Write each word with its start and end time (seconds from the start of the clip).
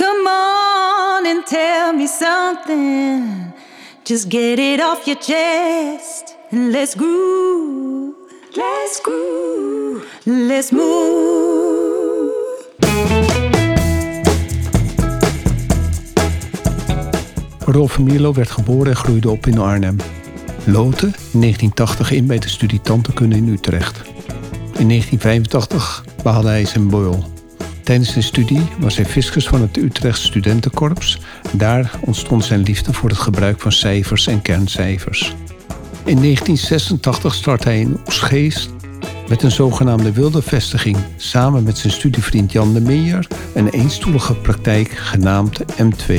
Come 0.00 0.26
on 0.28 1.26
and 1.26 1.46
tell 1.46 1.92
me 1.92 2.06
something. 2.06 3.52
Just 4.02 4.30
get 4.30 4.58
it 4.58 4.80
off 4.80 5.04
your 5.04 5.18
chest 5.18 6.36
and 6.50 6.72
let's 6.72 6.94
groove. 6.94 8.14
Let's 8.56 9.00
groove. 9.02 10.06
Let's 10.24 10.70
move. 10.70 12.32
Rolf 17.66 17.98
Mierlo 17.98 18.32
werd 18.32 18.50
geboren 18.50 18.86
en 18.86 18.96
groeide 18.96 19.30
op 19.30 19.46
in 19.46 19.58
Arnhem. 19.58 19.96
Loten 20.64 21.14
in 21.32 21.40
1980 21.40 22.10
in 22.10 22.26
bij 22.26 22.38
de 22.38 22.48
studie 22.48 22.80
Tandheelkunde 22.80 23.36
in 23.36 23.48
Utrecht. 23.48 24.00
In 24.78 24.88
1985 24.88 26.04
behaalde 26.22 26.48
hij 26.48 26.64
zijn 26.64 26.88
boil. 26.88 27.38
Tijdens 27.90 28.12
zijn 28.12 28.24
studie 28.24 28.62
was 28.78 28.96
hij 28.96 29.04
fiscus 29.04 29.48
van 29.48 29.60
het 29.60 29.76
Utrecht 29.76 30.18
Studentenkorps. 30.18 31.20
Daar 31.52 31.98
ontstond 32.00 32.44
zijn 32.44 32.62
liefde 32.62 32.92
voor 32.92 33.08
het 33.08 33.18
gebruik 33.18 33.60
van 33.60 33.72
cijfers 33.72 34.26
en 34.26 34.42
kerncijfers. 34.42 35.34
In 36.04 36.20
1986 36.22 37.34
startte 37.34 37.68
hij 37.68 37.80
in 37.80 38.00
Oesgeest 38.06 38.70
met 39.28 39.42
een 39.42 39.50
zogenaamde 39.50 40.12
wilde 40.12 40.42
vestiging 40.42 40.96
samen 41.16 41.62
met 41.62 41.78
zijn 41.78 41.92
studievriend 41.92 42.52
Jan 42.52 42.72
de 42.72 42.80
Meijer 42.80 43.26
een 43.54 43.68
eenstoelige 43.68 44.34
praktijk 44.34 44.88
genaamd 44.88 45.60
M2. 45.62 46.14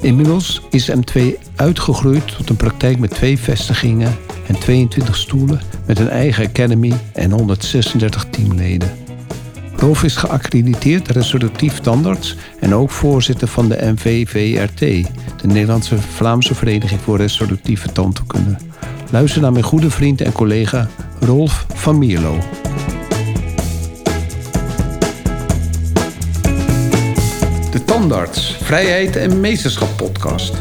Inmiddels 0.00 0.60
is 0.70 0.90
M2 0.90 1.22
uitgegroeid 1.56 2.36
tot 2.36 2.48
een 2.50 2.56
praktijk 2.56 2.98
met 2.98 3.10
twee 3.10 3.38
vestigingen 3.38 4.16
en 4.46 4.58
22 4.58 5.16
stoelen 5.16 5.60
met 5.86 5.98
een 5.98 6.10
eigen 6.10 6.46
academy 6.46 6.92
en 7.12 7.30
136 7.30 8.26
teamleden. 8.30 9.05
Rolf 9.78 10.02
is 10.02 10.16
geaccrediteerd 10.16 11.08
resurrectief 11.08 11.80
tandarts 11.80 12.36
en 12.60 12.74
ook 12.74 12.90
voorzitter 12.90 13.48
van 13.48 13.68
de 13.68 13.78
NVVRT, 13.80 14.78
de 14.78 15.46
Nederlandse 15.46 15.98
Vlaamse 15.98 16.54
Vereniging 16.54 17.00
voor 17.00 17.16
Resurrectieve 17.16 17.92
Tandheelkunde. 17.92 18.56
Luister 19.10 19.40
naar 19.40 19.52
mijn 19.52 19.64
goede 19.64 19.90
vriend 19.90 20.20
en 20.20 20.32
collega 20.32 20.88
Rolf 21.20 21.66
van 21.74 21.98
Mierlo. 21.98 22.38
De 27.70 27.84
Tandarts, 27.84 28.56
Vrijheid 28.62 29.16
en 29.16 29.40
Meesterschap 29.40 29.96
podcast. 29.96 30.54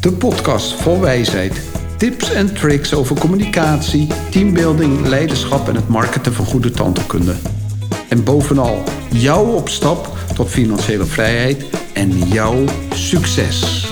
De 0.00 0.12
podcast 0.12 0.72
vol 0.72 1.00
wijsheid, 1.00 1.62
tips 1.96 2.32
en 2.32 2.54
tricks 2.54 2.94
over 2.94 3.18
communicatie, 3.18 4.06
teambuilding, 4.30 5.06
leiderschap 5.06 5.68
en 5.68 5.74
het 5.74 5.88
marketen 5.88 6.32
van 6.32 6.44
goede 6.44 6.70
tandheelkunde. 6.70 7.34
En 8.08 8.24
bovenal 8.24 8.82
jouw 9.10 9.44
opstap 9.44 10.18
tot 10.34 10.48
financiële 10.48 11.04
vrijheid 11.04 11.64
en 11.94 12.18
jouw 12.28 12.64
succes. 12.94 13.86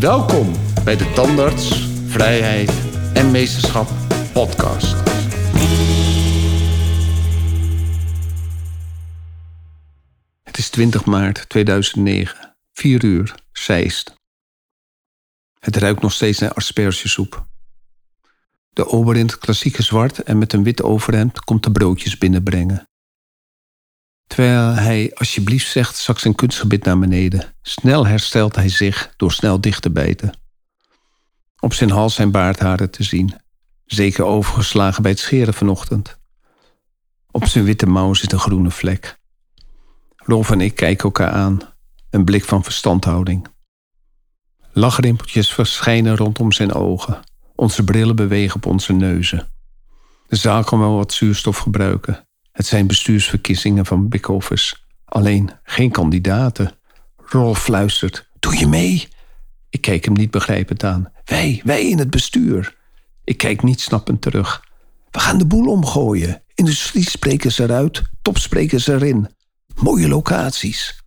Welkom 0.00 0.52
bij 0.84 0.96
de 0.96 1.12
Tandarts, 1.12 1.88
Vrijheid 2.06 2.72
en 3.14 3.30
Meesterschap 3.30 3.88
podcast. 4.32 4.94
Het 10.42 10.58
is 10.58 10.70
20 10.70 11.04
maart 11.04 11.48
2009, 11.48 12.56
4 12.72 13.04
uur, 13.04 13.34
Zeist. 13.52 14.14
Het 15.58 15.76
ruikt 15.76 16.02
nog 16.02 16.12
steeds 16.12 16.38
naar 16.38 16.52
aspergesoep. 16.52 17.46
De 18.72 18.86
ober 18.86 19.16
in 19.16 19.26
het 19.26 19.38
klassieke 19.38 19.82
zwart 19.82 20.22
en 20.22 20.38
met 20.38 20.52
een 20.52 20.62
wit 20.62 20.82
overhemd 20.82 21.40
komt 21.40 21.62
de 21.62 21.72
broodjes 21.72 22.18
binnenbrengen. 22.18 22.88
Terwijl 24.26 24.74
hij 24.74 25.10
alsjeblieft 25.14 25.70
zegt, 25.70 25.96
zakt 25.96 26.20
zijn 26.20 26.34
kunstgebit 26.34 26.84
naar 26.84 26.98
beneden. 26.98 27.54
Snel 27.62 28.06
herstelt 28.06 28.56
hij 28.56 28.68
zich 28.68 29.14
door 29.16 29.32
snel 29.32 29.60
dicht 29.60 29.82
te 29.82 29.90
bijten. 29.90 30.36
Op 31.58 31.74
zijn 31.74 31.90
hals 31.90 32.14
zijn 32.14 32.30
baardharen 32.30 32.90
te 32.90 33.02
zien, 33.02 33.34
zeker 33.84 34.24
overgeslagen 34.24 35.02
bij 35.02 35.10
het 35.10 35.20
scheren 35.20 35.54
vanochtend. 35.54 36.18
Op 37.30 37.46
zijn 37.46 37.64
witte 37.64 37.86
mouw 37.86 38.14
zit 38.14 38.32
een 38.32 38.38
groene 38.38 38.70
vlek. 38.70 39.18
Rolf 40.16 40.50
en 40.50 40.60
ik 40.60 40.76
kijken 40.76 41.04
elkaar 41.04 41.30
aan, 41.30 41.60
een 42.10 42.24
blik 42.24 42.44
van 42.44 42.64
verstandhouding. 42.64 43.48
Lachrimpeltjes 44.72 45.52
verschijnen 45.52 46.16
rondom 46.16 46.52
zijn 46.52 46.72
ogen. 46.72 47.22
Onze 47.62 47.84
brillen 47.84 48.16
bewegen 48.16 48.56
op 48.56 48.66
onze 48.66 48.92
neuzen. 48.92 49.48
De 50.26 50.36
zaal 50.36 50.64
kan 50.64 50.78
wel 50.78 50.96
wat 50.96 51.12
zuurstof 51.12 51.58
gebruiken. 51.58 52.28
Het 52.52 52.66
zijn 52.66 52.86
bestuursverkiezingen 52.86 53.86
van 53.86 54.08
Big 54.08 54.28
Office. 54.28 54.76
Alleen 55.04 55.50
geen 55.62 55.90
kandidaten. 55.90 56.78
Rolf 57.16 57.62
fluistert: 57.62 58.28
Doe 58.38 58.58
je 58.58 58.66
mee? 58.66 59.08
Ik 59.68 59.80
kijk 59.80 60.04
hem 60.04 60.14
niet 60.14 60.30
begrijpend 60.30 60.84
aan. 60.84 61.12
Wij, 61.24 61.60
wij 61.64 61.88
in 61.88 61.98
het 61.98 62.10
bestuur. 62.10 62.76
Ik 63.24 63.36
kijk 63.36 63.62
niet 63.62 63.80
snappend 63.80 64.20
terug. 64.20 64.64
We 65.10 65.20
gaan 65.20 65.38
de 65.38 65.46
boel 65.46 65.66
omgooien. 65.70 66.42
Industriesprekers 66.54 67.58
eruit, 67.58 68.02
topsprekers 68.22 68.86
erin. 68.86 69.28
Mooie 69.74 70.08
locaties. 70.08 71.02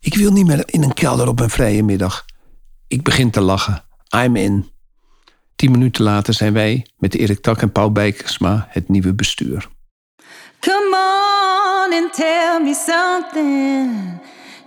Ik 0.00 0.14
wil 0.14 0.32
niet 0.32 0.46
meer 0.46 0.62
in 0.72 0.82
een 0.82 0.94
kelder 0.94 1.28
op 1.28 1.40
een 1.40 1.50
vrije 1.50 1.82
middag. 1.82 2.24
Ik 2.88 3.02
begin 3.02 3.30
te 3.30 3.40
lachen. 3.40 3.84
I'm 4.16 4.36
in. 4.36 4.76
Tien 5.58 5.70
minuten 5.70 6.04
later 6.04 6.34
zijn 6.34 6.52
wij 6.52 6.86
met 6.98 7.14
Erik 7.14 7.40
Tak 7.40 7.62
en 7.62 7.72
Paul 7.72 7.92
Bijkersma 7.92 8.66
het 8.70 8.88
nieuwe 8.88 9.14
bestuur. 9.14 9.68
Come 10.60 10.96
on 10.96 12.02
and 12.02 12.12
tell 12.14 12.60
me 12.62 12.74
something. 12.86 13.90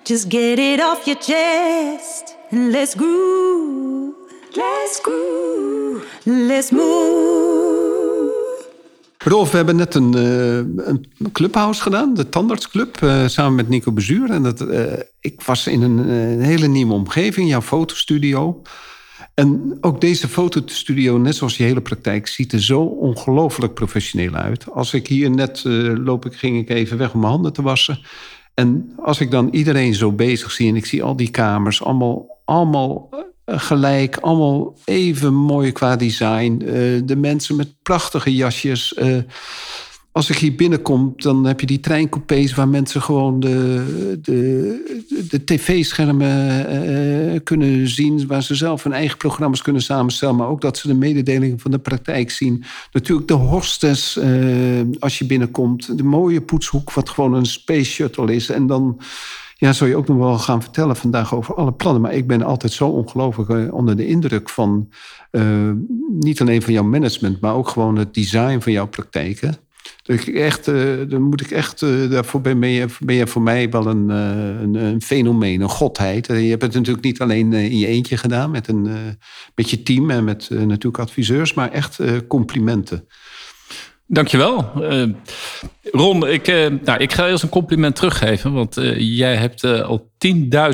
Just 0.03 0.25
get 0.27 0.57
it 0.57 0.81
off 0.81 1.05
your 1.05 1.21
chest 1.21 2.35
and 2.51 2.71
let's 2.71 2.93
groove. 2.95 4.13
Let's 4.51 4.99
groove. 5.01 6.05
Let's 6.23 6.69
move. 6.71 7.39
Rolf, 9.17 9.51
we 9.51 9.57
hebben 9.57 9.75
net 9.75 9.95
een, 9.95 10.15
uh, 10.15 10.57
een 11.17 11.31
clubhouse 11.31 11.81
gedaan, 11.81 12.13
de 12.13 12.29
Tandartsclub, 12.29 13.01
uh, 13.01 13.27
samen 13.27 13.55
met 13.55 13.69
Nico 13.69 13.91
Bezuur. 13.91 14.29
En 14.29 14.43
dat, 14.43 14.61
uh, 14.61 14.83
ik 15.19 15.41
was 15.41 15.67
in 15.67 15.81
een, 15.81 15.97
een, 15.97 16.41
hele 16.41 16.67
nieuwe 16.67 16.93
omgeving, 16.93 17.49
jouw 17.49 17.61
fotostudio. 17.61 18.61
En 19.33 19.77
ook 19.81 20.01
deze 20.01 20.27
fotostudio, 20.27 21.17
net 21.17 21.35
zoals 21.35 21.57
je 21.57 21.63
hele 21.63 21.81
praktijk, 21.81 22.27
ziet 22.27 22.53
er 22.53 22.61
zo 22.61 22.81
ongelooflijk 22.81 23.73
professioneel 23.73 24.33
uit. 24.33 24.71
Als 24.71 24.93
ik 24.93 25.07
hier 25.07 25.29
net 25.29 25.63
loop, 26.03 26.25
ik, 26.25 26.35
ging 26.35 26.57
ik 26.57 26.69
even 26.69 26.97
weg 26.97 27.13
om 27.13 27.19
mijn 27.19 27.31
handen 27.31 27.53
te 27.53 27.61
wassen. 27.61 27.99
En 28.53 28.93
als 28.97 29.19
ik 29.19 29.31
dan 29.31 29.49
iedereen 29.51 29.93
zo 29.93 30.11
bezig 30.11 30.51
zie 30.51 30.69
en 30.69 30.75
ik 30.75 30.85
zie 30.85 31.03
al 31.03 31.15
die 31.15 31.31
kamers, 31.31 31.83
allemaal, 31.83 32.41
allemaal 32.45 33.09
gelijk, 33.45 34.17
allemaal 34.17 34.77
even 34.85 35.33
mooi 35.33 35.71
qua 35.71 35.95
design. 35.95 36.61
Uh, 36.63 37.01
de 37.05 37.15
mensen 37.15 37.55
met 37.55 37.81
prachtige 37.81 38.35
jasjes. 38.35 38.95
Uh, 38.97 39.17
als 40.13 40.29
ik 40.29 40.37
hier 40.37 40.55
binnenkom, 40.55 41.13
dan 41.15 41.45
heb 41.45 41.59
je 41.59 41.65
die 41.65 41.79
treincoupés 41.79 42.53
waar 42.53 42.67
mensen 42.67 43.01
gewoon 43.01 43.39
de, 43.39 44.19
de, 44.21 45.25
de 45.29 45.43
tv-schermen 45.43 46.65
uh, 47.33 47.39
kunnen 47.43 47.87
zien. 47.87 48.27
Waar 48.27 48.43
ze 48.43 48.55
zelf 48.55 48.83
hun 48.83 48.93
eigen 48.93 49.17
programma's 49.17 49.61
kunnen 49.61 49.81
samenstellen. 49.81 50.35
Maar 50.35 50.47
ook 50.47 50.61
dat 50.61 50.77
ze 50.77 50.87
de 50.87 50.93
mededelingen 50.93 51.59
van 51.59 51.71
de 51.71 51.79
praktijk 51.79 52.31
zien. 52.31 52.63
Natuurlijk 52.91 53.27
de 53.27 53.33
hostess 53.33 54.19
als 54.99 55.19
je 55.19 55.25
binnenkomt. 55.25 55.97
De 55.97 56.03
mooie 56.03 56.41
poetshoek, 56.41 56.93
wat 56.93 57.09
gewoon 57.09 57.33
een 57.33 57.45
space 57.45 57.91
shuttle 57.91 58.35
is. 58.35 58.49
En 58.49 58.67
dan 58.67 59.01
ja, 59.55 59.73
zou 59.73 59.89
je 59.89 59.95
ook 59.95 60.07
nog 60.07 60.17
wel 60.17 60.37
gaan 60.37 60.61
vertellen 60.61 60.95
vandaag 60.95 61.35
over 61.35 61.55
alle 61.55 61.73
plannen. 61.73 62.01
Maar 62.01 62.13
ik 62.13 62.27
ben 62.27 62.43
altijd 62.43 62.71
zo 62.71 62.87
ongelooflijk 62.87 63.73
onder 63.73 63.97
de 63.97 64.07
indruk 64.07 64.49
van 64.49 64.89
niet 66.19 66.41
alleen 66.41 66.61
van 66.61 66.73
jouw 66.73 66.83
management, 66.83 67.41
maar 67.41 67.55
ook 67.55 67.69
gewoon 67.69 67.95
het 67.95 68.13
design 68.13 68.59
van 68.59 68.71
jouw 68.71 68.87
praktijken. 68.87 69.57
Dat 70.03 70.19
ik 70.19 70.27
echt, 70.27 70.71
moet 71.09 71.41
ik 71.41 71.51
echt, 71.51 71.81
uh, 71.81 72.09
daarvoor 72.09 72.41
ben 72.41 72.67
je, 72.67 72.85
ben 72.99 73.15
je 73.15 73.27
voor 73.27 73.41
mij 73.41 73.69
wel 73.69 73.85
een, 73.85 74.09
een, 74.09 74.75
een, 74.75 75.01
fenomeen, 75.01 75.61
een 75.61 75.69
godheid. 75.69 76.27
Je 76.27 76.33
hebt 76.33 76.61
het 76.61 76.73
natuurlijk 76.73 77.05
niet 77.05 77.21
alleen 77.21 77.53
in 77.53 77.77
je 77.77 77.87
eentje 77.87 78.17
gedaan 78.17 78.51
met, 78.51 78.67
een, 78.67 78.89
met 79.55 79.69
je 79.69 79.83
team 79.83 80.09
en 80.09 80.23
met 80.23 80.49
natuurlijk 80.49 80.99
adviseurs, 80.99 81.53
maar 81.53 81.71
echt 81.71 81.99
complimenten. 82.27 83.07
Dankjewel. 84.07 84.71
Ron, 85.91 86.27
ik, 86.27 86.47
nou, 86.83 86.99
ik 86.99 87.13
ga 87.13 87.27
eerst 87.27 87.43
een 87.43 87.49
compliment 87.49 87.95
teruggeven. 87.95 88.53
Want 88.53 88.75
jij 88.97 89.35
hebt 89.35 89.63
al 89.63 90.11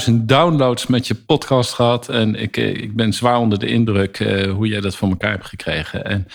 10.000 0.09 0.13
downloads 0.13 0.87
met 0.87 1.07
je 1.07 1.15
podcast 1.15 1.73
gehad. 1.73 2.09
En 2.09 2.35
ik, 2.35 2.57
ik 2.57 2.95
ben 2.95 3.13
zwaar 3.13 3.39
onder 3.39 3.59
de 3.59 3.67
indruk 3.67 4.17
hoe 4.55 4.67
jij 4.67 4.79
dat 4.81 4.95
voor 4.95 5.09
elkaar 5.09 5.31
hebt 5.31 5.45
gekregen. 5.45 6.05
En 6.05 6.27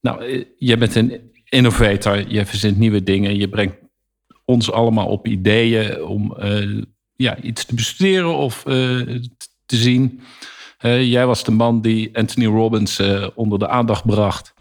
nou, 0.00 0.46
jij 0.58 0.78
bent 0.78 0.94
een 0.94 1.27
innovator. 1.48 2.28
Je 2.28 2.46
verzint 2.46 2.78
nieuwe 2.78 3.02
dingen. 3.02 3.36
Je 3.36 3.48
brengt 3.48 3.76
ons 4.44 4.72
allemaal 4.72 5.06
op 5.06 5.26
ideeën 5.26 6.02
om 6.02 6.36
ja, 7.16 7.40
iets 7.42 7.64
te 7.64 7.74
bestuderen 7.74 8.36
of 8.36 8.62
te 9.66 9.76
zien. 9.76 10.20
jij 11.00 11.26
was 11.26 11.44
de 11.44 11.50
man 11.50 11.80
die 11.80 12.16
Anthony 12.16 12.46
Robbins 12.46 13.02
onder 13.34 13.58
de 13.58 13.68
aandacht 13.68 14.06
bracht 14.06 14.54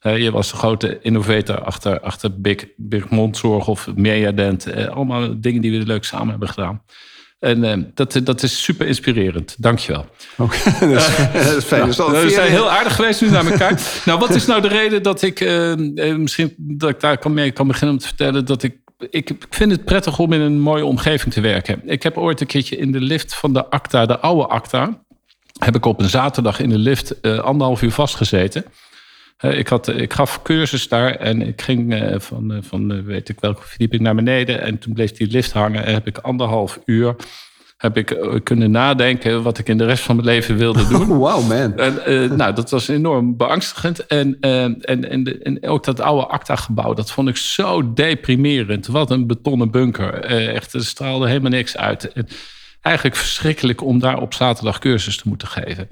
je 0.00 0.30
was 0.30 0.50
de 0.50 0.56
grote 0.56 0.98
innovator 1.00 1.62
achter, 1.62 2.00
achter 2.00 2.40
Big, 2.40 2.66
Big 2.76 3.08
Mondzorg 3.08 3.68
of 3.68 3.88
Mediadent. 3.94 4.68
Uh, 4.68 4.86
allemaal 4.86 5.40
dingen 5.40 5.62
die 5.62 5.78
we 5.78 5.86
leuk 5.86 6.04
samen 6.04 6.28
hebben 6.28 6.48
gedaan. 6.48 6.82
En 7.38 7.64
uh, 7.64 7.84
dat, 7.94 8.20
dat 8.24 8.42
is 8.42 8.62
super 8.62 8.86
inspirerend. 8.86 9.54
Dankjewel. 9.58 10.00
Oké, 10.36 10.58
okay, 10.68 10.92
dat, 10.94 11.32
dat 11.32 11.56
is 11.56 11.64
fijn. 11.64 11.88
Nou, 11.96 12.24
we 12.24 12.30
zijn 12.30 12.50
heel 12.50 12.70
aardig 12.70 12.94
geweest 12.94 13.20
nu 13.20 13.30
naar 13.30 13.46
elkaar. 13.46 13.80
nou, 14.04 14.18
wat 14.18 14.34
is 14.34 14.46
nou 14.46 14.60
de 14.60 14.68
reden 14.68 15.02
dat 15.02 15.22
ik... 15.22 15.40
Uh, 15.40 15.74
misschien 16.16 16.54
dat 16.56 16.90
ik 16.90 17.00
daar 17.00 17.18
kan 17.18 17.34
mee 17.34 17.50
kan 17.50 17.66
beginnen 17.66 17.96
om 17.96 18.00
te 18.00 18.06
vertellen... 18.06 18.44
dat 18.44 18.62
ik 18.62 18.76
ik 19.10 19.32
vind 19.50 19.70
het 19.70 19.84
prettig 19.84 20.18
om 20.18 20.32
in 20.32 20.40
een 20.40 20.60
mooie 20.60 20.84
omgeving 20.84 21.32
te 21.32 21.40
werken. 21.40 21.80
Ik 21.84 22.02
heb 22.02 22.16
ooit 22.16 22.40
een 22.40 22.46
keertje 22.46 22.76
in 22.76 22.92
de 22.92 23.00
lift 23.00 23.34
van 23.34 23.52
de 23.52 23.70
ACTA, 23.70 24.06
de 24.06 24.18
oude 24.18 24.46
ACTA... 24.46 25.02
heb 25.58 25.76
ik 25.76 25.84
op 25.84 26.00
een 26.00 26.08
zaterdag 26.08 26.60
in 26.60 26.68
de 26.68 26.78
lift 26.78 27.14
uh, 27.22 27.38
anderhalf 27.38 27.82
uur 27.82 27.92
vastgezeten. 27.92 28.64
Uh, 29.44 29.58
ik, 29.58 29.68
had, 29.68 29.88
ik 29.88 30.12
gaf 30.12 30.42
cursus 30.42 30.88
daar 30.88 31.14
en 31.14 31.42
ik 31.42 31.62
ging 31.62 31.94
uh, 31.94 32.18
van, 32.18 32.62
van 32.64 33.04
weet 33.04 33.28
ik 33.28 33.40
welke 33.40 33.62
verdieping 33.62 34.02
naar 34.02 34.14
beneden. 34.14 34.60
En 34.60 34.78
toen 34.78 34.92
bleef 34.92 35.12
die 35.12 35.26
lift 35.26 35.52
hangen 35.52 35.84
en 35.84 35.92
heb 35.92 36.06
ik 36.06 36.18
anderhalf 36.18 36.80
uur 36.84 37.16
heb 37.78 37.96
ik 37.96 38.40
kunnen 38.42 38.70
nadenken 38.70 39.42
wat 39.42 39.58
ik 39.58 39.68
in 39.68 39.78
de 39.78 39.84
rest 39.84 40.02
van 40.02 40.16
mijn 40.16 40.28
leven 40.28 40.56
wilde 40.56 40.86
doen. 40.92 41.06
wow, 41.06 41.48
man. 41.48 41.78
En, 41.78 41.98
uh, 42.06 42.30
nou, 42.30 42.54
dat 42.54 42.70
was 42.70 42.88
enorm 42.88 43.36
beangstigend. 43.36 44.06
En, 44.06 44.36
uh, 44.40 44.62
en, 44.62 45.10
en, 45.10 45.42
en, 45.42 45.68
ook 45.68 45.84
dat 45.84 46.00
oude 46.00 46.26
ACTA-gebouw, 46.26 46.94
dat 46.94 47.10
vond 47.10 47.28
ik 47.28 47.36
zo 47.36 47.92
deprimerend. 47.92 48.86
Wat 48.86 49.10
een 49.10 49.26
betonnen 49.26 49.70
bunker. 49.70 50.30
Uh, 50.30 50.54
echt, 50.54 50.72
er 50.72 50.84
straalde 50.84 51.28
helemaal 51.28 51.50
niks 51.50 51.76
uit. 51.76 52.12
En 52.12 52.28
eigenlijk 52.80 53.16
verschrikkelijk 53.16 53.82
om 53.82 53.98
daar 53.98 54.20
op 54.20 54.34
zaterdag 54.34 54.78
cursus 54.78 55.16
te 55.16 55.28
moeten 55.28 55.48
geven. 55.48 55.88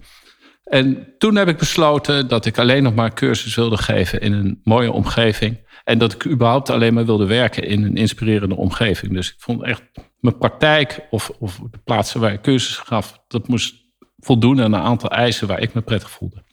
En 0.66 1.14
toen 1.18 1.36
heb 1.36 1.48
ik 1.48 1.56
besloten 1.56 2.28
dat 2.28 2.46
ik 2.46 2.58
alleen 2.58 2.82
nog 2.82 2.94
maar 2.94 3.12
cursus 3.12 3.54
wilde 3.54 3.76
geven 3.76 4.20
in 4.20 4.32
een 4.32 4.60
mooie 4.64 4.92
omgeving. 4.92 5.64
En 5.84 5.98
dat 5.98 6.12
ik 6.12 6.26
überhaupt 6.26 6.70
alleen 6.70 6.94
maar 6.94 7.06
wilde 7.06 7.26
werken 7.26 7.62
in 7.62 7.82
een 7.82 7.96
inspirerende 7.96 8.56
omgeving. 8.56 9.12
Dus 9.12 9.28
ik 9.28 9.36
vond 9.38 9.62
echt 9.62 9.82
mijn 10.20 10.38
praktijk 10.38 11.06
of, 11.10 11.30
of 11.38 11.60
de 11.70 11.78
plaatsen 11.84 12.20
waar 12.20 12.32
ik 12.32 12.42
cursus 12.42 12.76
gaf, 12.76 13.22
dat 13.28 13.48
moest 13.48 13.74
voldoen 14.18 14.62
aan 14.62 14.72
een 14.72 14.80
aantal 14.80 15.10
eisen 15.10 15.48
waar 15.48 15.60
ik 15.60 15.74
me 15.74 15.80
prettig 15.80 16.10
voelde. 16.10 16.44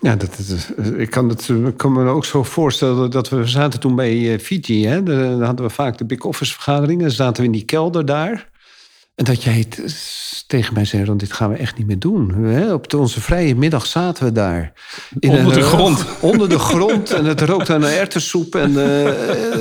Ja, 0.00 0.16
dat, 0.16 0.38
ik 0.96 1.10
kan, 1.10 1.28
het, 1.28 1.52
kan 1.76 1.92
me 1.92 2.08
ook 2.08 2.24
zo 2.24 2.42
voorstellen 2.42 3.10
dat 3.10 3.28
we 3.28 3.46
zaten 3.46 3.80
toen 3.80 3.94
bij 3.94 4.32
eh, 4.32 4.38
Fiji. 4.38 4.86
Hè? 4.86 5.02
Dan 5.02 5.42
hadden 5.42 5.66
we 5.66 5.72
vaak 5.72 5.98
de 5.98 6.06
big 6.06 6.20
office 6.20 6.52
vergaderingen. 6.52 7.10
Zaten 7.10 7.40
we 7.42 7.46
in 7.46 7.54
die 7.54 7.64
kelder 7.64 8.04
daar. 8.04 8.49
En 9.20 9.26
dat 9.26 9.42
jij 9.42 9.66
tegen 10.46 10.74
mij 10.74 10.84
zei, 10.84 11.16
dit 11.16 11.32
gaan 11.32 11.50
we 11.50 11.56
echt 11.56 11.78
niet 11.78 11.86
meer 11.86 11.98
doen. 11.98 12.34
Op 12.72 12.94
onze 12.94 13.20
vrije 13.20 13.54
middag 13.54 13.86
zaten 13.86 14.24
we 14.24 14.32
daar. 14.32 14.72
In 15.18 15.30
onder 15.30 15.54
de 15.54 15.62
grond. 15.62 16.04
Onder 16.20 16.48
de 16.48 16.58
grond. 16.58 17.10
En 17.12 17.24
het 17.24 17.40
rookte 17.40 17.72
aan 17.72 17.84
ertessoep. 17.84 18.54
En 18.54 18.70
uh, 18.70 19.10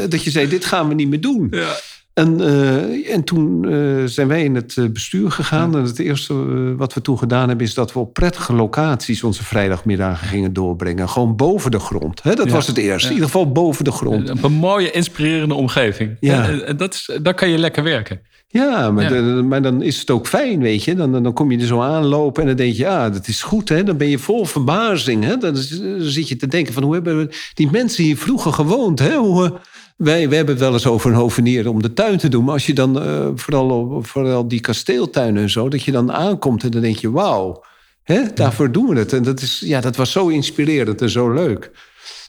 dat 0.09 0.23
je 0.23 0.29
zei, 0.29 0.47
dit 0.47 0.65
gaan 0.65 0.88
we 0.88 0.94
niet 0.94 1.09
meer 1.09 1.21
doen. 1.21 1.47
Ja. 1.51 1.75
En, 2.13 2.41
uh, 2.41 3.13
en 3.13 3.23
toen 3.23 3.63
uh, 3.63 4.03
zijn 4.06 4.27
wij 4.27 4.44
in 4.44 4.56
het 4.56 4.94
bestuur 4.94 5.31
gegaan. 5.31 5.75
En 5.75 5.83
het 5.83 6.00
eerste 6.00 6.33
wat 6.75 6.94
we 6.94 7.01
toen 7.01 7.17
gedaan 7.17 7.47
hebben... 7.47 7.65
is 7.65 7.73
dat 7.73 7.94
we 7.94 8.00
op 8.00 8.13
prettige 8.13 8.53
locaties 8.53 9.23
onze 9.23 9.44
vrijdagmiddagen 9.44 10.27
gingen 10.27 10.53
doorbrengen. 10.53 11.09
Gewoon 11.09 11.35
boven 11.35 11.71
de 11.71 11.79
grond. 11.79 12.23
Hè? 12.23 12.35
Dat 12.35 12.47
ja. 12.47 12.51
was 12.51 12.67
het 12.67 12.77
eerste. 12.77 13.07
In 13.07 13.13
ieder 13.13 13.29
geval 13.29 13.51
boven 13.51 13.83
de 13.83 13.91
grond. 13.91 14.29
Een, 14.29 14.44
een 14.44 14.51
mooie, 14.51 14.91
inspirerende 14.91 15.55
omgeving. 15.55 16.17
Ja. 16.19 16.47
En, 16.47 16.65
en 16.67 16.77
dat 16.77 16.94
is, 16.94 17.19
dan 17.21 17.33
kan 17.33 17.50
je 17.50 17.57
lekker 17.57 17.83
werken. 17.83 18.21
Ja, 18.51 18.92
maar, 18.92 19.10
De, 19.10 19.22
maar, 19.24 19.62
dan 19.62 19.81
is 19.81 20.00
het 20.00 20.10
ook 20.10 20.28
fijn, 20.28 20.60
weet 20.60 20.84
je. 20.84 20.96
Dan, 20.96 21.24
dan 21.24 21.34
kom 21.34 21.51
je 21.51 21.57
er 21.57 21.66
zo 21.66 21.81
aanlopen 21.81 22.42
en 22.42 22.48
dan 22.48 22.57
denk 22.57 22.74
je, 22.74 22.81
ja, 22.81 23.10
dat 23.10 23.28
is 23.28 23.42
goed. 23.42 23.69
Hè? 23.69 23.84
Dan 23.84 23.98
ben 23.98 24.07
je 24.07 24.19
vol 24.19 24.46
verbazing. 24.46 25.24
Hè? 25.24 25.38
Dan, 25.38 25.56
zit 26.00 26.28
je 26.28 26.36
te 26.36 26.48
denken 26.48 26.74
van, 26.74 26.84
hoe 26.84 26.94
hebben 26.94 27.30
die 27.54 27.72
mensen 27.72 28.04
hier 28.04 28.18
vroeger 28.18 28.54
gewoond? 28.54 29.00
Hè? 29.00 29.16
Hoe, 29.16 29.60
wij, 29.98 30.30
we 30.30 30.36
hebben 30.36 30.54
het 30.54 30.63
wel 30.63 30.74
eens 30.74 30.88
over 30.88 31.10
een 31.10 31.16
hovenier 31.16 31.69
om 31.69 31.81
de 31.81 31.94
tuin 31.94 32.18
te 32.18 32.30
doen. 32.30 32.44
Maar 32.44 32.54
als 32.54 32.66
je 32.66 32.74
dan, 32.74 33.07
uh, 33.07 33.28
vooral, 33.36 34.00
vooral 34.04 34.48
die 34.48 34.60
kasteeltuinen 34.60 35.42
en 35.42 35.50
zo... 35.50 35.69
dat 35.69 35.84
je 35.84 35.92
dan 35.92 36.12
aankomt 36.12 36.63
en 36.63 36.72
dan 36.72 36.81
denk 36.81 36.98
je, 36.98 37.12
wauw, 37.12 37.63
hè? 38.04 38.34
daarvoor 38.34 38.72
doen 38.72 38.88
we 38.88 39.00
het. 39.00 39.13
En 39.13 39.24
dat, 39.24 39.42
is, 39.42 39.62
ja, 39.66 39.81
dat 39.81 39.96
was 39.96 40.12
zo 40.12 40.28
inspirerend 40.28 41.01
en 41.01 41.10
zo 41.10 41.34
leuk. 41.34 41.72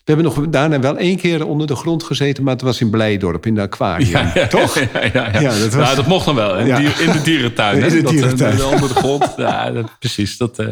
We 0.05 0.13
hebben 0.17 0.25
nog 0.25 0.49
daarna 0.49 0.81
wel 0.81 0.97
één 0.97 1.17
keer 1.17 1.47
onder 1.47 1.67
de 1.67 1.77
grond 1.77 2.03
gezeten, 2.03 2.45
maar 2.45 2.53
het 2.53 2.63
was 2.63 2.81
in 2.81 2.91
Blijdorp, 2.91 3.47
in 3.47 3.55
de 3.55 3.61
aquarium. 3.61 4.11
Ja, 4.11 4.31
ja, 4.35 4.47
toch? 4.47 4.79
Ja, 5.13 5.41
ja, 5.41 5.59
dat, 5.59 5.75
was... 5.75 5.95
dat, 5.95 6.07
mocht 6.07 6.25
dan 6.25 6.35
wel. 6.35 6.59
In, 6.59 6.67
in 6.77 7.13
de 7.13 7.21
dierentuin. 7.25 7.83
In 7.83 8.03
de 8.03 8.11
dierentuin. 8.11 8.57
Dat, 8.57 8.73
onder 8.73 8.89
de 8.89 8.95
grond. 8.95 9.35
ja, 9.37 9.71
dat, 9.71 9.99
precies. 9.99 10.37
Dat, 10.37 10.61
uh... 10.61 10.69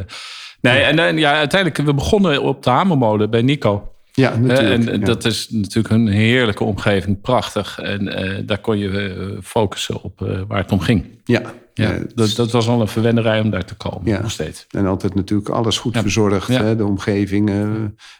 Nee, 0.60 0.80
en 0.80 0.96
dan, 0.96 1.16
ja, 1.16 1.32
uiteindelijk, 1.32 1.82
we 1.82 1.94
begonnen 1.94 2.42
op 2.42 2.62
de 2.62 2.70
Hamermolen 2.70 3.30
bij 3.30 3.42
Nico. 3.42 3.92
Ja, 4.12 4.36
natuurlijk. 4.36 4.86
En 4.86 5.00
dat 5.00 5.24
is 5.24 5.46
natuurlijk 5.50 5.94
een 5.94 6.08
heerlijke 6.08 6.64
omgeving, 6.64 7.20
prachtig. 7.20 7.78
En 7.78 8.24
uh, 8.24 8.38
daar 8.46 8.58
kon 8.58 8.78
je 8.78 9.38
focussen 9.42 10.02
op 10.02 10.20
uh, 10.20 10.40
waar 10.48 10.58
het 10.58 10.72
om 10.72 10.80
ging. 10.80 11.04
Ja, 11.24 11.42
ja, 11.82 11.98
dat, 12.14 12.36
dat, 12.36 12.50
was 12.50 12.68
al 12.68 12.80
een 12.80 12.88
verwenderij 12.88 13.40
om 13.40 13.50
daar 13.50 13.64
te 13.64 13.74
komen, 13.74 14.10
ja. 14.12 14.20
nog 14.20 14.30
steeds. 14.30 14.66
En 14.70 14.86
altijd 14.86 15.14
natuurlijk 15.14 15.48
alles 15.48 15.78
goed 15.78 15.98
verzorgd, 15.98 16.48
hè, 16.48 16.76
de 16.76 16.84
omgeving. 16.84 17.48
Uh, 17.48 17.56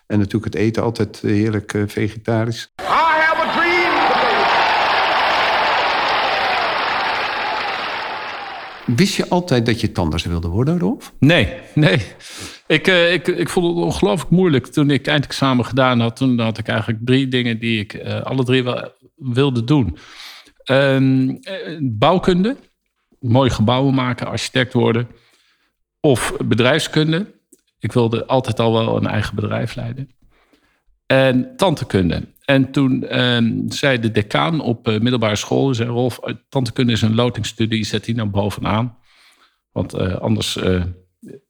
en 0.07 0.19
natuurlijk 0.19 0.45
het 0.45 0.55
eten 0.55 0.83
altijd 0.83 1.21
heerlijk 1.21 1.73
uh, 1.73 1.83
vegetarisch. 1.87 2.73
I 2.81 2.85
have 2.85 3.43
a 3.43 3.53
dream 3.53 3.77
Wist 8.97 9.15
je 9.15 9.29
altijd 9.29 9.67
dat 9.67 9.81
je 9.81 9.93
tandarts 9.93 10.25
wilde 10.25 10.49
worden, 10.49 10.79
Rolf? 10.79 11.13
Nee, 11.19 11.55
nee. 11.75 12.03
Ik, 12.67 12.89
uh, 12.89 13.13
ik, 13.13 13.29
ik 13.29 13.49
vond 13.49 13.67
het 13.67 13.85
ongelooflijk 13.85 14.31
moeilijk 14.31 14.67
toen 14.67 14.91
ik 14.91 15.07
eindexamen 15.07 15.65
gedaan 15.65 16.01
had. 16.01 16.17
Toen 16.17 16.39
had 16.39 16.59
ik 16.59 16.69
eigenlijk 16.69 17.01
drie 17.05 17.29
dingen 17.29 17.59
die 17.59 17.81
ik 17.81 18.05
alle 18.23 18.45
drie 18.45 18.65
wel 18.65 18.93
wilde 19.15 19.65
doen. 19.65 19.97
Ehm, 20.65 21.35
bouwkunde 21.81 22.57
mooie 23.21 23.51
gebouwen 23.51 23.95
maken, 23.95 24.27
architect 24.27 24.73
worden. 24.73 25.09
Of 26.01 26.37
bedrijfskunde. 26.45 27.37
Ik 27.79 27.93
wilde 27.93 28.27
altijd 28.27 28.61
al 28.61 28.73
wel 28.73 28.97
een 28.97 29.07
eigen 29.07 29.35
bedrijf 29.35 29.75
leiden. 29.75 30.11
En 31.07 31.57
tantekunde. 31.57 32.23
En 32.45 32.71
toen 32.71 33.07
eh, 33.07 33.39
zei 33.69 33.99
de 34.01 34.11
decaan 34.11 34.61
op 34.61 34.89
uh, 34.89 35.01
middelbare 35.01 35.37
school... 35.37 35.75
zei 35.75 35.89
Rolf, 35.89 36.19
eh, 36.19 36.35
tantekunde 36.49 36.93
is 36.93 37.03
een 37.03 37.15
lotingstudie, 37.15 37.85
zet 37.85 38.05
die 38.05 38.15
nou 38.15 38.29
bovenaan. 38.29 38.99
Want 39.73 39.95
uh, 39.95 40.15
anders 40.15 40.59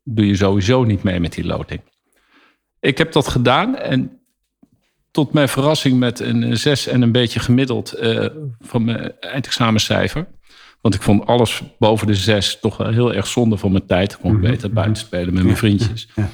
doe 0.04 0.26
je 0.26 0.36
sowieso 0.36 0.84
niet 0.84 1.02
mee 1.02 1.20
met 1.20 1.32
die 1.32 1.46
loting. 1.46 1.80
Ik 2.80 2.98
heb 2.98 3.12
dat 3.12 3.28
gedaan 3.28 3.76
en 3.76 4.20
tot 5.10 5.32
mijn 5.32 5.48
verrassing 5.48 5.98
met 5.98 6.20
een 6.20 6.56
zes 6.56 6.86
en 6.86 7.02
een 7.02 7.12
beetje 7.12 7.40
gemiddeld 7.40 7.94
van 8.58 8.84
mijn 8.84 9.20
eindexamencijfer 9.20 10.26
want 10.80 10.94
ik 10.94 11.02
vond 11.02 11.26
alles 11.26 11.62
boven 11.78 12.06
de 12.06 12.14
zes 12.14 12.58
toch 12.60 12.76
wel 12.76 12.92
heel 12.92 13.14
erg 13.14 13.26
zonde 13.26 13.56
van 13.56 13.72
mijn 13.72 13.86
tijd. 13.86 14.12
Ik 14.12 14.18
kon 14.20 14.32
mhm. 14.32 14.40
beter 14.40 14.72
buiten 14.72 14.96
spelen 14.96 15.34
met 15.34 15.44
mijn 15.44 15.56
vriendjes. 15.56 16.08
Ja. 16.14 16.28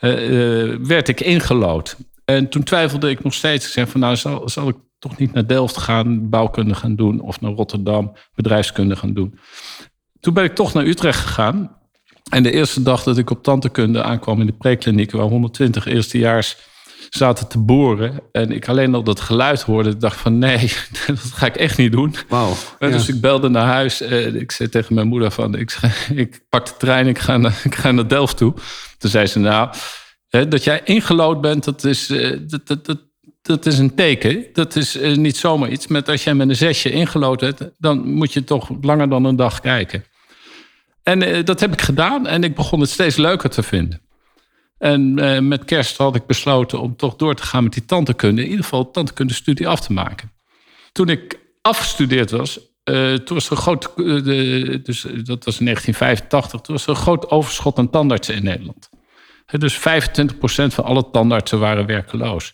Uh, 0.00 0.76
werd 0.82 1.08
ik 1.08 1.20
ingelood. 1.20 1.96
En 2.24 2.48
toen 2.48 2.62
twijfelde 2.62 3.10
ik 3.10 3.22
nog 3.22 3.34
steeds. 3.34 3.66
Ik 3.66 3.72
zei 3.72 3.86
van 3.86 4.00
nou, 4.00 4.16
zal, 4.16 4.48
zal 4.48 4.68
ik 4.68 4.76
toch 4.98 5.18
niet 5.18 5.32
naar 5.32 5.46
Delft 5.46 5.76
gaan, 5.76 6.28
bouwkunde 6.28 6.74
gaan 6.74 6.96
doen. 6.96 7.20
Of 7.20 7.40
naar 7.40 7.52
Rotterdam, 7.52 8.12
bedrijfskunde 8.34 8.96
gaan 8.96 9.14
doen. 9.14 9.38
Toen 10.20 10.34
ben 10.34 10.44
ik 10.44 10.54
toch 10.54 10.72
naar 10.72 10.84
Utrecht 10.84 11.20
gegaan. 11.20 11.76
En 12.30 12.42
de 12.42 12.52
eerste 12.52 12.82
dag 12.82 13.02
dat 13.02 13.18
ik 13.18 13.30
op 13.30 13.42
tantekunde 13.42 14.02
aankwam 14.02 14.40
in 14.40 14.46
de 14.46 14.52
prekliniek... 14.52 15.10
waar 15.10 15.26
120 15.26 15.86
eerstejaars 15.86 16.56
zaten 17.10 17.48
te 17.48 17.58
boren. 17.58 18.20
En 18.32 18.50
ik 18.50 18.68
alleen 18.68 18.94
al 18.94 19.02
dat 19.02 19.20
geluid 19.20 19.62
hoorde. 19.62 19.96
dacht 19.96 20.20
van 20.20 20.38
nee, 20.38 20.72
dat 21.06 21.18
ga 21.18 21.46
ik 21.46 21.56
echt 21.56 21.78
niet 21.78 21.92
doen. 21.92 22.14
Wow, 22.28 22.52
Dus 22.78 23.08
ik 23.08 23.20
belde 23.20 23.48
naar 23.48 23.66
huis. 23.66 24.00
En 24.00 24.40
ik 24.40 24.52
zei 24.52 24.68
tegen 24.68 24.94
mijn 24.94 25.06
moeder 25.06 25.30
van 25.30 25.54
ik, 25.54 25.78
ik 26.14 26.40
pak 26.48 26.66
de 26.66 26.76
trein, 26.78 27.06
ik 27.06 27.18
ga, 27.18 27.36
naar, 27.36 27.60
ik 27.70 27.74
ga 27.74 27.90
naar 27.90 28.08
Delft 28.08 28.36
toe. 28.36 28.54
Toen 28.98 29.10
zei 29.10 29.26
ze 29.26 29.38
nou, 29.38 29.72
dat 30.28 30.64
jij 30.64 30.80
ingelood 30.84 31.40
bent, 31.40 31.64
dat 31.64 31.84
is, 31.84 32.10
eh, 32.10 32.36
dat, 32.40 32.66
dat, 32.66 32.86
dat, 32.86 32.98
dat 33.42 33.66
is 33.66 33.78
een 33.78 33.94
teken. 33.94 34.46
Dat 34.52 34.76
is 34.76 34.96
eh, 34.96 35.16
niet 35.16 35.36
zomaar 35.36 35.70
iets. 35.70 35.86
Met 35.86 36.08
als 36.08 36.24
jij 36.24 36.34
met 36.34 36.48
een 36.48 36.56
zesje 36.56 36.90
ingelood 36.90 37.40
hebt, 37.40 37.70
dan 37.78 38.08
moet 38.08 38.32
je 38.32 38.44
toch 38.44 38.70
langer 38.80 39.08
dan 39.08 39.24
een 39.24 39.36
dag 39.36 39.60
kijken. 39.60 40.04
En 41.02 41.22
eh, 41.22 41.44
dat 41.44 41.60
heb 41.60 41.72
ik 41.72 41.80
gedaan 41.80 42.26
en 42.26 42.44
ik 42.44 42.54
begon 42.54 42.80
het 42.80 42.90
steeds 42.90 43.16
leuker 43.16 43.50
te 43.50 43.62
vinden. 43.62 44.00
En 44.80 45.18
uh, 45.18 45.38
met 45.38 45.64
kerst 45.64 45.96
had 45.96 46.14
ik 46.14 46.26
besloten 46.26 46.80
om 46.80 46.96
toch 46.96 47.16
door 47.16 47.34
te 47.34 47.42
gaan 47.42 47.62
met 47.62 47.72
die 47.72 47.84
tantekunde. 47.84 48.42
In 48.42 48.48
ieder 48.48 48.64
geval 48.64 48.90
tantekunde 48.90 49.34
studie 49.34 49.68
af 49.68 49.80
te 49.80 49.92
maken. 49.92 50.32
Toen 50.92 51.08
ik 51.08 51.40
afgestudeerd 51.62 52.30
was, 52.30 52.58
uh, 52.84 53.14
toen 53.14 53.36
was 53.36 53.46
er 53.46 53.52
een 53.52 53.58
groot, 53.58 53.92
uh, 53.96 54.24
de, 54.24 54.80
dus 54.82 55.00
dat 55.02 55.44
was 55.44 55.58
in 55.58 55.64
1985, 55.64 56.60
toen 56.60 56.74
was 56.74 56.84
er 56.84 56.90
een 56.90 56.96
groot 56.96 57.30
overschot 57.30 57.78
aan 57.78 57.90
tandartsen 57.90 58.34
in 58.34 58.42
Nederland. 58.42 58.88
dus 59.46 59.78
25% 59.78 59.80
van 60.52 60.84
alle 60.84 61.10
tandartsen 61.10 61.58
waren 61.58 61.86
werkeloos. 61.86 62.52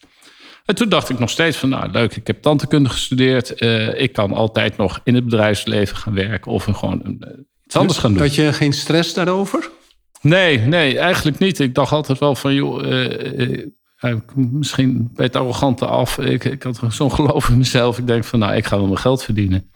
En 0.65 0.75
toen 0.75 0.89
dacht 0.89 1.09
ik 1.09 1.19
nog 1.19 1.31
steeds 1.31 1.57
van, 1.57 1.69
nou 1.69 1.91
leuk, 1.91 2.17
ik 2.17 2.27
heb 2.27 2.43
tantekunde 2.43 2.89
gestudeerd. 2.89 3.63
ik 4.01 4.13
kan 4.13 4.33
altijd 4.33 4.77
nog 4.77 5.01
in 5.05 5.15
het 5.15 5.25
bedrijfsleven 5.25 5.97
gaan 5.97 6.15
werken 6.15 6.53
of 6.53 6.65
gewoon 6.65 7.19
iets 7.65 7.77
anders 7.77 7.99
gaan 7.99 8.13
doen. 8.13 8.23
Had 8.23 8.35
je 8.35 8.53
geen 8.53 8.73
stress 8.73 9.15
daarover? 9.15 9.71
Nee, 10.21 10.59
nee, 10.59 10.99
eigenlijk 10.99 11.39
niet. 11.39 11.59
Ik 11.59 11.75
dacht 11.75 11.93
altijd 11.93 12.19
wel 12.19 12.35
van, 12.35 12.55
joh, 12.55 12.87
uh, 12.87 13.67
ja, 13.97 14.21
misschien 14.35 15.11
bij 15.15 15.25
het 15.25 15.37
arrogante 15.37 15.87
af. 15.87 16.19
Ik, 16.19 16.45
ik 16.45 16.63
had 16.63 16.81
zo'n 16.89 17.13
geloof 17.13 17.49
in 17.49 17.59
mezelf. 17.59 17.99
Ik 17.99 18.07
denk 18.07 18.25
van, 18.25 18.39
nou, 18.39 18.55
ik 18.55 18.67
ga 18.67 18.77
wel 18.77 18.87
mijn 18.87 18.99
geld 18.99 19.23
verdienen. 19.23 19.71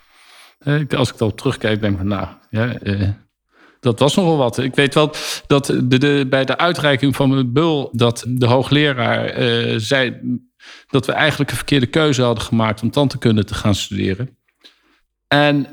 Eh, 0.59 0.81
Als 0.97 1.11
ik 1.13 1.19
daarop 1.19 1.39
terugkijk, 1.39 1.81
denk 1.81 1.93
ik 1.93 1.99
van, 1.99 2.09
nou, 2.09 2.29
ja, 2.51 2.79
eh, 2.79 3.09
dat 3.81 3.99
was 3.99 4.15
nogal 4.15 4.37
wat. 4.37 4.59
Ik 4.59 4.75
weet 4.75 4.95
wel 4.95 5.13
dat 5.47 5.67
de, 5.85 6.27
bij 6.31 6.45
de 6.45 6.59
uitreiking 6.59 7.17
van 7.17 7.29
mijn 7.29 7.53
bul... 7.53 7.91
dat 7.93 8.25
de 8.29 8.47
hoogleraar 8.47 9.25
eh, 9.25 9.75
zei 9.77 10.21
dat 10.87 11.07
we 11.07 11.13
eigenlijk 11.13 11.51
een 11.51 11.57
verkeerde 11.57 11.87
keuze 11.87 12.23
hadden 12.23 12.45
gemaakt... 12.45 12.83
om 12.83 12.91
tandheelkunde 12.91 13.45
te 13.45 13.55
gaan 13.55 13.75
studeren. 13.75 14.39
En 15.29 15.67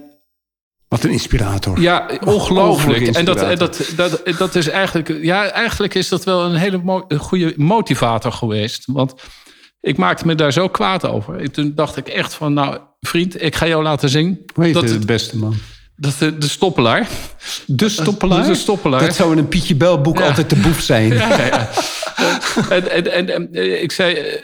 Wat 0.88 1.04
een 1.04 1.10
inspirator. 1.12 1.80
ja, 1.82 2.10
ongelooflijk. 2.26 3.08
En 3.08 3.26
dat, 3.26 3.58
dat, 3.60 3.92
dat, 3.96 4.22
dat 4.38 4.56
is 4.56 4.68
eigenlijk, 4.70 5.18
ja, 5.22 5.50
eigenlijk 5.50 5.94
is 5.94 6.10
dat 6.10 6.24
wel 6.24 6.46
een 6.46 6.56
hele 6.56 6.80
mo- 6.84 7.06
een 7.08 7.18
goede 7.20 7.54
motivator 7.56 8.32
geweest. 8.32 8.84
Want 8.86 9.14
ik 9.82 9.98
maakte 9.98 10.26
me 10.26 10.36
daar 10.36 10.54
zo 10.54 10.68
kwaad 10.70 11.06
over. 11.06 11.40
En 11.40 11.52
Toen 11.52 11.72
dacht 11.76 11.98
ik 11.98 12.08
echt 12.08 12.34
van, 12.34 12.54
nou 12.54 12.78
vriend, 13.00 13.42
ik 13.44 13.56
ga 13.56 13.68
jou 13.68 13.84
laten 13.84 14.10
zien. 14.10 14.46
Hoe 14.54 14.64
heet 14.64 14.74
dat, 14.74 14.90
het- 14.90 15.06
beste 15.06 15.38
man? 15.38 15.56
dat 15.96 16.16
de, 16.20 16.38
de 16.38 16.48
stoppelaar. 16.48 17.08
De 17.66 17.90
stoppelaar? 17.90 18.46
De 18.48 18.56
stoppelaar. 18.56 19.00
Dat 19.02 19.16
zou 19.16 19.32
in 19.32 19.38
een 19.38 19.48
Pietje 19.48 19.76
Bel 19.76 20.02
boek 20.02 20.20
altijd 20.22 20.50
de 20.50 20.56
boef 20.56 20.82
zijn. 20.82 21.14
Ja, 21.14 21.46
ja. 21.46 21.70
en, 22.70 22.92
en, 22.92 23.12
en, 23.14 23.30
en, 23.30 23.50
eh, 23.54 23.82
ik 23.82 23.92
zei, 23.92 24.14
eh, 24.16 24.42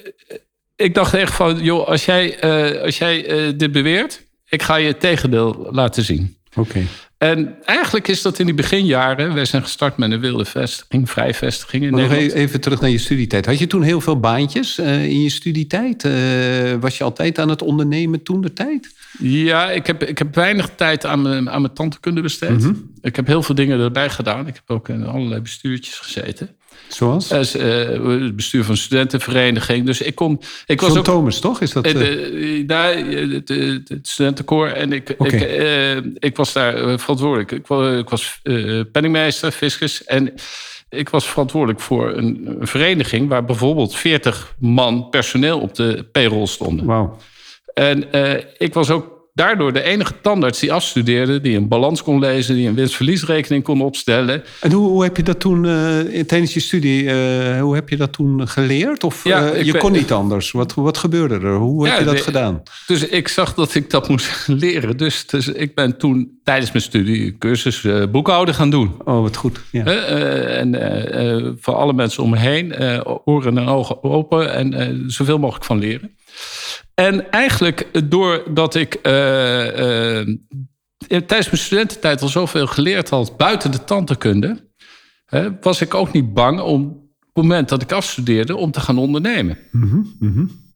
ik 0.76 0.94
dacht 0.94 1.14
echt 1.14 1.34
van, 1.34 1.60
joh, 1.64 1.88
als 1.88 2.06
jij, 2.06 2.40
eh, 2.40 2.82
als 2.82 2.98
jij 2.98 3.24
dit 3.58 3.72
beweert, 3.72 4.24
ik 4.54 4.62
ga 4.62 4.76
je 4.76 4.88
het 4.88 5.00
tegendeel 5.00 5.68
laten 5.72 6.04
zien. 6.04 6.36
Oké. 6.56 6.82
En 7.18 7.56
eigenlijk 7.66 8.08
is 8.08 8.22
dat 8.22 8.40
in 8.40 8.46
die 8.46 8.56
beginjaren. 8.56 9.34
Wij 9.34 9.46
zijn 9.46 9.62
gestart 9.62 9.98
met 9.98 10.12
een 10.12 10.20
wilde 10.20 10.46
vestiging, 10.46 11.10
vrij 11.10 11.34
vestiging 11.34 11.84
in 11.84 11.92
Maar 11.92 12.02
nog 12.02 12.12
e- 12.12 12.32
even 12.32 12.62
terug 12.62 12.82
naar 12.82 12.90
je 12.90 12.98
studietijd. 12.98 13.46
Had 13.46 13.60
je 13.60 13.68
toen 13.68 13.82
heel 13.82 14.02
veel 14.02 14.20
baantjes 14.20 14.78
eh, 14.78 15.06
in 15.06 15.22
je 15.22 15.30
studietijd? 15.30 16.04
Eh, 16.04 16.12
was 16.80 16.98
je 16.98 17.04
altijd 17.04 17.40
aan 17.40 17.50
het 17.50 17.62
ondernemen 17.62 18.24
toen 18.24 18.42
de 18.42 18.54
tijd? 18.54 18.96
Ja, 19.20 19.72
ik 19.72 19.88
heb, 19.88 20.04
ik 20.04 20.18
heb 20.18 20.36
weinig 20.36 20.70
tijd 20.76 21.06
aan 21.06 21.22
mijn, 21.22 21.50
aan 21.50 21.62
mijn 21.62 21.74
tandheelkunde 21.74 22.22
besteed. 22.22 22.60
Mhm. 22.60 22.74
Ik 23.02 23.16
heb 23.16 23.28
heel 23.28 23.44
veel 23.44 23.56
dingen 23.56 23.80
erbij 23.80 24.10
gedaan. 24.10 24.48
Ik 24.48 24.56
heb 24.56 24.64
ook 24.70 24.90
in 24.90 25.06
allerlei 25.06 25.42
bestuurtjes 25.42 26.00
gezeten. 26.00 26.50
Zoals? 26.88 27.32
Als, 27.32 27.56
eh, 27.56 27.88
het 28.06 28.36
bestuur 28.36 28.64
van 28.64 28.78
studentenvereniging. 28.78 29.86
Dus 29.86 30.02
ik 30.02 30.16
kon. 30.16 30.42
Ik 30.66 30.80
was 30.82 30.88
John 30.90 31.00
ook. 31.00 31.06
Thomas, 31.06 31.40
toch? 31.40 31.62
Is 31.62 31.72
dat, 31.72 31.86
eh, 31.86 31.92
eh, 31.92 31.98
de- 32.00 32.64
daar, 32.66 32.92
eh, 32.94 33.32
het, 33.88 34.00
studentenkoor. 34.02 34.68
En 34.68 34.92
ik, 34.94 35.10
ik, 35.10 35.32
eh, 35.32 35.96
ik 36.20 36.36
was 36.38 36.54
daar 36.54 36.76
eh, 36.76 36.98
verantwoordelijk. 36.98 37.52
Ik 37.52 37.68
was, 37.68 37.98
ik 38.00 38.10
was 38.10 38.40
eh, 38.44 38.80
penningmeester, 38.92 39.52
fiscus. 39.52 40.04
En 40.04 40.34
ik 40.90 41.10
was 41.10 41.26
verantwoordelijk 41.30 41.80
voor 41.80 42.14
een, 42.18 42.56
een 42.60 42.68
vereniging... 42.68 43.30
waar 43.30 43.46
bijvoorbeeld 43.46 43.96
40 43.96 44.56
man 44.60 45.10
personeel 45.10 45.60
op 45.60 45.76
de 45.76 46.06
payroll 46.12 46.46
stonden. 46.46 46.86
Wauw. 46.86 47.18
En 47.74 48.12
eh, 48.12 48.44
ik 48.58 48.74
was 48.74 48.90
ook 48.90 49.23
daardoor 49.34 49.74
de 49.74 49.82
enige 49.84 50.14
tandarts 50.22 50.60
die 50.60 50.74
afstudeerde... 50.74 51.42
die 51.42 51.58
een 51.58 51.68
balans 51.68 52.04
kon 52.04 52.20
lezen, 52.20 52.56
die 52.56 52.68
een 52.68 52.76
winst-verliesrekening 52.76 53.64
kon 53.64 53.82
opstellen. 53.82 54.44
En 54.62 54.72
hoe, 54.72 54.88
hoe 54.90 55.04
heb 55.04 55.18
je 55.18 55.24
dat 55.24 55.40
toen 55.40 55.66
eh, 55.66 56.20
tijdens 56.26 56.54
je 56.54 56.60
studie, 56.60 57.10
eh, 57.10 57.62
hoe 57.62 57.76
heb 57.76 57.90
je 57.90 57.98
dat 57.98 58.14
toen 58.14 58.48
geleerd? 58.48 59.04
Of 59.04 59.24
Ja, 59.24 59.50
eh, 59.52 59.64
je 59.64 59.72
ben- 59.72 59.82
kon 59.82 59.92
niet 59.92 60.12
anders? 60.12 60.52
Wat, 60.52 60.74
wat 60.74 60.98
gebeurde 60.98 61.40
er? 61.40 61.56
Hoe 61.56 61.88
heb 61.88 62.00
je 62.00 62.06
dat 62.06 62.18
de- 62.18 62.24
gedaan? 62.24 62.62
Dus 62.88 63.08
ik 63.08 63.28
zag 63.28 63.54
dat 63.54 63.76
ik 63.76 63.90
dat 63.90 64.10
moest 64.10 64.48
leren. 64.66 64.98
Dus, 64.98 65.28
dus 65.28 65.48
ik 65.48 65.76
ben 65.76 65.98
toen 65.98 66.40
tijdens 66.44 66.72
mijn 66.72 66.84
studie 66.84 67.38
cursus 67.38 67.86
boekhouden 68.12 68.56
gaan 68.56 68.70
doen. 68.70 68.92
Oh, 69.06 69.22
wat 69.22 69.36
goed. 69.36 69.60
Ja. 69.72 69.84
En 69.86 71.58
voor 71.60 71.76
alle 71.76 71.94
mensen 71.94 72.24
om 72.24 72.30
me 72.30 72.38
heen, 72.38 72.74
oren 73.26 73.58
en 73.58 73.68
ogen 73.68 74.04
open 74.04 74.54
en 74.54 75.04
zoveel 75.08 75.40
mogelijk 75.40 75.66
van 75.66 75.80
leren. 75.80 76.12
En 76.94 77.32
eigenlijk 77.32 78.10
doordat 78.10 78.76
ik 78.76 78.94
eh, 78.94 80.20
eh, 80.20 80.28
tijdens 81.08 81.30
mijn 81.50 81.58
studententijd 81.58 82.22
al 82.22 82.28
zoveel 82.28 82.68
geleerd 82.68 83.10
had 83.10 83.38
buiten 83.38 83.72
de 83.72 83.84
tandheelkunde, 83.84 84.72
hè, 85.26 85.50
was 85.62 85.82
ik 85.82 85.94
ook 85.94 86.12
niet 86.12 86.34
bang 86.34 86.60
om 86.62 86.82
op 87.20 87.42
het 87.42 87.44
moment 87.44 87.70
dat 87.70 87.82
ik 87.82 87.92
afstudeerde 87.92 88.56
om 88.56 88.72
te 88.72 88.80
gaan 88.80 88.98
ondernemen. 88.98 89.58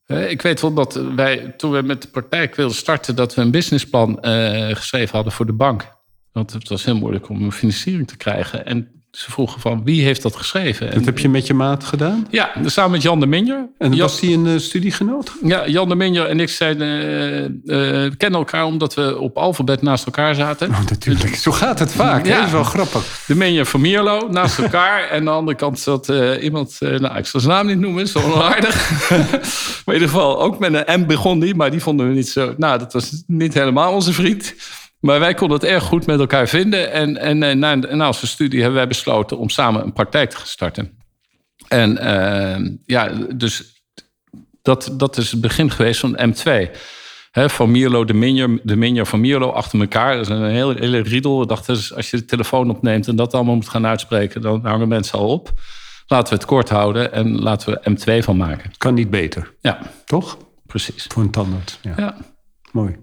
Eh, 0.06 0.30
Ik 0.32 0.42
weet 0.42 0.62
wel 0.62 0.74
dat 0.74 0.94
wij, 1.16 1.54
toen 1.58 1.72
we 1.72 1.82
met 1.82 2.02
de 2.02 2.08
praktijk 2.08 2.56
wilden 2.56 2.76
starten, 2.76 3.16
dat 3.16 3.36
we 3.36 3.42
een 3.42 3.52
businessplan 3.52 4.20
eh, 4.20 4.76
geschreven 4.76 5.16
hadden 5.16 5.34
voor 5.34 5.46
de 5.46 5.54
bank. 5.54 5.96
Want 6.32 6.54
het 6.54 6.68
was 6.70 6.86
heel 6.86 6.98
moeilijk 6.98 7.30
om 7.30 7.42
een 7.44 7.52
financiering 7.52 8.08
te 8.08 8.18
krijgen. 8.18 8.66
En 8.66 8.97
ze 9.12 9.32
vroegen 9.32 9.62
van 9.62 9.84
wie 9.84 10.04
heeft 10.04 10.22
dat 10.22 10.36
geschreven? 10.36 10.88
En, 10.88 10.94
Dat 10.94 11.06
heb 11.06 11.20
je 11.20 11.30
met 11.30 11.48
je 11.48 11.54
maat 11.54 11.84
gedaan? 11.84 12.28
Ja, 12.30 12.52
samen 12.66 12.92
met 12.92 13.02
Jan 13.02 13.20
de 13.20 13.26
Minjer. 13.26 13.70
En 13.78 13.90
Jan, 13.90 14.00
was 14.00 14.20
die 14.20 14.38
een 14.38 14.48
eh, 14.48 14.58
studiegenoot? 14.58 15.32
ja, 15.44 15.68
Jan 15.68 15.90
de 15.90 15.96
Minjer 15.96 16.26
en 16.26 16.40
ik 16.40 16.50
zijn, 16.50 16.82
eh, 16.82 17.46
eh, 17.46 18.12
kennen 18.18 18.40
elkaar 18.40 18.66
omdat 18.66 18.94
we 18.94 19.20
op 19.20 19.38
alfabet 19.38 19.82
naast 19.82 20.06
elkaar 20.06 20.36
zaten. 20.36 20.70
Oh, 20.70 20.80
natuurlijk. 20.90 21.36
Zo 21.36 21.52
gaat 21.52 21.80
het 21.80 21.92
vaak. 21.92 22.26
Ja. 22.26 22.36
Dat 22.38 22.46
is 22.46 22.52
wel 22.52 22.64
grappig. 22.64 23.24
De 23.28 23.36
Minjer 23.36 23.66
van 23.66 23.82
Mierlo 23.82 24.28
naast 24.32 24.60
elkaar. 24.60 25.10
en 25.10 25.18
aan 25.18 25.26
de 25.26 25.32
andere 25.32 25.58
kant 25.58 25.80
zat 25.80 26.08
iemand, 26.42 26.78
nou 26.80 27.18
ik 27.18 27.26
zal 27.26 27.40
zijn 27.40 27.54
naam 27.54 27.68
niet 27.68 27.80
noemen, 27.80 28.04
is 28.04 28.12
wel 28.12 28.34
onaardig. 28.34 28.90
maar 29.86 29.96
in 29.96 30.02
ieder 30.02 30.10
geval, 30.10 30.42
ook 30.42 30.60
met 30.60 30.74
een 30.74 31.02
M 31.02 31.06
begon 31.06 31.40
die, 31.40 31.56
maar 31.56 31.72
die 31.72 31.82
vonden 31.82 32.08
we 32.08 32.14
niet 32.14 32.30
zo. 32.30 32.54
Nou, 32.58 32.80
dat 32.80 32.94
was 32.94 33.24
niet 33.28 33.54
helemaal 33.54 33.94
onze 33.94 34.14
vriend. 34.14 34.54
Maar 35.00 35.20
wij 35.20 35.34
konden 35.34 35.58
het 35.60 35.68
erg 35.70 35.84
goed 35.84 36.06
met 36.06 36.20
elkaar 36.20 36.48
vinden. 36.48 36.92
En, 36.92 37.18
en 37.18 37.44
eh, 37.44 37.56
na, 37.56 37.76
na 37.76 38.08
onze 38.08 38.28
studie 38.28 38.60
hebben 38.60 38.78
wij 38.78 38.88
besloten 38.88 39.38
om 39.38 39.50
samen 39.50 39.84
een 39.84 39.94
praktijk 39.94 40.30
te 40.30 40.38
gaan 40.38 40.46
starten. 40.46 40.98
En 41.68 41.98
eh, 41.98 42.72
ja, 42.86 43.08
dus 43.36 43.82
dat, 44.62 44.94
dat 44.98 45.18
is 45.18 45.32
het 45.32 45.42
begin 45.42 45.72
geweest 45.72 46.00
van 46.00 46.20
M2. 46.20 46.70
Hè, 47.32 47.50
van 47.50 47.72
Mierlo, 47.72 48.06
de 48.06 48.14
Minjer, 48.14 48.60
de 48.64 48.76
Minjer 48.76 49.06
van 49.06 49.20
Mierlo 49.20 49.50
achter 49.50 49.80
elkaar. 49.80 50.16
Dat 50.16 50.22
is 50.26 50.32
een 50.32 50.44
hele, 50.44 50.76
hele 50.80 51.00
riedel. 51.00 51.40
We 51.40 51.46
dachten, 51.46 51.74
dus 51.74 51.94
als 51.94 52.10
je 52.10 52.18
de 52.18 52.26
telefoon 52.26 52.70
opneemt 52.70 53.08
en 53.08 53.16
dat 53.16 53.34
allemaal 53.34 53.56
moet 53.56 53.70
gaan 53.70 53.86
uitspreken, 53.86 54.42
dan 54.42 54.66
hangen 54.66 54.88
mensen 54.88 55.20
al 55.20 55.28
op. 55.30 55.54
Laten 56.08 56.30
we 56.34 56.36
het 56.40 56.46
kort 56.48 56.70
houden 56.70 57.12
en 57.14 57.40
laten 57.42 57.74
we 57.74 57.90
M2 57.92 58.24
van 58.24 58.38
maken. 58.38 58.72
Kan 58.78 58.94
niet 58.94 59.10
beter, 59.10 59.54
Ja, 59.62 59.80
toch? 60.06 60.38
precies. 60.66 61.06
Voor 61.08 61.24
een 61.24 61.32
tandarts. 61.32 61.80
Ja. 61.82 61.94
Ja. 61.98 62.18
Mooi. 62.72 62.96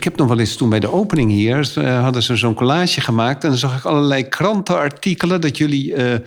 Ik 0.00 0.06
heb 0.06 0.16
nog 0.16 0.28
wel 0.28 0.38
eens 0.38 0.56
toen 0.56 0.68
bij 0.68 0.80
de 0.80 0.92
opening 0.92 1.30
hier... 1.30 1.72
eh, 1.74 2.02
hadden 2.02 2.22
ze 2.22 2.36
zo'n 2.36 2.54
collage 2.54 3.00
gemaakt... 3.00 3.42
en 3.44 3.48
dan 3.48 3.58
zag 3.58 3.76
ik 3.78 3.84
allerlei 3.84 4.28
krantenartikelen... 4.28 5.40
dat 5.40 5.56
jullie 5.56 5.94
eh, 5.94 6.18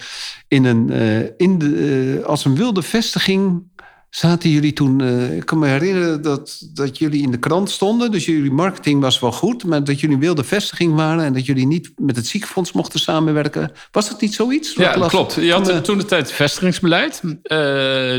in 0.48 0.66
een, 0.66 0.90
eh, 0.90 1.20
in 1.38 1.58
de, 1.58 2.24
als 2.26 2.46
een 2.46 2.56
wilde 2.56 2.82
vestiging... 2.82 3.64
zaten 4.10 4.50
jullie 4.50 4.74
toen... 4.74 5.02
ik 5.36 5.46
kan 5.46 5.60
me 5.60 5.68
herinneren 5.68 6.22
dat, 6.22 6.70
dat 6.74 6.98
jullie 6.98 7.22
in 7.22 7.32
de 7.32 7.40
krant 7.40 7.70
stonden... 7.70 8.12
dus 8.12 8.26
jullie 8.26 8.52
marketing 8.52 9.02
was 9.02 9.20
wel 9.20 9.32
goed... 9.32 9.64
maar 9.64 9.84
dat 9.84 10.00
jullie 10.00 10.16
een 10.16 10.22
wilde 10.22 10.44
vestiging 10.44 10.96
waren... 10.96 11.24
en 11.24 11.34
dat 11.34 11.46
jullie 11.46 11.68
niet 11.68 11.92
met 11.96 12.16
het 12.16 12.28
ziekenfonds 12.28 12.72
mochten 12.72 13.00
samenwerken. 13.00 13.72
Was 13.92 14.10
dat 14.10 14.22
niet 14.22 14.34
zoiets? 14.34 14.74
Ja, 14.74 14.98
las- 14.98 15.10
klopt. 15.10 15.34
Je 15.34 15.52
had 15.52 15.66
Toen, 15.66 15.82
toen 15.82 15.98
de 15.98 16.06
tijd 16.06 16.32
vestigingsbeleid. 16.32 17.22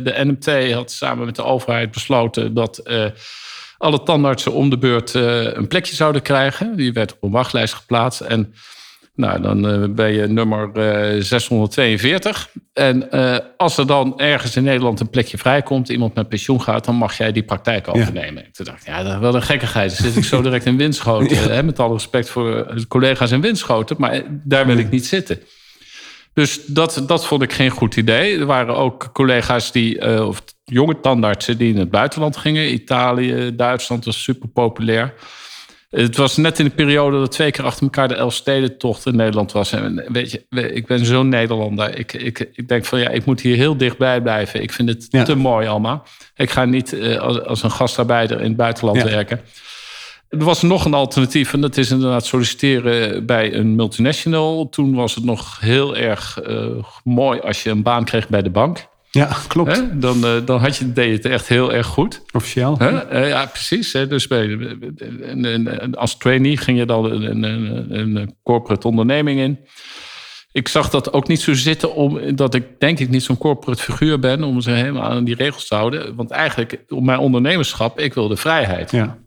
De 0.04 0.14
NMT 0.24 0.72
had 0.72 0.90
samen 0.90 1.24
met 1.24 1.36
de 1.36 1.44
overheid 1.44 1.90
besloten 1.90 2.54
dat 2.54 2.82
alle 3.84 4.02
tandartsen 4.02 4.52
om 4.52 4.70
de 4.70 4.78
beurt 4.78 5.14
eh, 5.14 5.54
een 5.54 5.68
plekje 5.68 5.94
zouden 5.94 6.22
krijgen. 6.22 6.76
Die 6.76 6.92
werd 6.92 7.12
op 7.12 7.22
een 7.22 7.30
wachtlijst 7.30 7.74
geplaatst. 7.74 8.20
En 8.20 8.54
nou, 9.16 9.40
dan 9.40 9.68
eh, 9.68 9.88
ben 9.88 10.12
je 10.12 10.26
nummer 10.26 10.70
eh, 10.72 11.22
642. 11.22 12.48
En 12.72 13.10
eh, 13.10 13.38
als 13.56 13.78
er 13.78 13.86
dan 13.86 14.18
ergens 14.18 14.56
in 14.56 14.62
Nederland 14.62 15.00
een 15.00 15.10
plekje 15.10 15.38
vrijkomt, 15.38 15.88
iemand 15.88 16.14
met 16.14 16.28
pensioen 16.28 16.62
gaat, 16.62 16.84
dan 16.84 16.94
mag 16.94 17.16
jij 17.16 17.32
die 17.32 17.42
praktijk 17.42 17.88
overnemen. 17.88 18.46
Toen 18.52 18.64
dacht 18.64 18.80
ik, 18.80 18.86
ja, 18.86 19.02
dat 19.02 19.12
is 19.12 19.18
wel 19.18 19.34
een 19.34 19.42
gekkigheid. 19.42 19.96
Dan 19.96 20.06
zit 20.06 20.16
ik 20.16 20.24
zo 20.24 20.42
direct 20.48 20.66
in 20.66 20.76
Winschoten. 20.76 21.36
Hè, 21.36 21.62
met 21.62 21.78
alle 21.78 21.92
respect 21.92 22.28
voor 22.28 22.84
collega's 22.88 23.30
in 23.30 23.40
Winschoten. 23.40 23.96
Maar 23.98 24.22
daar 24.30 24.66
wil 24.66 24.78
ik 24.78 24.90
niet 24.90 25.06
zitten. 25.06 25.38
Dus 26.34 26.66
dat, 26.66 27.02
dat 27.06 27.26
vond 27.26 27.42
ik 27.42 27.52
geen 27.52 27.70
goed 27.70 27.96
idee. 27.96 28.38
Er 28.38 28.46
waren 28.46 28.76
ook 28.76 29.10
collega's 29.12 29.72
die, 29.72 29.98
eh, 29.98 30.26
of 30.26 30.42
jonge 30.64 31.00
tandartsen 31.00 31.58
die 31.58 31.72
in 31.72 31.78
het 31.78 31.90
buitenland 31.90 32.36
gingen. 32.36 32.72
Italië, 32.72 33.56
Duitsland 33.56 34.04
was 34.04 34.22
super 34.22 34.48
populair. 34.48 35.14
Het 35.90 36.16
was 36.16 36.36
net 36.36 36.58
in 36.58 36.64
de 36.64 36.70
periode 36.70 37.18
dat 37.18 37.32
twee 37.32 37.50
keer 37.50 37.64
achter 37.64 37.82
elkaar 37.82 38.08
de 38.08 38.14
Elfstedentocht 38.14 39.06
in 39.06 39.16
Nederland 39.16 39.52
was. 39.52 39.72
En 39.72 40.04
weet 40.08 40.30
je, 40.30 40.70
ik 40.72 40.86
ben 40.86 41.04
zo'n 41.04 41.28
Nederlander. 41.28 41.98
Ik, 41.98 42.12
ik, 42.12 42.50
ik 42.52 42.68
denk 42.68 42.84
van 42.84 42.98
ja, 43.00 43.08
ik 43.08 43.24
moet 43.24 43.40
hier 43.40 43.56
heel 43.56 43.76
dichtbij 43.76 44.22
blijven. 44.22 44.62
Ik 44.62 44.72
vind 44.72 44.88
het 44.88 45.06
Ja. 45.10 45.22
te 45.22 45.34
mooi 45.34 45.66
allemaal. 45.66 46.06
Ik 46.36 46.50
ga 46.50 46.64
niet 46.64 46.92
eh, 46.92 47.16
als, 47.18 47.40
als 47.42 47.62
een 47.62 47.70
gastarbeider 47.70 48.40
in 48.40 48.46
het 48.48 48.56
buitenland 48.56 48.96
Ja. 48.98 49.04
werken. 49.04 49.40
Er 50.28 50.44
was 50.44 50.62
nog 50.62 50.84
een 50.84 50.94
alternatief 50.94 51.52
en 51.52 51.60
dat 51.60 51.76
is 51.76 51.90
inderdaad 51.90 52.26
solliciteren 52.26 53.26
bij 53.26 53.54
een 53.54 53.74
multinational. 53.74 54.68
Toen 54.68 54.94
was 54.94 55.14
het 55.14 55.24
nog 55.24 55.60
heel 55.60 55.96
erg 55.96 56.40
eh, 56.40 56.66
mooi 57.04 57.40
als 57.40 57.62
je 57.62 57.70
een 57.70 57.82
baan 57.82 58.04
kreeg 58.04 58.28
bij 58.28 58.42
de 58.42 58.50
bank. 58.50 58.86
Ja, 59.14 59.36
klopt. 59.48 59.76
Hè? 59.76 59.98
Dan, 59.98 60.24
eh, 60.24 60.36
dan 60.44 60.60
had 60.60 60.76
je, 60.76 60.92
deed 60.92 61.06
je 61.06 61.12
het 61.12 61.24
echt 61.24 61.48
heel 61.48 61.72
erg 61.72 61.86
goed. 61.86 62.22
Officieel. 62.32 62.78
Hè? 62.78 62.98
Eh, 62.98 63.28
ja, 63.28 63.46
precies. 63.46 63.92
Hè? 63.92 64.06
Dus 64.06 64.26
bij, 64.26 64.58
en- 65.22 65.44
en- 65.80 65.94
als 65.94 66.16
trainee 66.16 66.56
ging 66.56 66.78
je 66.78 66.86
dan 66.86 67.04
een, 67.04 67.42
een, 67.42 68.16
een, 68.16 68.36
corporate 68.42 68.88
onderneming 68.88 69.40
in. 69.40 69.58
ik 70.52 70.68
zag 70.68 70.90
dat 70.90 71.12
ook 71.12 71.28
niet 71.28 71.40
zo 71.40 71.54
zitten, 71.54 71.94
omdat 71.94 72.54
ik 72.54 72.64
denk 72.78 72.98
ik 72.98 73.08
niet 73.08 73.22
zo'n 73.22 73.38
corporate 73.38 73.82
figuur 73.82 74.18
ben 74.18 74.42
om 74.42 74.60
ze 74.60 74.70
helemaal 74.70 75.02
aan 75.10 75.24
die 75.24 75.34
regels 75.34 75.66
te 75.66 75.74
houden. 75.74 76.14
Want 76.14 76.30
eigenlijk, 76.30 76.84
op 76.88 77.02
mijn 77.02 77.18
ondernemerschap, 77.18 77.98
ik 78.00 78.14
wilde 78.14 78.36
vrijheid. 78.36 78.90
Ja. 78.90 79.18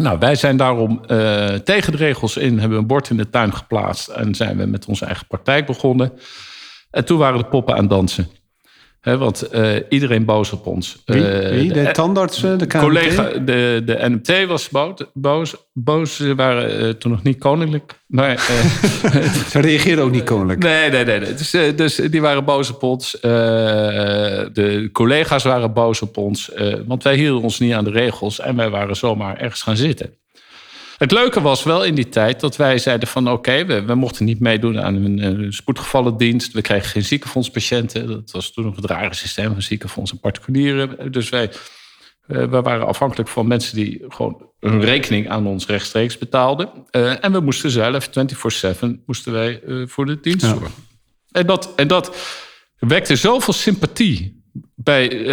Nou, 0.00 0.18
wij 0.18 0.34
zijn 0.34 0.56
daarom 0.56 1.00
uh, 1.10 1.46
tegen 1.54 1.92
de 1.92 1.98
regels 1.98 2.36
in, 2.36 2.58
hebben 2.58 2.78
een 2.78 2.86
bord 2.86 3.10
in 3.10 3.16
de 3.16 3.30
tuin 3.30 3.54
geplaatst 3.54 4.08
en 4.08 4.34
zijn 4.34 4.56
we 4.56 4.66
met 4.66 4.86
onze 4.86 5.04
eigen 5.04 5.26
praktijk 5.26 5.66
begonnen. 5.66 6.12
En 6.90 7.04
toen 7.04 7.18
waren 7.18 7.38
de 7.38 7.46
poppen 7.46 7.76
aan 7.76 7.88
dansen. 7.88 8.28
He, 9.02 9.18
want 9.18 9.48
uh, 9.54 9.76
iedereen 9.88 10.24
boos 10.24 10.52
op 10.52 10.66
ons. 10.66 11.02
Wie? 11.04 11.42
Uh, 11.42 11.48
Wie? 11.48 11.72
De 11.72 11.90
tandartsen, 11.90 12.58
de 12.58 12.66
KMT? 12.66 12.82
Collega, 12.82 13.28
de, 13.28 13.82
de 13.84 13.98
NMT 14.08 14.46
was 14.46 14.68
boos. 15.12 15.54
boos. 15.72 16.16
Ze 16.16 16.34
waren 16.34 16.86
uh, 16.86 16.88
toen 16.88 17.10
nog 17.10 17.22
niet 17.22 17.38
koninklijk. 17.38 18.00
Maar, 18.06 18.38
Ze 19.50 19.60
reageerden 19.60 20.04
ook 20.04 20.10
niet 20.10 20.24
koninklijk. 20.24 20.62
Nee, 20.62 20.90
nee, 20.90 21.04
nee. 21.04 21.20
nee. 21.20 21.34
Dus, 21.34 21.50
dus 21.76 21.94
die 21.94 22.20
waren 22.20 22.44
boos 22.44 22.70
op 22.70 22.82
ons. 22.82 23.10
de 23.20 24.88
collega's 24.92 25.42
waren 25.42 25.72
boos 25.72 26.02
op 26.02 26.16
ons. 26.16 26.50
want 26.86 27.02
wij 27.02 27.16
hielden 27.16 27.42
ons 27.42 27.58
niet 27.58 27.72
aan 27.72 27.84
de 27.84 27.90
regels. 27.90 28.40
En 28.40 28.56
wij 28.56 28.70
waren 28.70 28.96
zomaar 28.96 29.36
ergens 29.36 29.62
gaan 29.62 29.76
zitten. 29.76 30.14
Het 31.02 31.12
leuke 31.12 31.40
was 31.40 31.62
wel 31.62 31.84
in 31.84 31.94
die 31.94 32.08
tijd 32.08 32.40
dat 32.40 32.56
wij 32.56 32.78
zeiden 32.78 33.08
van 33.08 33.30
oké, 33.30 33.64
we, 33.64 33.84
we, 33.84 33.94
mochten 33.94 34.24
niet 34.24 34.40
meedoen 34.40 34.80
aan 34.80 34.94
een, 34.94 35.22
een 35.22 35.52
spoedgevallendienst. 35.52 36.52
We 36.52 36.60
kregen 36.60 36.90
geen 36.90 37.04
ziekenfondspatiënten. 37.04 38.06
Dat 38.06 38.30
was 38.30 38.52
toen 38.52 38.64
nog 38.64 38.76
het 38.76 38.84
rare 38.84 39.14
systeem 39.14 39.52
van 39.52 39.62
ziekenfonds 39.62 40.10
en 40.10 40.20
particulieren. 40.20 41.12
Dus 41.12 41.28
wij, 41.28 41.50
uh, 42.26 42.44
we 42.44 42.60
waren 42.60 42.86
afhankelijk 42.86 43.28
van 43.28 43.46
mensen 43.46 43.76
die 43.76 44.04
gewoon 44.08 44.50
hun 44.58 44.80
rekening 44.80 45.28
aan 45.28 45.46
ons 45.46 45.66
rechtstreeks 45.66 46.18
betaalden. 46.18 46.68
Uh, 46.90 47.24
en 47.24 47.32
we 47.32 47.40
moesten 47.40 47.70
zelf 47.70 48.08
24-7 48.08 48.10
moesten 49.06 49.32
wij 49.32 49.62
uh, 49.66 49.88
voor 49.88 50.06
de 50.06 50.20
dienst 50.20 50.46
zorgen. 50.46 50.70
En, 51.30 51.46
dat, 51.46 51.72
en 51.76 51.88
dat 51.88 52.16
wekte 52.78 53.16
zoveel 53.16 53.54
sympathie 53.54 54.41
bij 54.74 55.12
uh, 55.12 55.26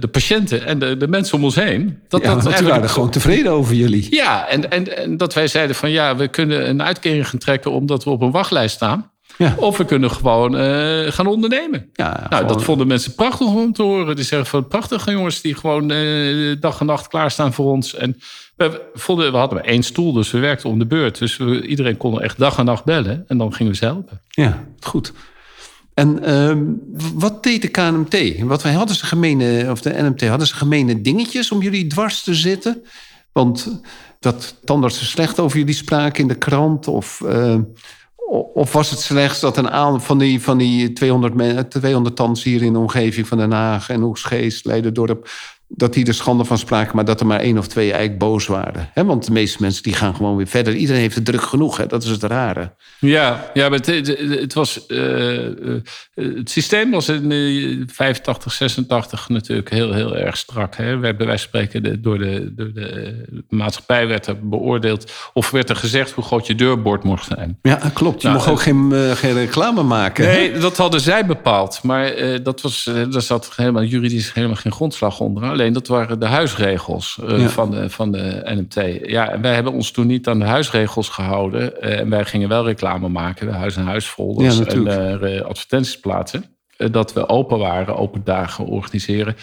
de 0.00 0.08
patiënten 0.10 0.66
en 0.66 0.78
de, 0.78 0.96
de, 0.96 1.08
mensen 1.08 1.36
om 1.36 1.44
ons 1.44 1.54
heen. 1.54 1.98
Dat, 2.08 2.22
ja, 2.22 2.34
dat 2.34 2.60
waren 2.60 2.90
gewoon 2.90 3.10
tevreden 3.10 3.52
over 3.52 3.74
jullie. 3.74 4.14
Ja, 4.14 4.48
en, 4.48 4.70
en, 4.70 4.96
en 4.96 5.16
dat 5.16 5.34
wij 5.34 5.46
zeiden 5.46 5.76
van 5.76 5.90
ja, 5.90 6.16
we 6.16 6.28
kunnen 6.28 6.68
een 6.68 6.82
uitkering 6.82 7.28
gaan 7.28 7.38
trekken 7.38 7.70
omdat 7.70 8.04
we 8.04 8.10
op 8.10 8.22
een 8.22 8.30
wachtlijst 8.30 8.74
staan. 8.74 9.10
Ja. 9.38 9.54
Of 9.56 9.76
we 9.76 9.84
kunnen 9.84 10.10
gewoon 10.10 10.54
uh, 10.60 11.10
gaan 11.10 11.26
ondernemen. 11.26 11.90
Ja, 11.92 12.10
nou, 12.12 12.26
gewoon... 12.28 12.46
dat 12.46 12.62
vonden 12.64 12.86
mensen 12.86 13.14
prachtig 13.14 13.46
om 13.46 13.72
te 13.72 13.82
horen. 13.82 14.16
Die 14.16 14.24
zeggen 14.24 14.48
van 14.48 14.68
prachtige 14.68 15.10
jongens 15.10 15.40
die 15.40 15.54
gewoon 15.54 15.92
uh, 15.92 16.56
dag 16.60 16.80
en 16.80 16.86
nacht 16.86 17.08
klaarstaan 17.08 17.52
voor 17.52 17.72
ons. 17.72 17.94
En 17.94 18.16
we, 18.56 18.80
vonden, 18.94 19.32
we 19.32 19.38
hadden 19.38 19.58
maar 19.58 19.66
één 19.66 19.82
stoel, 19.82 20.12
dus 20.12 20.30
we 20.30 20.38
werkten 20.38 20.70
om 20.70 20.78
de 20.78 20.86
beurt. 20.86 21.18
Dus 21.18 21.36
we, 21.36 21.66
iedereen 21.66 21.96
kon 21.96 22.22
echt 22.22 22.38
dag 22.38 22.58
en 22.58 22.64
nacht 22.64 22.84
bellen. 22.84 23.24
En 23.28 23.38
dan 23.38 23.54
gingen 23.54 23.72
we 23.72 23.78
ze 23.78 23.84
helpen. 23.84 24.20
Ja, 24.28 24.64
goed. 24.80 25.12
En 25.94 26.28
uh, 26.28 26.56
wat 27.14 27.42
deed 27.42 27.62
de 27.62 27.68
KNMT? 27.68 28.42
Wat 28.42 28.62
hadden 28.62 28.96
ze 28.96 29.06
gemene, 29.06 29.66
of 29.70 29.80
de 29.80 30.02
NMT, 30.02 30.22
hadden 30.28 30.46
ze 30.46 30.54
gemene 30.54 31.00
dingetjes 31.00 31.50
om 31.50 31.62
jullie 31.62 31.86
dwars 31.86 32.22
te 32.22 32.34
zitten? 32.34 32.84
Want 33.32 33.80
dat 34.18 34.56
tandartsen 34.64 35.06
slecht 35.06 35.40
over 35.40 35.58
jullie 35.58 35.74
spraken 35.74 36.22
in 36.22 36.28
de 36.28 36.34
krant, 36.34 36.88
of, 36.88 37.20
uh, 37.24 37.58
of 38.54 38.72
was 38.72 38.90
het 38.90 39.00
slechts 39.00 39.40
dat 39.40 39.56
een 39.56 39.70
aantal 39.70 40.00
van 40.00 40.18
die, 40.18 40.42
van 40.42 40.58
die 40.58 40.92
200, 40.92 41.70
200 41.70 42.16
tands 42.16 42.42
hier 42.42 42.62
in 42.62 42.72
de 42.72 42.78
omgeving 42.78 43.28
van 43.28 43.38
Den 43.38 43.52
Haag 43.52 43.88
en 43.88 44.02
Oegsgeest, 44.02 44.64
Leiden-dorp, 44.64 45.28
dat 45.74 45.94
die 45.94 46.06
er 46.06 46.14
schande 46.14 46.44
van 46.44 46.58
spraken, 46.58 46.96
maar 46.96 47.04
dat 47.04 47.20
er 47.20 47.26
maar 47.26 47.40
één 47.40 47.58
of 47.58 47.66
twee 47.66 47.90
eigenlijk 47.90 48.18
boos 48.18 48.46
waren. 48.46 48.90
want 48.94 49.26
de 49.26 49.32
meeste 49.32 49.58
mensen 49.60 49.82
die 49.82 49.94
gaan 49.94 50.14
gewoon 50.14 50.36
weer 50.36 50.46
verder. 50.46 50.74
Iedereen 50.74 51.00
heeft 51.00 51.14
het 51.14 51.24
druk 51.24 51.42
genoeg, 51.42 51.86
dat 51.86 52.02
is 52.02 52.08
het 52.08 52.22
rare. 52.22 52.72
Ja, 52.98 53.50
ja 53.54 53.68
maar 53.68 53.78
het, 53.78 54.06
het 54.18 54.54
was, 54.54 54.84
uh, 54.88 55.38
het 56.14 56.50
systeem 56.50 56.90
was 56.90 57.08
in 57.08 57.88
85, 57.92 58.52
86 58.52 59.28
natuurlijk 59.28 59.70
heel, 59.70 59.92
heel 59.92 60.16
erg 60.16 60.36
strak. 60.36 60.76
Hè. 60.76 60.98
We 60.98 61.06
hebben 61.06 61.26
wij 61.26 61.36
spreken 61.36 61.82
de, 61.82 62.00
door, 62.00 62.18
de, 62.18 62.52
door 62.54 62.72
de 62.72 63.44
maatschappij 63.48 64.06
werd 64.06 64.26
er 64.26 64.48
beoordeeld... 64.48 65.12
of 65.32 65.50
werd 65.50 65.70
er 65.70 65.76
gezegd 65.76 66.10
hoe 66.10 66.24
groot 66.24 66.46
je 66.46 66.54
deurbord 66.54 67.02
mocht 67.02 67.26
zijn. 67.26 67.58
Ja, 67.62 67.90
klopt. 67.94 68.22
Je 68.22 68.28
nou, 68.28 68.38
mocht 68.38 68.50
ook 68.50 68.62
geen, 68.62 68.90
uh, 68.92 69.10
geen 69.10 69.34
reclame 69.34 69.82
maken. 69.82 70.24
Nee, 70.24 70.58
dat 70.58 70.76
hadden 70.76 71.00
zij 71.00 71.26
bepaald. 71.26 71.82
Maar 71.82 72.12
dat 72.42 72.60
was, 72.60 72.90
daar 73.10 73.22
zat 73.22 73.52
helemaal 73.56 73.84
juridisch 73.84 74.32
helemaal 74.32 74.56
geen 74.56 74.72
grondslag 74.72 75.20
onder 75.20 75.44
alleen 75.62 75.74
dat 75.74 75.88
waren 75.88 76.20
de 76.20 76.26
huisregels 76.26 77.18
uh, 77.24 77.46
van, 77.46 77.70
de, 77.70 77.90
van 77.90 78.12
de 78.12 78.40
NMT. 78.44 79.08
Ja, 79.10 79.30
en 79.30 79.40
wij 79.40 79.54
hebben 79.54 79.72
ons 79.72 79.90
toen 79.90 80.06
niet 80.06 80.28
aan 80.28 80.38
de 80.38 80.44
huisregels 80.44 81.08
gehouden. 81.08 81.72
Uh, 81.80 81.98
en 81.98 82.10
wij 82.10 82.24
gingen 82.24 82.48
wel 82.48 82.64
reclame 82.64 83.08
maken, 83.08 83.52
huis- 83.52 83.76
en 83.76 83.84
huisfolders 83.84 84.58
ja, 84.58 84.64
en 84.64 85.20
uh, 85.22 85.40
advertenties 85.40 86.00
plaatsen. 86.00 86.44
dat 86.76 87.12
we 87.12 87.28
open 87.28 87.58
waren, 87.58 87.96
open 87.96 88.24
dagen 88.24 88.64
organiseren. 88.64 89.36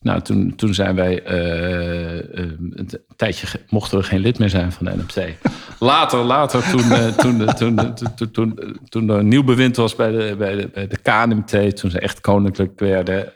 Nou, 0.00 0.20
toen, 0.20 0.54
toen 0.56 0.74
zijn 0.74 0.94
wij 0.94 1.26
een 1.26 3.00
tijdje 3.16 3.46
mochten 3.68 3.98
we 3.98 4.04
geen 4.04 4.20
lid 4.20 4.38
meer 4.38 4.48
zijn 4.48 4.72
van 4.72 4.86
de 4.86 4.92
NMT. 4.96 5.22
Later, 5.78 6.18
later, 6.18 6.70
toen, 6.70 7.14
toen, 7.16 7.54
toen, 7.54 7.94
toen, 7.94 8.30
toen, 8.30 8.78
toen 8.88 9.08
er 9.08 9.18
een 9.18 9.28
nieuw 9.28 9.44
bewind 9.44 9.76
was 9.76 9.94
bij 9.94 10.10
de, 10.10 10.34
bij 10.38 10.56
de, 10.56 10.68
bij 10.68 10.86
de 10.86 10.98
KNMT, 11.02 11.76
toen 11.76 11.90
ze 11.90 12.00
echt 12.00 12.20
koninklijk 12.20 12.80
werden, 12.80 13.32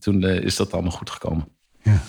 toen 0.00 0.22
is 0.22 0.56
dat 0.56 0.72
allemaal 0.72 0.90
goed 0.90 1.10
gekomen. 1.10 1.57
Ja. 1.88 2.02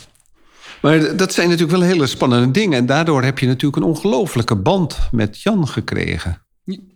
Maar 0.81 1.15
dat 1.17 1.33
zijn 1.33 1.49
natuurlijk 1.49 1.77
wel 1.77 1.87
hele 1.87 2.07
spannende 2.07 2.51
dingen. 2.51 2.77
En 2.77 2.85
daardoor 2.85 3.23
heb 3.23 3.39
je 3.39 3.47
natuurlijk 3.47 3.83
een 3.83 3.89
ongelofelijke 3.89 4.55
band 4.55 4.99
met 5.11 5.41
Jan 5.41 5.67
gekregen. 5.67 6.41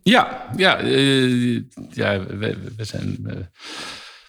Ja, 0.04 0.50
ja, 0.56 0.84
uh, 0.84 1.62
ja 1.91 2.26
we, 2.26 2.58
we 2.78 2.84
zijn 2.84 3.17
uh, 3.26 3.34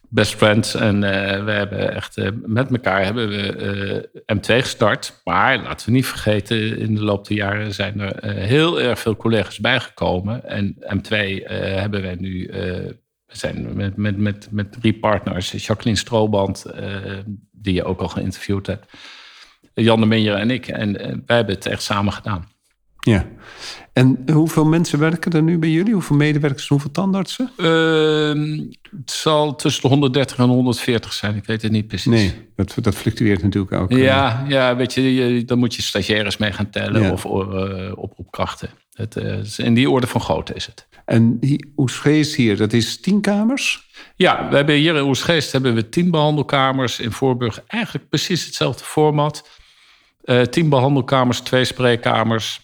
best 0.08 0.34
friends. 0.34 0.74
En 0.74 0.94
uh, 0.94 1.44
we 1.44 1.50
hebben 1.50 1.94
echt 1.94 2.16
met 2.46 2.70
elkaar 2.70 3.04
hebben 3.04 3.28
we 3.28 4.08
M2 4.34 4.40
gestart. 4.40 5.20
Maar 5.24 5.58
laten 5.58 5.86
we 5.86 5.92
niet 5.92 6.06
vergeten, 6.06 6.78
in 6.78 6.94
de 6.94 7.04
loop 7.04 7.28
der 7.28 7.36
jaren 7.36 7.74
zijn 7.74 8.00
er 8.00 8.34
heel 8.34 8.80
erg 8.80 8.98
veel 8.98 9.16
collega's 9.16 9.58
bijgekomen. 9.58 10.44
En 10.44 10.76
M2 10.78 11.16
hebben 11.48 12.02
wij 12.02 12.16
nu 12.18 12.50
zijn 13.36 13.76
met, 13.76 13.96
met, 13.96 14.16
met, 14.16 14.48
met 14.50 14.72
drie 14.72 14.98
partners. 14.98 15.50
Jacqueline 15.50 15.98
Strooband, 15.98 16.66
die 17.52 17.74
je 17.74 17.84
ook 17.84 18.00
al 18.00 18.08
geïnterviewd 18.08 18.66
hebt. 18.66 18.86
Jan 19.74 20.00
de 20.00 20.06
Minjer 20.06 20.34
en 20.34 20.50
ik. 20.50 20.68
En 20.68 20.88
uh, 20.88 21.06
wij 21.26 21.36
hebben 21.36 21.54
het 21.54 21.66
echt 21.66 21.82
samen 21.82 22.12
gedaan. 22.12 22.52
Ja. 23.00 23.26
En 23.92 24.24
hoeveel 24.32 24.64
mensen 24.64 24.98
werken 24.98 25.32
er 25.32 25.42
nu 25.42 25.58
bij 25.58 25.68
jullie? 25.68 25.92
Hoeveel 25.92 26.16
medewerkers, 26.16 26.68
hoeveel 26.68 26.90
tandartsen? 26.90 27.50
Uh, 27.56 28.58
het 28.96 29.10
zal 29.10 29.54
tussen 29.54 29.82
de 29.82 29.88
130 29.88 30.38
en 30.38 30.48
140 30.48 31.12
zijn. 31.12 31.36
Ik 31.36 31.44
weet 31.44 31.62
het 31.62 31.72
niet 31.72 31.86
precies. 31.86 32.12
Nee, 32.12 32.48
dat, 32.56 32.76
dat 32.80 32.94
fluctueert 32.94 33.42
natuurlijk 33.42 33.72
ook. 33.72 33.92
Ja, 33.92 34.42
uh, 34.44 34.50
ja 34.50 34.76
weet 34.76 34.94
je, 34.94 35.42
dan 35.46 35.58
moet 35.58 35.74
je 35.74 35.82
stagiaires 35.82 36.36
mee 36.36 36.52
gaan 36.52 36.70
tellen 36.70 37.02
ja. 37.02 37.12
of 37.12 37.24
uh, 37.24 37.92
oproepkrachten. 37.94 38.70
Het, 38.94 39.16
in 39.56 39.74
die 39.74 39.90
orde 39.90 40.06
van 40.06 40.20
grootte 40.20 40.54
is 40.54 40.66
het. 40.66 40.86
En 41.04 41.38
Oesgeest 41.76 42.34
hier, 42.34 42.56
dat 42.56 42.72
is 42.72 43.00
tien 43.00 43.20
kamers? 43.20 43.90
Ja, 44.16 44.48
we 44.48 44.56
hebben 44.56 44.74
hier 44.74 44.96
in 44.96 45.02
Oesgeest 45.02 45.52
hebben 45.52 45.74
we 45.74 45.88
tien 45.88 46.10
behandelkamers. 46.10 47.00
In 47.00 47.12
Voorburg 47.12 47.62
eigenlijk 47.66 48.08
precies 48.08 48.44
hetzelfde 48.44 48.84
format. 48.84 49.48
Uh, 50.24 50.42
tien 50.42 50.68
behandelkamers, 50.68 51.40
twee 51.40 51.64
spreekkamers. 51.64 52.60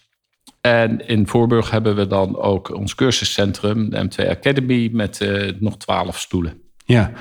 En 0.60 1.06
in 1.06 1.26
Voorburg 1.26 1.70
hebben 1.70 1.96
we 1.96 2.06
dan 2.06 2.36
ook 2.36 2.74
ons 2.74 2.94
cursuscentrum, 2.94 3.90
de 3.90 4.08
M2 4.10 4.28
Academy, 4.28 4.88
met 4.92 5.20
uh, 5.20 5.52
nog 5.58 5.76
twaalf 5.76 6.18
stoelen. 6.18 6.60
Ja, 6.84 7.12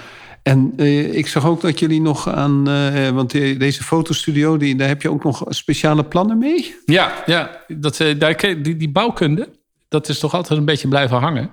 en 0.44 0.74
uh, 0.78 1.14
ik 1.14 1.28
zag 1.28 1.46
ook 1.46 1.62
dat 1.62 1.80
jullie 1.80 2.02
nog 2.02 2.30
aan, 2.30 2.70
uh, 2.70 3.10
want 3.10 3.32
deze 3.32 3.84
fotostudio, 3.84 4.58
die, 4.58 4.76
daar 4.76 4.88
heb 4.88 5.02
je 5.02 5.12
ook 5.12 5.24
nog 5.24 5.44
speciale 5.50 6.04
plannen 6.04 6.38
mee? 6.38 6.76
Ja, 6.86 7.24
ja 7.26 7.64
dat, 7.68 8.04
daar, 8.18 8.38
die, 8.38 8.78
die 8.78 8.90
bouwkunde, 8.90 9.50
dat 9.88 10.10
is 10.10 10.20
toch 10.20 10.34
altijd 10.34 10.60
een 10.60 10.66
beetje 10.66 10.88
blijven 10.88 11.18
hangen. 11.18 11.50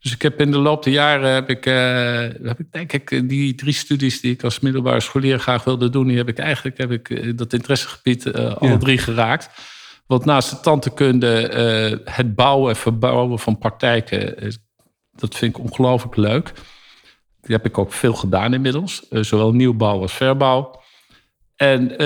Dus 0.00 0.12
ik 0.12 0.22
heb 0.22 0.40
in 0.40 0.50
de 0.50 0.58
loop 0.58 0.82
der 0.82 0.92
jaren 0.92 1.30
heb 1.30 1.50
ik, 1.50 1.64
heb 2.44 2.58
ik 2.58 2.72
denk 2.72 2.92
ik 2.92 3.28
die 3.28 3.54
drie 3.54 3.72
studies 3.72 4.20
die 4.20 4.32
ik 4.32 4.44
als 4.44 4.60
middelbare 4.60 5.00
scholier 5.00 5.38
graag 5.38 5.64
wilde 5.64 5.90
doen, 5.90 6.06
die 6.06 6.16
heb 6.16 6.28
ik 6.28 6.38
eigenlijk 6.38 6.78
heb 6.78 6.90
ik 6.90 7.36
dat 7.38 7.52
interessegebied 7.52 8.32
alle 8.32 8.70
ja. 8.70 8.76
drie 8.78 8.98
geraakt. 8.98 9.48
Want 10.06 10.24
naast 10.24 10.50
de 10.50 10.60
tandheelkunde, 10.60 11.50
uh, 12.04 12.14
het 12.14 12.34
bouwen 12.34 12.70
en 12.70 12.76
verbouwen 12.76 13.38
van 13.38 13.58
praktijken, 13.58 14.34
dat 15.12 15.34
vind 15.34 15.56
ik 15.56 15.62
ongelooflijk 15.64 16.16
leuk. 16.16 16.52
Die 17.46 17.56
heb 17.56 17.66
ik 17.66 17.78
ook 17.78 17.92
veel 17.92 18.14
gedaan 18.14 18.54
inmiddels, 18.54 19.06
zowel 19.10 19.52
nieuwbouw 19.52 20.00
als 20.00 20.12
verbouw. 20.12 20.80
En 21.56 21.96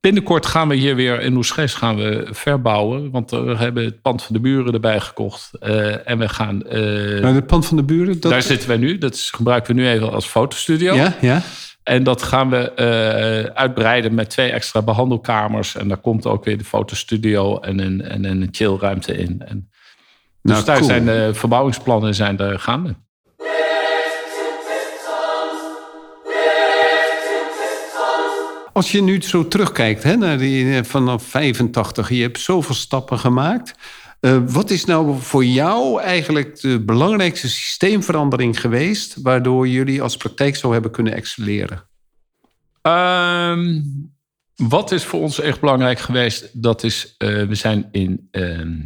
Binnenkort 0.00 0.46
gaan 0.46 0.68
we 0.68 0.74
hier 0.74 0.94
weer 0.94 1.20
in 1.20 1.36
Oesgeest 1.36 1.74
gaan 1.74 1.96
we 1.96 2.26
verbouwen. 2.30 3.10
Want 3.10 3.30
we 3.30 3.54
hebben 3.56 3.84
het 3.84 4.02
pand 4.02 4.22
van 4.22 4.34
de 4.34 4.40
buren 4.40 4.72
erbij 4.72 5.00
gekocht. 5.00 5.50
Uh, 5.60 6.08
en 6.08 6.18
we 6.18 6.28
gaan... 6.28 6.62
Uh, 6.66 7.22
maar 7.22 7.34
het 7.34 7.46
pand 7.46 7.66
van 7.66 7.76
de 7.76 7.82
buren? 7.82 8.20
Dat... 8.20 8.30
Daar 8.30 8.42
zitten 8.42 8.68
wij 8.68 8.76
nu. 8.76 8.98
Dat 8.98 9.14
is, 9.14 9.30
gebruiken 9.30 9.74
we 9.74 9.80
nu 9.80 9.88
even 9.88 10.12
als 10.12 10.26
fotostudio. 10.26 10.94
Ja, 10.94 11.16
ja. 11.20 11.42
En 11.82 12.02
dat 12.02 12.22
gaan 12.22 12.50
we 12.50 12.72
uh, 12.76 13.54
uitbreiden 13.54 14.14
met 14.14 14.30
twee 14.30 14.50
extra 14.50 14.82
behandelkamers. 14.82 15.74
En 15.74 15.88
daar 15.88 15.96
komt 15.96 16.26
ook 16.26 16.44
weer 16.44 16.58
de 16.58 16.64
fotostudio 16.64 17.58
en 17.58 17.78
een, 17.78 18.02
en 18.02 18.24
een 18.24 18.48
chillruimte 18.50 19.16
in. 19.16 19.42
En 19.46 19.70
Dus 20.42 20.52
Nou, 20.52 20.64
daar 20.64 20.76
cool. 20.76 20.88
zijn 20.88 21.04
de 21.04 21.30
verbouwingsplannen 21.32 22.14
zijn 22.14 22.38
er 22.38 22.58
gaande. 22.58 22.94
Als 28.72 28.92
je 28.92 29.02
nu 29.02 29.22
zo 29.22 29.48
terugkijkt 29.48 30.02
hè, 30.02 30.16
naar 30.16 30.38
die 30.38 30.76
eh, 30.76 30.84
vanaf 30.84 31.22
85, 31.22 32.08
je 32.08 32.22
hebt 32.22 32.40
zoveel 32.40 32.74
stappen 32.74 33.18
gemaakt. 33.18 33.74
Eh, 34.20 34.38
wat 34.46 34.70
is 34.70 34.84
nou 34.84 35.20
voor 35.20 35.44
jou 35.44 36.00
eigenlijk 36.00 36.60
de 36.60 36.80
belangrijkste 36.80 37.48
systeemverandering 37.48 38.60
geweest, 38.60 39.16
waardoor 39.22 39.68
jullie 39.68 40.02
als 40.02 40.16
praktijk 40.16 40.56
zo 40.56 40.72
hebben 40.72 40.90
kunnen 40.90 41.14
excelleren? 41.14 41.88
Ehm, 42.82 43.80
wat 44.56 44.92
is 44.92 45.04
voor 45.04 45.20
ons 45.20 45.40
echt 45.40 45.60
belangrijk 45.60 45.98
geweest? 45.98 46.62
Dat 46.62 46.82
is, 46.82 47.14
eh, 47.18 47.42
we 47.42 47.54
zijn 47.54 47.88
in, 47.90 48.28
ehm, 48.30 48.78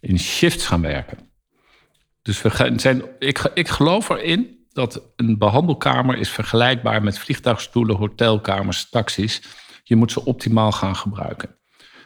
in 0.00 0.18
shifts 0.18 0.66
gaan 0.66 0.80
werken. 0.80 1.18
Dus 2.22 2.42
we 2.42 2.72
zijn, 2.76 3.02
ik, 3.18 3.50
ik 3.54 3.68
geloof 3.68 4.08
erin 4.08 4.59
dat 4.80 5.12
een 5.16 5.38
behandelkamer 5.38 6.18
is 6.18 6.30
vergelijkbaar 6.30 7.02
met 7.02 7.18
vliegtuigstoelen, 7.18 7.96
hotelkamers, 7.96 8.88
taxis. 8.90 9.42
Je 9.82 9.96
moet 9.96 10.12
ze 10.12 10.24
optimaal 10.24 10.72
gaan 10.72 10.96
gebruiken. 10.96 11.56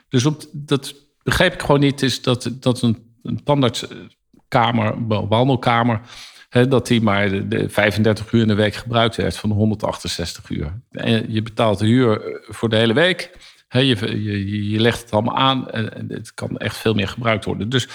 Dus 0.08 0.26
op, 0.26 0.42
dat 0.52 0.94
begreep 1.22 1.52
ik 1.52 1.60
gewoon 1.60 1.80
niet, 1.80 2.02
is 2.02 2.22
dat, 2.22 2.50
dat 2.60 2.82
een, 2.82 3.16
een 3.22 3.44
tandartskamer, 3.44 5.06
behandelkamer, 5.06 6.00
hè, 6.48 6.68
dat 6.68 6.86
die 6.86 7.02
maar 7.02 7.28
de, 7.30 7.48
de 7.48 7.68
35 7.68 8.32
uur 8.32 8.40
in 8.40 8.48
de 8.48 8.54
week 8.54 8.74
gebruikt 8.74 9.16
werd 9.16 9.36
van 9.36 9.48
de 9.48 9.54
168 9.54 10.50
uur. 10.50 10.80
En 10.90 11.32
je 11.32 11.42
betaalt 11.42 11.78
de 11.78 11.86
huur 11.86 12.40
voor 12.48 12.68
de 12.68 12.76
hele 12.76 12.94
week. 12.94 13.30
Hè, 13.68 13.78
je, 13.78 14.22
je, 14.22 14.70
je 14.70 14.80
legt 14.80 15.00
het 15.00 15.10
allemaal 15.10 15.36
aan 15.36 15.70
en 15.70 16.06
het 16.08 16.34
kan 16.34 16.56
echt 16.56 16.76
veel 16.76 16.94
meer 16.94 17.08
gebruikt 17.08 17.44
worden. 17.44 17.68
Dus 17.68 17.88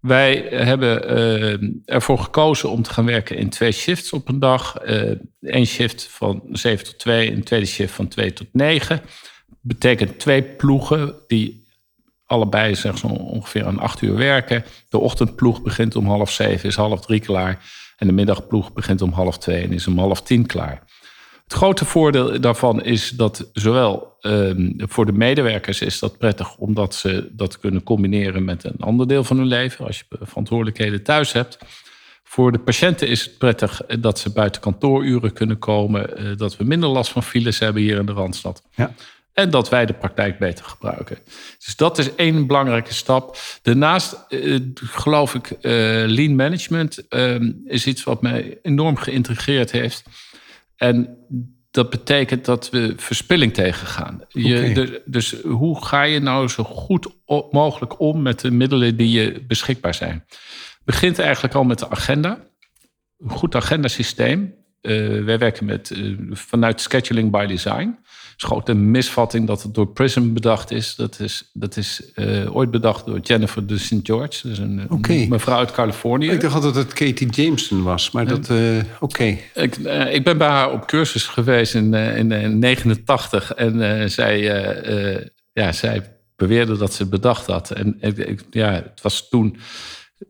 wij 0.00 0.46
hebben 0.50 1.18
uh, 1.18 1.70
ervoor 1.84 2.18
gekozen 2.18 2.70
om 2.70 2.82
te 2.82 2.92
gaan 2.92 3.06
werken 3.06 3.36
in 3.36 3.48
twee 3.48 3.72
shifts 3.72 4.12
op 4.12 4.28
een 4.28 4.38
dag. 4.38 4.74
Eén 4.80 5.20
uh, 5.40 5.64
shift 5.64 6.08
van 6.10 6.42
7 6.52 6.84
tot 6.84 6.98
2, 6.98 7.32
een 7.32 7.44
tweede 7.44 7.66
shift 7.66 7.94
van 7.94 8.08
2 8.08 8.32
tot 8.32 8.46
9. 8.52 9.00
Betekent 9.60 10.18
twee 10.18 10.42
ploegen 10.42 11.14
die 11.26 11.66
allebei 12.26 12.74
zeg, 12.74 12.98
zo 12.98 13.06
ongeveer 13.06 13.66
een 13.66 13.78
acht 13.78 14.02
uur 14.02 14.14
werken. 14.14 14.64
De 14.88 14.98
ochtendploeg 14.98 15.62
begint 15.62 15.96
om 15.96 16.06
half 16.06 16.30
zeven, 16.30 16.68
is 16.68 16.76
half 16.76 17.00
drie 17.00 17.20
klaar. 17.20 17.64
En 17.96 18.06
de 18.06 18.12
middagploeg 18.12 18.72
begint 18.72 19.02
om 19.02 19.12
half 19.12 19.38
twee 19.38 19.62
en 19.62 19.72
is 19.72 19.86
om 19.86 19.98
half 19.98 20.22
tien 20.22 20.46
klaar. 20.46 20.82
Het 21.48 21.56
grote 21.56 21.84
voordeel 21.84 22.40
daarvan 22.40 22.82
is 22.82 23.10
dat 23.10 23.50
zowel 23.52 24.16
um, 24.20 24.74
voor 24.78 25.06
de 25.06 25.12
medewerkers 25.12 25.80
is 25.80 25.98
dat 25.98 26.18
prettig, 26.18 26.56
omdat 26.56 26.94
ze 26.94 27.28
dat 27.32 27.58
kunnen 27.58 27.82
combineren 27.82 28.44
met 28.44 28.64
een 28.64 28.80
ander 28.80 29.08
deel 29.08 29.24
van 29.24 29.36
hun 29.36 29.46
leven, 29.46 29.86
als 29.86 29.98
je 29.98 30.04
verantwoordelijkheden 30.20 31.02
thuis 31.02 31.32
hebt. 31.32 31.58
Voor 32.24 32.52
de 32.52 32.58
patiënten 32.58 33.08
is 33.08 33.24
het 33.24 33.38
prettig 33.38 33.80
dat 34.00 34.18
ze 34.18 34.32
buiten 34.32 34.60
kantooruren 34.60 35.32
kunnen 35.32 35.58
komen, 35.58 36.22
uh, 36.22 36.36
dat 36.36 36.56
we 36.56 36.64
minder 36.64 36.88
last 36.88 37.10
van 37.10 37.22
files 37.22 37.58
hebben 37.58 37.82
hier 37.82 37.98
in 37.98 38.06
de 38.06 38.12
Randstad. 38.12 38.62
Ja. 38.74 38.94
En 39.32 39.50
dat 39.50 39.68
wij 39.68 39.86
de 39.86 39.94
praktijk 39.94 40.38
beter 40.38 40.64
gebruiken. 40.64 41.18
Dus 41.64 41.76
dat 41.76 41.98
is 41.98 42.14
één 42.14 42.46
belangrijke 42.46 42.94
stap. 42.94 43.38
Daarnaast 43.62 44.24
uh, 44.28 44.58
geloof 44.74 45.34
ik, 45.34 45.50
uh, 45.50 45.60
lean 46.06 46.36
management 46.36 47.04
is 47.64 47.86
iets 47.86 48.04
wat 48.04 48.22
mij 48.22 48.58
enorm 48.62 48.96
geïntegreerd 48.96 49.70
heeft. 49.70 50.04
En 50.78 51.18
dat 51.70 51.90
betekent 51.90 52.44
dat 52.44 52.70
we 52.70 52.92
verspilling 52.96 53.54
tegengaan. 53.54 54.20
Je, 54.28 54.72
de- 54.74 55.02
dus 55.06 55.40
hoe 55.42 55.84
ga 55.84 56.02
je 56.02 56.18
nou 56.20 56.48
zo 56.48 56.64
goed 56.64 57.08
mogelijk 57.50 58.00
om 58.00 58.22
met 58.22 58.40
de 58.40 58.50
middelen 58.50 58.96
die 58.96 59.10
je 59.10 59.44
beschikbaar 59.46 59.94
zijn? 59.94 60.24
Begint 60.84 61.18
eigenlijk 61.18 61.54
al 61.54 61.64
met 61.64 61.78
de 61.78 61.90
agenda. 61.90 62.38
Een 63.18 63.30
goed 63.30 63.54
agendasysteem. 63.54 64.54
Eh 64.80 65.24
wij 65.24 65.38
werken 65.38 65.64
met, 65.66 65.90
eh, 65.90 66.14
vanuit 66.30 66.80
scheduling 66.80 67.30
by 67.30 67.46
design. 67.46 67.98
Een 68.68 68.90
misvatting 68.90 69.46
dat 69.46 69.62
het 69.62 69.74
door 69.74 69.86
Prism 69.86 70.32
bedacht 70.32 70.70
is. 70.70 70.94
Dat 70.94 71.20
is, 71.20 71.50
dat 71.52 71.76
is 71.76 72.12
eh, 72.14 72.56
ooit 72.56 72.70
bedacht 72.70 73.06
door 73.06 73.18
Jennifer 73.18 73.66
de 73.66 73.78
St. 73.78 73.94
George. 74.02 74.48
Dus 74.48 74.58
een, 74.58 74.86
mevrouw 75.28 75.58
uit 75.58 75.70
Californië. 75.72 76.30
Ik 76.30 76.40
dacht 76.40 76.54
altijd 76.54 76.74
dat 76.74 76.84
het 76.84 76.92
Katie 76.92 77.28
Jameson 77.30 77.82
was, 77.82 78.10
maar 78.10 78.26
dat... 78.26 78.50
eh, 78.50 78.78
Oké. 79.00 79.38
Ik, 79.54 79.76
eh, 79.76 80.14
ik 80.14 80.24
ben 80.24 80.38
bij 80.38 80.48
haar 80.48 80.72
op 80.72 80.86
cursus 80.86 81.24
geweest 81.26 81.74
in 81.74 81.90
1989 81.90 83.52
en 83.54 84.00
eh, 84.00 84.08
zij, 84.08 84.40
ja, 85.52 85.72
zij 85.72 86.16
beweerde 86.36 86.76
dat 86.76 86.92
ze 86.94 87.02
het 87.02 87.10
bedacht 87.10 87.46
had. 87.46 87.70
En 87.70 87.98
ja, 88.50 88.72
het 88.72 89.02
was 89.02 89.28
toen. 89.28 89.56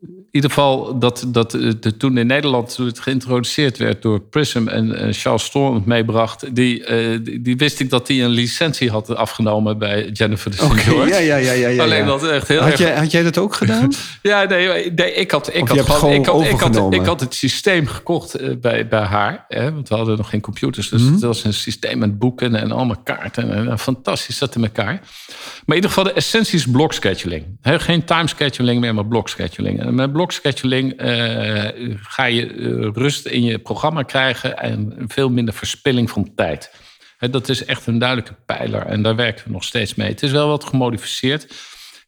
In 0.01 0.29
ieder 0.31 0.51
geval 0.51 0.99
dat, 0.99 1.25
dat 1.29 1.55
eh, 1.55 1.71
de, 1.81 1.97
toen 1.97 2.19
in 2.19 2.27
Nederland 2.27 2.75
toen 2.75 2.87
het 2.87 3.01
geïntroduceerd 3.01 3.79
werd 3.79 4.03
door 4.03 4.21
Prism 4.21 4.69
en 4.69 4.95
eh, 4.95 5.13
Charles 5.13 5.45
Storm 5.45 5.75
het 5.75 5.87
meebracht, 5.87 6.55
die, 6.55 6.85
eh, 6.85 7.19
die, 7.23 7.43
die 7.43 7.57
wist 7.57 7.81
ik 7.81 7.91
dat 7.91 8.09
hij 8.09 8.23
een 8.25 8.31
licentie 8.31 8.91
had 8.91 9.15
afgenomen 9.15 9.79
bij 9.79 10.09
Jennifer 10.13 10.51
de 10.51 10.57
St. 10.57 10.63
Oké, 10.63 10.77
George. 10.79 11.09
ja, 11.09 11.19
ja, 11.19 11.37
ja, 11.37 11.53
ja, 11.53 11.69
ja. 11.69 11.83
Alleen 11.83 12.07
dat 12.07 12.27
echt 12.27 12.49
heel 12.49 12.61
Had 12.61 12.71
erg 12.71 12.79
jij, 12.79 12.97
had 12.97 13.11
jij 13.11 13.23
dat 13.23 13.39
ook 13.39 13.55
gedaan? 13.55 13.93
ja, 14.23 14.45
nee, 14.45 14.93
nee 14.93 15.13
ik 15.13 15.31
had, 15.31 15.55
ik 15.55 15.69
had, 15.69 15.81
gewoon, 15.81 16.15
ik, 16.15 16.27
had, 16.27 16.41
ik, 16.43 16.51
had, 16.51 16.53
overgenomen? 16.53 16.99
ik 17.01 17.07
had 17.07 17.21
het 17.21 17.35
systeem 17.35 17.87
gekocht 17.87 18.61
bij, 18.61 18.89
bij 18.89 19.03
haar. 19.03 19.45
Hè, 19.49 19.73
want 19.73 19.89
we 19.89 19.95
hadden 19.95 20.17
nog 20.17 20.31
geen 20.31 20.41
computers. 20.41 20.89
Dus 20.89 21.03
Mhm. 21.03 21.13
het 21.13 21.23
was 21.23 21.45
een 21.45 21.55
systeem 21.55 21.99
met 21.99 22.19
boeken 22.19 22.55
en 22.55 22.73
allemaal 22.73 23.01
kaarten. 23.05 23.69
En, 23.69 23.79
fantastisch 23.79 24.37
zat 24.37 24.55
in 24.55 24.63
elkaar. 24.63 25.01
Maar 25.67 25.77
in 25.77 25.83
ieder 25.83 25.91
geval, 25.91 26.05
de 26.05 26.13
essentie 26.13 26.59
is 26.59 26.67
blokscheduling. 26.67 27.45
Hè, 27.63 27.81
geen 27.81 28.05
timescheduling 28.05 28.81
meer, 28.81 28.95
maar 28.95 29.07
En 29.79 29.95
met 29.95 30.13
blokscheduling 30.13 30.93
eh, 30.93 31.69
ga 31.97 32.25
je 32.25 32.47
eh, 32.47 32.89
rust 32.93 33.27
in 33.27 33.43
je 33.43 33.59
programma 33.59 34.03
krijgen... 34.03 34.59
en 34.59 34.95
veel 35.07 35.31
minder 35.31 35.55
verspilling 35.55 36.11
van 36.11 36.35
tijd. 36.35 36.71
Dat 37.19 37.49
is 37.49 37.65
echt 37.65 37.87
een 37.87 37.99
duidelijke 37.99 38.35
pijler. 38.47 38.87
En 38.87 39.03
daar 39.03 39.17
werken 39.17 39.45
we 39.45 39.53
nog 39.53 39.65
steeds 39.65 39.95
mee. 39.95 40.09
Het 40.09 40.23
is 40.23 40.31
wel 40.31 40.49
wat 40.49 40.65
gemodificeerd. 40.65 41.47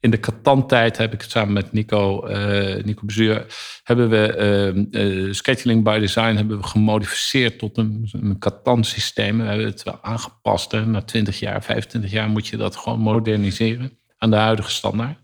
In 0.00 0.10
de 0.10 0.20
Catan-tijd 0.20 0.96
heb 0.96 1.12
ik 1.12 1.20
het 1.20 1.30
samen 1.30 1.52
met 1.52 1.72
Nico, 1.72 2.26
eh 2.26 2.84
Nico 2.84 3.02
Bezuur... 3.04 3.46
hebben 3.82 4.08
we 4.08 4.34
eh, 4.34 5.26
eh, 5.26 5.32
scheduling 5.32 5.84
by 5.84 5.98
design 5.98 6.34
hebben 6.36 6.56
we 6.60 6.66
gemodificeerd 6.66 7.58
tot 7.58 7.78
een, 7.78 8.08
een 8.12 8.38
Catan-systeem. 8.38 9.38
We 9.38 9.44
hebben 9.44 9.66
het 9.66 9.82
wel 9.82 9.98
aangepast. 10.02 10.72
Hè. 10.72 10.86
Na 10.86 11.02
20 11.02 11.38
jaar, 11.38 11.62
25 11.62 12.10
jaar 12.10 12.28
moet 12.28 12.46
je 12.46 12.56
dat 12.56 12.76
gewoon 12.76 12.98
moderniseren... 12.98 13.98
aan 14.18 14.30
de 14.30 14.36
huidige 14.36 14.70
standaard. 14.70 15.18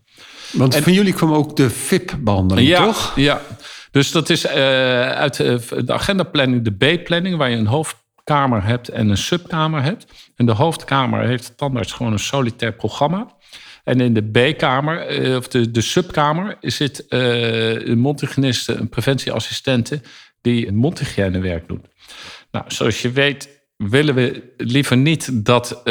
Want 0.51 0.75
van 0.75 0.93
jullie 0.93 1.13
kwam 1.13 1.33
ook 1.33 1.55
de 1.55 1.69
VIP-behandeling, 1.69 2.67
Ja, 2.67 2.83
toch? 2.85 3.13
ja. 3.15 3.41
Dus 3.91 4.11
dat 4.11 4.29
is 4.29 4.45
eh, 4.45 5.11
uit 5.11 5.39
eh, 5.39 5.55
de 5.85 5.93
agendaplanning 5.93 6.63
de 6.63 6.71
B-planning... 6.71 7.37
waar 7.37 7.49
je 7.49 7.57
een 7.57 7.67
hoofdkamer 7.67 8.63
hebt 8.63 8.89
en 8.89 9.09
een 9.09 9.17
subkamer 9.17 9.83
hebt. 9.83 10.05
En 10.35 10.45
de 10.45 10.51
hoofdkamer 10.51 11.27
heeft 11.27 11.47
de 11.47 11.55
tandarts 11.55 11.91
gewoon 11.91 12.11
een 12.11 12.19
solitair 12.19 12.73
programma... 12.73 13.35
En 13.83 13.99
in 13.99 14.13
de 14.13 14.21
B-kamer, 14.21 15.07
eh, 15.07 15.35
of 15.35 15.47
de, 15.47 15.71
de 15.71 15.81
subkamer, 15.81 16.57
zit 16.61 17.05
een 17.07 17.99
mondhygiëniste, 17.99 18.73
een 18.73 18.89
preventieassistente, 18.89 20.01
die 20.41 20.71
mondhygiënewerk 20.71 21.67
doet. 21.67 21.85
Nou, 22.51 22.65
zoals 22.67 23.01
je 23.01 23.11
weet, 23.11 23.49
willen 23.77 24.15
we 24.15 24.53
liever 24.57 24.97
niet 24.97 25.45
dat 25.45 25.83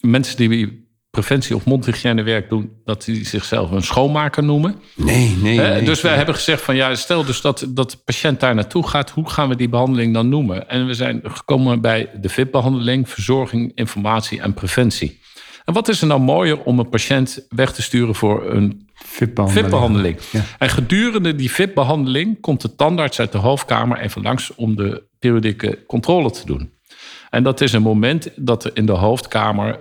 mensen 0.00 0.36
die 0.36 0.85
preventie 1.20 1.56
of 1.56 1.64
mondhygiënewerk 1.64 2.48
doen, 2.48 2.70
dat 2.84 3.04
die 3.04 3.26
zichzelf 3.26 3.70
een 3.70 3.82
schoonmaker 3.82 4.44
noemen. 4.44 4.74
Nee, 4.94 5.36
nee, 5.42 5.60
Eh, 5.60 5.68
nee. 5.70 5.84
dus 5.84 6.00
wij 6.00 6.16
hebben 6.16 6.34
gezegd 6.34 6.62
van 6.62 6.76
ja, 6.76 6.94
stel 6.94 7.24
dus 7.24 7.40
dat, 7.40 7.66
dat 7.68 7.90
de 7.90 7.96
patiënt 8.04 8.40
daar 8.40 8.54
naartoe 8.54 8.86
gaat, 8.88 9.10
hoe 9.10 9.30
gaan 9.30 9.48
we 9.48 9.56
die 9.56 9.68
behandeling 9.68 10.14
dan 10.14 10.28
noemen? 10.28 10.68
En 10.68 10.86
we 10.86 10.94
zijn 10.94 11.20
gekomen 11.24 11.80
bij 11.80 12.10
de 12.20 12.28
VIP-behandeling, 12.28 13.08
verzorging, 13.08 13.72
informatie 13.74 14.40
en 14.40 14.54
preventie. 14.54 15.20
En 15.64 15.74
wat 15.74 15.88
is 15.88 16.00
er 16.00 16.06
nou 16.06 16.20
mooier 16.20 16.62
om 16.62 16.78
een 16.78 16.88
patiënt 16.88 17.46
weg 17.48 17.72
te 17.72 17.82
sturen 17.82 18.14
voor 18.14 18.50
een 18.50 18.88
VIP-behandeling. 18.94 20.18
Ja. 20.30 20.40
En 20.58 20.68
gedurende 20.70 21.34
die 21.34 21.50
VIP-behandeling 21.50 22.40
komt 22.40 22.60
de 22.60 22.74
tandarts 22.74 23.20
uit 23.20 23.32
de 23.32 23.38
hoofdkamer 23.38 23.98
even 23.98 24.22
langs 24.22 24.54
om 24.54 24.76
de 24.76 25.02
periodieke 25.18 25.84
controle 25.86 26.30
te 26.30 26.46
doen. 26.46 26.74
En 27.30 27.42
dat 27.42 27.60
is 27.60 27.72
een 27.72 27.82
moment 27.82 28.30
dat 28.36 28.64
er 28.64 28.70
in 28.74 28.86
de 28.86 28.92
hoofdkamer 28.92 29.78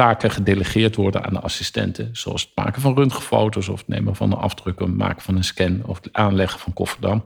taken 0.00 0.30
gedelegeerd 0.30 0.96
worden 0.96 1.24
aan 1.24 1.32
de 1.32 1.40
assistenten. 1.40 2.08
Zoals 2.12 2.42
het 2.42 2.50
maken 2.54 2.82
van 2.82 2.94
röntgenfoto's 2.94 3.68
of 3.68 3.78
het 3.78 3.88
nemen 3.88 4.16
van 4.16 4.32
een 4.32 4.38
afdruk, 4.38 4.78
het 4.78 4.96
maken 4.96 5.22
van 5.22 5.36
een 5.36 5.44
scan 5.44 5.82
of 5.84 5.96
het 6.02 6.12
aanleggen 6.12 6.60
van 6.60 6.72
kofferdam. 6.72 7.24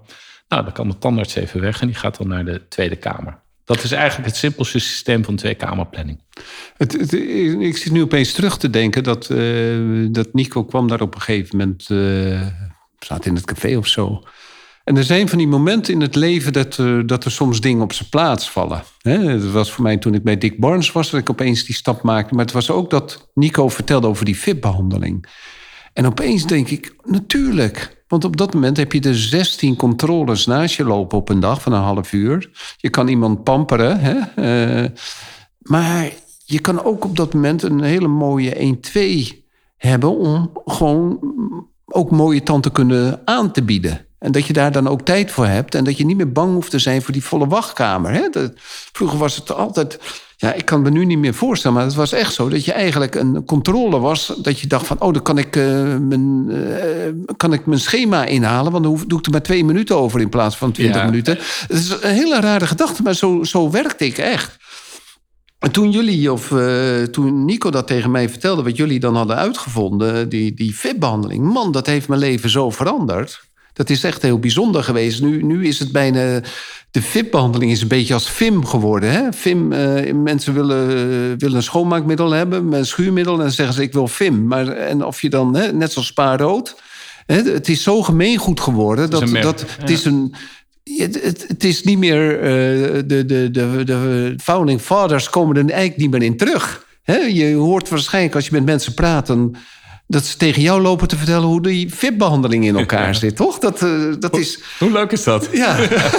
Nou, 0.48 0.62
dan 0.62 0.72
kan 0.72 0.88
de 0.88 0.98
tandarts 0.98 1.34
even 1.34 1.60
weg 1.60 1.80
en 1.80 1.86
die 1.86 1.96
gaat 1.96 2.16
dan 2.18 2.28
naar 2.28 2.44
de 2.44 2.68
Tweede 2.68 2.96
Kamer. 2.96 3.38
Dat 3.64 3.82
is 3.82 3.92
eigenlijk 3.92 4.28
het 4.28 4.36
simpelste 4.36 4.78
systeem 4.78 5.24
van 5.24 5.36
tweekamerplanning. 5.36 6.20
Ik 7.60 7.76
zit 7.76 7.92
nu 7.92 8.02
opeens 8.02 8.32
terug 8.32 8.58
te 8.58 8.70
denken 8.70 9.02
dat, 9.02 9.30
eh, 9.30 10.06
dat 10.10 10.32
Nico 10.32 10.64
kwam 10.64 10.88
daar 10.88 11.00
op 11.00 11.14
een 11.14 11.20
gegeven 11.20 11.56
moment... 11.56 11.90
eh 11.90 12.46
zat 13.04 13.26
in 13.26 13.34
het 13.34 13.44
café 13.44 13.76
of 13.76 13.86
zo. 13.86 14.22
En 14.84 14.96
er 14.96 15.04
zijn 15.04 15.28
van 15.28 15.38
die 15.38 15.46
momenten 15.48 15.92
in 15.92 16.00
het 16.00 16.14
leven 16.14 16.52
dat, 16.52 16.76
er- 16.76 17.06
dat 17.06 17.24
er 17.24 17.30
soms 17.30 17.60
dingen 17.60 17.82
op 17.82 17.92
zijn 17.92 18.08
plaats 18.08 18.50
vallen. 18.50 18.82
Hè, 19.02 19.18
Het 19.18 19.50
was 19.50 19.72
voor 19.72 19.82
mij 19.82 19.96
toen 19.96 20.14
ik 20.14 20.22
bij 20.22 20.38
Dick 20.38 20.60
Barnes 20.60 20.92
was... 20.92 21.10
dat 21.10 21.20
ik 21.20 21.30
opeens 21.30 21.64
die 21.64 21.74
stap 21.74 22.02
maakte. 22.02 22.34
Maar 22.34 22.44
het 22.44 22.54
was 22.54 22.70
ook 22.70 22.90
dat 22.90 23.30
Nico 23.34 23.68
vertelde 23.68 24.06
over 24.06 24.24
die 24.24 24.38
VIP-behandeling. 24.38 25.26
En 25.92 26.06
opeens 26.06 26.46
denk 26.46 26.68
ik, 26.68 26.94
natuurlijk. 27.04 28.02
Want 28.08 28.24
op 28.24 28.36
dat 28.36 28.54
moment 28.54 28.76
heb 28.76 28.92
je 28.92 29.00
de 29.00 29.14
16 29.14 29.76
controles 29.76 30.46
naast 30.46 30.74
je 30.76 30.84
lopen 30.84 31.18
op 31.18 31.28
een 31.28 31.40
dag 31.40 31.62
van 31.62 31.72
een 31.72 31.80
half 31.82 32.12
uur. 32.12 32.50
Je 32.76 32.90
kan 32.90 33.08
iemand 33.08 33.42
pamperen. 33.44 34.00
Hè? 34.00 34.14
Uh, 34.84 34.90
maar 35.58 36.10
je 36.44 36.58
kan 36.60 36.84
ook 36.84 37.04
op 37.04 37.16
dat 37.16 37.34
moment 37.34 37.62
een 37.62 37.82
hele 37.82 38.08
mooie 38.08 38.76
1-2 39.34 39.44
hebben 39.76 40.18
om 40.18 40.50
gewoon 40.64 41.18
ook 41.84 42.10
mooie 42.10 42.42
tanden 42.42 42.72
kunnen 42.72 43.20
aan 43.24 43.52
te 43.52 43.62
bieden. 43.62 44.06
En 44.24 44.32
dat 44.32 44.46
je 44.46 44.52
daar 44.52 44.72
dan 44.72 44.88
ook 44.88 45.00
tijd 45.00 45.30
voor 45.30 45.46
hebt. 45.46 45.74
En 45.74 45.84
dat 45.84 45.98
je 45.98 46.04
niet 46.04 46.16
meer 46.16 46.32
bang 46.32 46.52
hoeft 46.52 46.70
te 46.70 46.78
zijn 46.78 47.02
voor 47.02 47.12
die 47.12 47.24
volle 47.24 47.46
wachtkamer. 47.46 48.12
Hè? 48.12 48.28
Dat, 48.30 48.52
vroeger 48.92 49.18
was 49.18 49.36
het 49.36 49.52
altijd. 49.52 49.98
Ja, 50.36 50.52
ik 50.52 50.64
kan 50.64 50.82
me 50.82 50.90
nu 50.90 51.04
niet 51.04 51.18
meer 51.18 51.34
voorstellen, 51.34 51.76
maar 51.76 51.86
het 51.86 51.94
was 51.94 52.12
echt 52.12 52.34
zo 52.34 52.48
dat 52.48 52.64
je 52.64 52.72
eigenlijk 52.72 53.14
een 53.14 53.44
controle 53.44 53.98
was. 53.98 54.32
Dat 54.42 54.60
je 54.60 54.66
dacht 54.66 54.86
van, 54.86 55.00
oh, 55.00 55.12
dan 55.12 55.22
kan 55.22 55.38
ik, 55.38 55.56
uh, 55.56 55.96
mijn, 55.96 56.46
uh, 56.48 57.34
kan 57.36 57.52
ik 57.52 57.66
mijn 57.66 57.80
schema 57.80 58.24
inhalen. 58.24 58.72
Want 58.72 58.84
dan 58.84 59.02
doe 59.06 59.18
ik 59.18 59.24
er 59.24 59.32
maar 59.32 59.42
twee 59.42 59.64
minuten 59.64 59.96
over 59.96 60.20
in 60.20 60.28
plaats 60.28 60.56
van 60.56 60.72
twintig 60.72 61.04
minuten. 61.04 61.38
Het 61.38 61.78
is 61.78 61.88
een 62.00 62.14
hele 62.14 62.40
rare 62.40 62.66
gedachte, 62.66 63.02
maar 63.02 63.14
zo, 63.14 63.42
zo 63.42 63.70
werkte 63.70 64.06
ik 64.06 64.18
echt. 64.18 64.56
En 65.58 65.70
toen 65.70 65.90
jullie, 65.90 66.32
of 66.32 66.50
uh, 66.50 67.02
toen 67.02 67.44
Nico 67.44 67.70
dat 67.70 67.86
tegen 67.86 68.10
mij 68.10 68.28
vertelde, 68.28 68.62
wat 68.62 68.76
jullie 68.76 69.00
dan 69.00 69.16
hadden 69.16 69.36
uitgevonden, 69.36 70.28
die, 70.28 70.54
die 70.54 70.76
VIP-behandeling, 70.76 71.44
man, 71.44 71.72
dat 71.72 71.86
heeft 71.86 72.08
mijn 72.08 72.20
leven 72.20 72.50
zo 72.50 72.70
veranderd. 72.70 73.52
Dat 73.74 73.90
is 73.90 74.04
echt 74.04 74.22
heel 74.22 74.38
bijzonder 74.38 74.84
geweest. 74.84 75.22
Nu, 75.22 75.42
nu 75.42 75.66
is 75.66 75.78
het 75.78 75.92
bijna. 75.92 76.40
De 76.90 77.02
VIP-behandeling 77.02 77.70
is 77.70 77.82
een 77.82 77.88
beetje 77.88 78.14
als 78.14 78.28
FIM 78.28 78.64
geworden. 78.64 79.10
Hè? 79.10 79.32
FIM, 79.32 79.72
uh, 79.72 80.12
mensen 80.12 80.54
willen, 80.54 80.86
willen 81.38 81.56
een 81.56 81.62
schoonmaakmiddel 81.62 82.30
hebben, 82.30 82.72
een 82.72 82.86
schuurmiddel, 82.86 83.32
en 83.34 83.40
dan 83.40 83.50
zeggen 83.50 83.74
ze: 83.74 83.82
Ik 83.82 83.92
wil 83.92 84.08
FIM. 84.08 84.46
Maar 84.46 84.68
en 84.68 85.04
of 85.04 85.20
je 85.20 85.30
dan, 85.30 85.56
hè, 85.56 85.72
net 85.72 85.92
zoals 85.92 86.08
spaarrood. 86.08 86.82
Hè, 87.26 87.42
het 87.42 87.68
is 87.68 87.82
zo 87.82 88.02
gemeengoed 88.02 88.60
geworden 88.60 89.10
dat, 89.10 89.28
dat 89.28 89.64
het 89.78 89.90
is 89.90 90.04
een 90.04 90.34
het, 90.84 91.44
het, 91.48 91.64
is 91.64 91.82
niet 91.82 91.98
meer. 91.98 92.36
Uh, 92.36 93.02
de, 93.06 93.24
de, 93.26 93.50
de, 93.50 93.82
de 93.84 94.34
founding 94.42 94.80
fathers 94.80 95.30
komen 95.30 95.56
er 95.56 95.62
eigenlijk 95.62 95.96
niet 95.96 96.10
meer 96.10 96.22
in 96.22 96.36
terug. 96.36 96.86
je 97.32 97.54
hoort 97.54 97.88
waarschijnlijk 97.88 98.34
als 98.34 98.44
je 98.44 98.52
met 98.52 98.64
mensen 98.64 98.94
praat. 98.94 99.26
Dan, 99.26 99.56
dat 100.06 100.24
ze 100.24 100.36
tegen 100.36 100.62
jou 100.62 100.80
lopen 100.80 101.08
te 101.08 101.16
vertellen 101.16 101.48
hoe 101.48 101.62
die 101.62 101.94
VIP-behandeling 101.94 102.64
in 102.64 102.76
elkaar 102.76 103.14
zit, 103.24 103.36
toch? 103.36 103.58
Dat, 103.58 103.82
uh, 103.82 104.14
dat 104.18 104.36
is... 104.36 104.60
Hoe 104.78 104.90
leuk 104.90 105.12
is 105.12 105.24
dat? 105.24 105.48
Ja, 105.52 105.76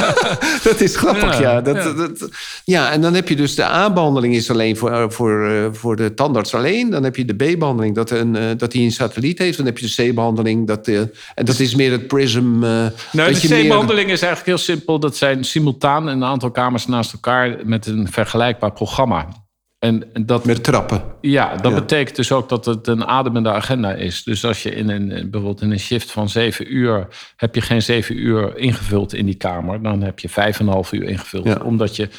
dat 0.64 0.82
is 0.82 0.96
grappig, 0.96 1.40
ja. 1.40 1.62
Dat, 1.62 1.76
ja. 1.76 1.94
Dat, 1.94 2.30
ja, 2.64 2.92
en 2.92 3.02
dan 3.02 3.14
heb 3.14 3.30
je 3.30 3.36
dus 3.36 3.56
de 3.56 3.64
A-behandeling 3.64 4.36
is 4.36 4.50
alleen 4.50 4.78
voor, 4.78 4.92
eh, 4.92 5.06
voor, 5.10 5.50
uh, 5.50 5.68
voor 5.72 5.96
de 5.96 6.14
tandarts 6.14 6.54
alleen. 6.54 6.90
Dan 6.90 7.04
heb 7.04 7.16
je 7.16 7.26
de 7.26 7.34
B-behandeling 7.34 7.96
dat, 7.96 8.10
een, 8.10 8.58
dat 8.58 8.74
hij 8.74 8.82
een 8.82 8.92
satelliet 8.92 9.38
heeft. 9.40 9.58
Dan 9.58 9.66
heb 9.66 9.78
je 9.78 9.92
de 9.96 10.10
C-behandeling. 10.10 10.68
Dat, 10.68 10.88
en 10.88 11.46
dat 11.46 11.60
is 11.60 11.76
meer 11.76 11.92
het 11.92 12.08
prism. 12.08 12.60
nou, 12.60 12.92
de 13.12 13.64
C-behandeling 13.64 14.12
is 14.12 14.22
eigenlijk 14.22 14.46
heel 14.46 14.76
simpel. 14.76 15.00
Dat 15.00 15.16
zijn 15.16 15.44
simultaan 15.44 16.08
een 16.08 16.24
aantal 16.24 16.52
kamers 16.52 16.86
naast 16.88 17.14
elkaar 17.14 17.58
met 17.64 17.86
een 17.86 18.08
vergelijkbaar 18.12 18.72
programma. 18.72 19.45
En, 19.86 20.26
dat, 20.26 20.46
Met 20.46 20.64
trappen. 20.64 21.04
Ja, 21.22 21.56
dat 21.56 21.74
betekent 21.74 22.16
dus 22.16 22.32
ook 22.32 22.50
dat 22.50 22.66
het 22.66 22.88
een 22.88 23.06
ademende 23.06 23.52
agenda 23.52 23.94
is. 23.94 24.24
Dus 24.24 24.46
als 24.46 24.64
je 24.64 24.70
in 24.70 24.90
een, 24.90 25.08
bijvoorbeeld 25.08 25.62
in 25.62 25.72
een 25.72 25.80
shift 25.80 26.12
van 26.12 26.30
zeven 26.30 26.76
uur... 26.76 27.08
heb 27.36 27.56
je 27.56 27.62
geen 27.62 27.82
zeven 27.82 28.18
uur 28.18 28.58
ingevuld 28.58 29.14
in 29.14 29.26
die 29.26 29.36
kamer. 29.36 29.82
Dan 29.82 30.02
heb 30.02 30.20
je 30.20 30.30
vijf 30.30 30.60
en 30.60 30.66
een 30.66 30.72
half 30.72 30.92
uur 30.92 31.04
ingevuld. 31.04 31.64
Omdat 31.64 31.96
je 31.96 32.10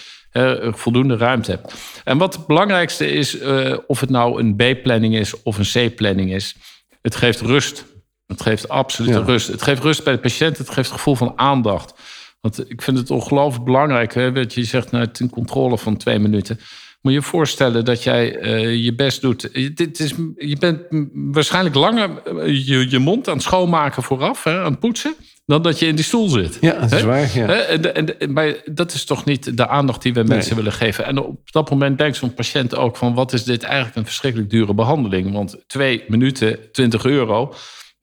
voldoende 0.61 1.17
ruimte 1.17 1.51
hebt. 1.51 1.75
En 2.05 2.19
wat 2.19 2.35
het 2.35 2.47
belangrijkste 2.47 3.11
is, 3.11 3.41
uh, 3.41 3.77
of 3.87 4.01
het 4.01 4.11
nou 4.11 4.41
een 4.41 4.57
B-planning 4.57 5.17
is 5.17 5.43
of 5.43 5.59
een 5.59 5.91
C-planning 5.91 6.33
is... 6.33 6.57
het 7.03 7.15
geeft 7.15 7.41
rust. 7.41 7.85
Het 8.27 8.43
geeft 8.43 8.69
absolute 8.69 9.23
rust. 9.23 9.49
Het 9.49 9.63
geeft 9.63 9.83
rust 9.83 10.05
bij 10.05 10.13
de 10.13 10.19
patiënt. 10.19 10.59
Het 10.59 10.71
geeft 10.71 10.91
gevoel 10.91 11.15
van 11.15 11.33
aandacht. 11.37 11.95
Want 12.41 12.71
ik 12.71 12.83
vind 12.83 12.99
het 12.99 13.11
ongelooflijk 13.11 13.65
belangrijk. 13.65 14.15
Hè, 14.15 14.33
dat 14.33 14.55
je 14.55 14.65
zegt, 14.65 14.91
nou, 14.91 15.05
het 15.05 15.21
een 15.21 15.31
controle 15.31 15.79
van 15.79 15.97
twee 15.97 16.19
minuten... 16.19 16.61
Moet 17.07 17.15
je 17.15 17.21
je 17.21 17.27
voorstellen 17.27 17.85
dat 17.85 18.03
jij 18.03 18.43
uh, 18.43 18.85
je 18.85 18.95
best 18.95 19.21
doet. 19.21 19.49
Dit 19.77 20.01
is, 20.01 20.15
je 20.37 20.57
bent 20.59 20.81
waarschijnlijk 21.13 21.75
langer 21.75 22.11
eh, 22.25 22.67
je, 22.67 22.91
je 22.91 22.99
mond 22.99 23.29
aan 23.29 23.35
het 23.35 23.43
schoonmaken 23.43 24.03
vooraf, 24.03 24.45
hè, 24.45 24.59
aan 24.59 24.71
het 24.71 24.81
poetsen, 24.81 25.15
dan 25.45 25.63
dat 25.63 25.79
je 25.79 25.87
in 25.87 25.95
die 25.95 26.05
stoel 26.05 26.29
zit. 26.29 26.59
Ja, 26.61 26.81
dat 26.81 26.93
is 26.93 27.03
waar. 27.03 27.31
Ja. 27.35 27.49
En, 27.49 28.19
en, 28.19 28.33
maar 28.33 28.55
dat 28.65 28.93
is 28.93 29.05
toch 29.05 29.25
niet 29.25 29.57
de 29.57 29.69
aandacht 29.69 30.03
die 30.03 30.15
we 30.15 30.23
mensen 30.23 30.57
willen 30.57 30.73
geven. 30.73 31.05
En 31.05 31.19
op 31.19 31.53
dat 31.53 31.71
moment 31.71 31.99
denkt 31.99 32.17
zo'n 32.17 32.35
patiënt 32.35 32.77
ook 32.77 32.97
van... 32.97 33.15
wat 33.15 33.33
is 33.33 33.45
dit 33.45 33.63
eigenlijk 33.63 33.97
een 33.97 34.05
verschrikkelijk 34.05 34.51
dure 34.51 34.75
behandeling? 34.75 35.33
Want 35.33 35.57
twee 35.67 36.05
minuten, 36.09 36.59
20 36.73 37.05
euro... 37.05 37.55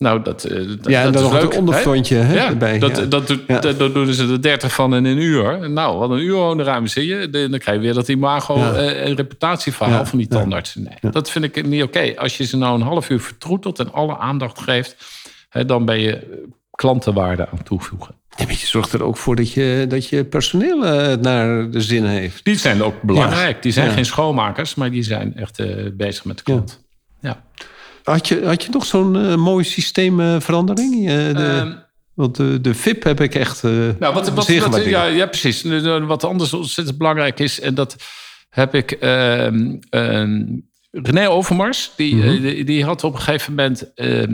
Nou, 0.04 0.22
dat, 0.22 0.44
eh, 0.44 0.68
dat, 0.68 0.78
ja, 0.84 1.04
en 1.04 1.12
dat 1.12 1.22
dan 1.22 1.32
nog 1.32 1.42
een 1.42 1.58
onderfrontje 1.58 2.16
hè? 2.16 2.34
Ja, 2.34 2.48
erbij. 2.48 2.80
Dat, 2.80 2.98
ja. 2.98 3.06
dat, 3.06 3.38
ja. 3.48 3.60
dat, 3.60 3.80
dat, 3.80 3.94
doen 3.94 4.14
ze 4.14 4.28
er 4.28 4.42
30 4.42 4.74
van 4.74 4.96
in 4.96 5.06
een 5.06 5.18
uur. 5.18 5.70
Nou, 5.70 5.98
wat 5.98 6.10
een 6.10 6.20
uur 6.20 6.58
de 6.58 6.64
ruim 6.64 6.88
zie 6.88 7.06
je. 7.06 7.30
Dan 7.30 7.60
krijg 7.60 7.78
je 7.78 7.84
weer 7.84 7.94
dat 7.94 8.08
imago 8.08 8.58
uh, 8.58 9.06
een 9.06 9.16
reputatieverhaal 9.16 10.06
van 10.06 10.18
die 10.18 10.28
tandarts. 10.28 10.76
Nee, 10.76 11.12
dat 11.12 11.30
vind 11.30 11.46
ik 11.46 11.66
niet 11.66 11.84
oké. 11.84 12.14
Als 12.16 12.38
je 12.38 12.44
ze 12.44 12.58
nou 12.58 12.76
een 12.76 12.86
half 12.86 13.10
uur 13.10 13.20
vertroetelt 13.20 13.80
en 13.80 13.94
alle 13.94 14.18
aandacht 14.18 14.60
geeft... 14.60 14.96
Hè, 15.50 15.66
dan 15.66 15.86
ben 15.86 16.00
je 16.00 16.44
klantenwaarde 16.72 17.50
aan 17.50 17.64
toevoegen. 17.64 18.16
Ja, 18.36 18.46
je 18.48 18.56
zorgt 18.56 18.94
er 18.94 19.04
ook 19.04 19.18
voor 19.18 19.36
dat 19.36 19.52
je, 19.52 19.86
dat 19.90 20.08
je 20.08 20.26
personeel 20.26 20.78
uh, 20.78 21.18
naar 21.18 21.70
de 21.70 21.82
zin 21.82 22.06
heeft. 22.06 22.46
Die 22.46 22.56
zijn 22.56 22.84
ook 22.84 23.02
belangrijk. 23.02 23.62
Die 23.62 23.72
zijn 23.72 23.92
geen 23.92 24.06
schoonmakers, 24.06 24.76
maar 24.76 24.92
die 24.92 25.04
zijn 25.04 25.36
echt 25.36 25.62
bezig 25.98 26.26
met 26.26 26.38
de 26.38 26.44
klant. 26.44 26.84
ja. 27.20 27.44
Had 28.04 28.28
je, 28.28 28.46
had 28.46 28.64
je 28.64 28.70
nog 28.72 28.86
zo'n 28.86 29.16
uh, 29.16 29.36
mooie 29.36 29.64
systeemverandering? 29.64 30.94
Uh, 30.94 31.06
de, 31.06 31.60
um, 31.62 31.84
want 32.14 32.36
de, 32.36 32.62
de 32.62 32.74
VIP 32.74 33.04
heb 33.04 33.22
ik 33.22 33.36
echt 33.36 33.64
uh, 33.64 33.72
nou, 33.72 34.14
wat, 34.14 34.30
wat, 34.30 34.48
wat 34.48 34.86
ja, 34.86 35.06
ja, 35.06 35.26
precies. 35.26 35.64
Wat 36.08 36.24
anders 36.24 36.54
ontzettend 36.54 36.98
belangrijk 36.98 37.40
is... 37.40 37.60
en 37.60 37.76
dat 37.76 37.96
heb 38.50 38.76
ik... 38.76 38.92
Ehm, 38.92 39.76
René 40.92 41.30
Overmars, 41.30 41.92
die, 41.96 42.16
mm 42.16 42.22
-hmm. 42.22 42.42
die, 42.42 42.64
die, 42.64 42.86
had 42.86 43.04
op 43.04 43.14
een 43.14 43.22
gegeven 43.22 43.54
moment... 43.54 43.92
Uh, 43.96 44.28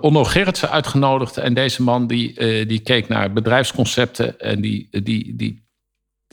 Onno 0.00 0.24
Gerritsen 0.24 0.70
uitgenodigd. 0.70 1.36
En 1.36 1.54
deze 1.54 1.82
man 1.82 2.06
die, 2.06 2.40
uh, 2.40 2.68
die 2.68 2.80
keek 2.80 3.08
naar 3.08 3.32
bedrijfsconcepten. 3.32 4.40
En 4.40 4.60
die, 4.60 4.88
die, 4.90 5.36
die 5.36 5.63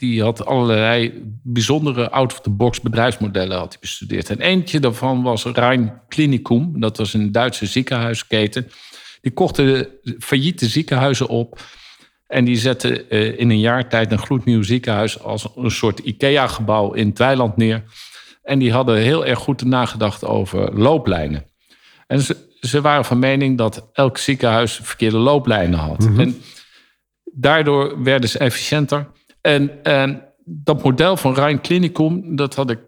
die 0.02 0.22
had 0.22 0.46
allerlei 0.46 1.24
bijzondere 1.44 2.10
out-of-the-box 2.10 2.82
bedrijfsmodellen 2.82 3.58
had 3.58 3.70
hij 3.70 3.82
bestudeerd. 3.82 4.30
En 4.30 4.40
eentje 4.40 4.80
daarvan 4.80 5.22
was 5.22 5.44
Rhein 5.44 6.02
Klinikum. 6.08 6.80
Dat 6.80 6.98
was 6.98 7.14
een 7.14 7.32
Duitse 7.32 7.66
ziekenhuisketen. 7.66 8.68
Die 9.22 9.32
kochten 9.32 9.88
failliete 10.20 10.68
ziekenhuizen 10.68 11.28
op. 11.28 11.62
En 12.28 12.46
die 12.46 12.56
zetten 12.56 13.10
eh, 13.10 13.40
in 13.40 13.50
een 13.50 13.60
jaar 13.60 13.90
tijd 13.90 14.12
een 14.12 14.20
gloednieuw 14.20 14.64
ziekenhuis 14.64 15.20
als 15.20 15.48
een 15.56 15.72
soort 15.72 16.00
IKEA-gebouw 16.00 16.94
in 16.94 17.14
Thailand 17.14 17.58
neer. 17.58 17.84
En 18.44 18.60
die 18.60 18.72
hadden 18.72 18.98
heel 18.98 19.26
erg 19.26 19.40
goed 19.40 19.64
nagedacht 19.64 20.26
over 20.26 20.80
looplijnen. 20.80 21.46
En 22.08 22.20
ze, 22.20 22.38
ze 22.60 22.82
waren 22.82 23.06
van 23.06 23.20
mening 23.20 23.58
dat 23.58 23.90
elk 23.94 24.18
ziekenhuis 24.18 24.80
verkeerde 24.84 25.18
looplijnen 25.18 25.80
had. 25.80 26.00
Mhm. 26.00 26.20
En 26.20 26.42
daardoor 27.24 28.04
werden 28.04 28.30
ze 28.30 28.38
efficiënter. 28.38 29.08
En, 29.42 29.84
en 29.84 30.24
dat 30.46 30.84
model 30.84 31.18
van 31.18 31.34
Rijn 31.34 31.62
Clinicum, 31.62 32.36
dat 32.36 32.56
had 32.56 32.70
ik 32.70 32.80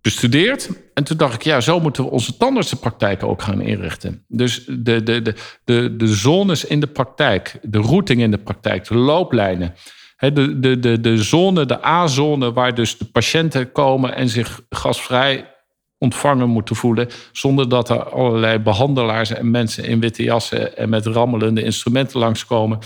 bestudeerd. 0.00 0.70
En 0.94 1.04
toen 1.04 1.16
dacht 1.16 1.34
ik, 1.34 1.42
ja, 1.42 1.60
zo 1.60 1.80
moeten 1.80 2.04
we 2.04 2.10
onze 2.10 2.36
tandartsenpraktijken 2.36 3.28
ook 3.28 3.42
gaan 3.42 3.60
inrichten. 3.60 4.24
Dus 4.28 4.64
de, 4.64 5.02
de, 5.02 5.22
de, 5.22 5.34
de, 5.64 5.96
de 5.96 6.06
zones 6.06 6.64
in 6.64 6.80
de 6.80 6.86
praktijk, 6.86 7.58
de 7.62 7.78
routing 7.78 8.20
in 8.20 8.30
de 8.30 8.38
praktijk, 8.38 8.88
de 8.88 8.94
looplijnen. 8.94 9.74
De, 10.16 10.58
de, 10.58 10.78
de, 10.78 11.00
de 11.00 11.22
zone, 11.22 11.66
de 11.66 11.86
A-zone, 11.86 12.52
waar 12.52 12.74
dus 12.74 12.98
de 12.98 13.04
patiënten 13.04 13.72
komen 13.72 14.14
en 14.14 14.28
zich 14.28 14.60
gasvrij 14.68 15.54
ontvangen 15.98 16.48
moeten 16.48 16.76
voelen. 16.76 17.08
Zonder 17.32 17.68
dat 17.68 17.90
er 17.90 18.02
allerlei 18.10 18.58
behandelaars 18.58 19.30
en 19.30 19.50
mensen 19.50 19.84
in 19.84 20.00
witte 20.00 20.22
jassen 20.22 20.76
en 20.76 20.88
met 20.88 21.06
rammelende 21.06 21.62
instrumenten 21.62 22.18
langskomen. 22.18 22.78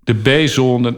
De 0.00 0.14
B-zone, 0.14 0.94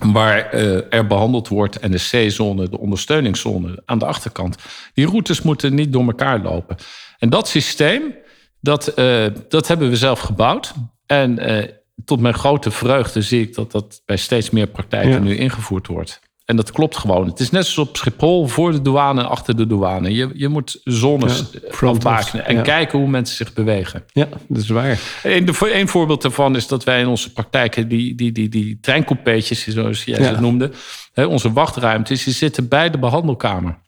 waar 0.00 0.54
uh, 0.54 0.92
er 0.92 1.06
behandeld 1.06 1.48
wordt 1.48 1.78
en 1.78 1.90
de 1.90 2.26
C-zone, 2.26 2.68
de 2.68 2.78
ondersteuningszone 2.78 3.82
aan 3.84 3.98
de 3.98 4.06
achterkant. 4.06 4.56
Die 4.94 5.06
routes 5.06 5.42
moeten 5.42 5.74
niet 5.74 5.92
door 5.92 6.06
elkaar 6.06 6.40
lopen. 6.40 6.76
En 7.18 7.30
dat 7.30 7.48
systeem, 7.48 8.14
dat, 8.60 8.98
uh, 8.98 9.26
dat 9.48 9.68
hebben 9.68 9.88
we 9.88 9.96
zelf 9.96 10.20
gebouwd. 10.20 10.74
En 11.06 11.50
uh, 11.50 11.64
tot 12.04 12.20
mijn 12.20 12.34
grote 12.34 12.70
vreugde 12.70 13.22
zie 13.22 13.42
ik 13.42 13.54
dat 13.54 13.72
dat 13.72 14.02
bij 14.04 14.16
steeds 14.16 14.50
meer 14.50 14.66
praktijken 14.66 15.12
ja. 15.12 15.18
nu 15.18 15.36
ingevoerd 15.36 15.86
wordt. 15.86 16.20
En 16.44 16.56
dat 16.56 16.72
klopt 16.72 16.96
gewoon. 16.96 17.26
Het 17.26 17.40
is 17.40 17.50
net 17.50 17.66
zoals 17.66 17.88
op 17.88 17.96
Schiphol, 17.96 18.46
voor 18.46 18.72
de 18.72 18.82
douane 18.82 19.20
en 19.20 19.28
achter 19.28 19.56
de 19.56 19.66
douane. 19.66 20.14
Je, 20.14 20.30
je 20.34 20.48
moet 20.48 20.80
zones 20.84 21.44
ja, 21.80 21.88
afbakenen 21.88 22.46
en 22.46 22.54
ja. 22.54 22.62
kijken 22.62 22.98
hoe 22.98 23.08
mensen 23.08 23.36
zich 23.36 23.52
bewegen. 23.52 24.04
Ja, 24.12 24.28
dat 24.48 24.62
is 24.62 24.68
waar. 24.68 25.00
Een, 25.22 25.48
een 25.60 25.88
voorbeeld 25.88 26.22
daarvan 26.22 26.56
is 26.56 26.66
dat 26.66 26.84
wij 26.84 27.00
in 27.00 27.06
onze 27.06 27.32
praktijken... 27.32 27.88
die, 27.88 28.14
die, 28.14 28.32
die, 28.32 28.48
die 28.48 28.78
zoals 29.52 30.04
jij 30.04 30.20
ja. 30.20 30.34
ze 30.34 30.40
noemde... 30.40 30.70
Hè, 31.12 31.24
onze 31.24 31.52
wachtruimtes, 31.52 32.24
die 32.24 32.34
zitten 32.34 32.68
bij 32.68 32.90
de 32.90 32.98
behandelkamer. 32.98 33.78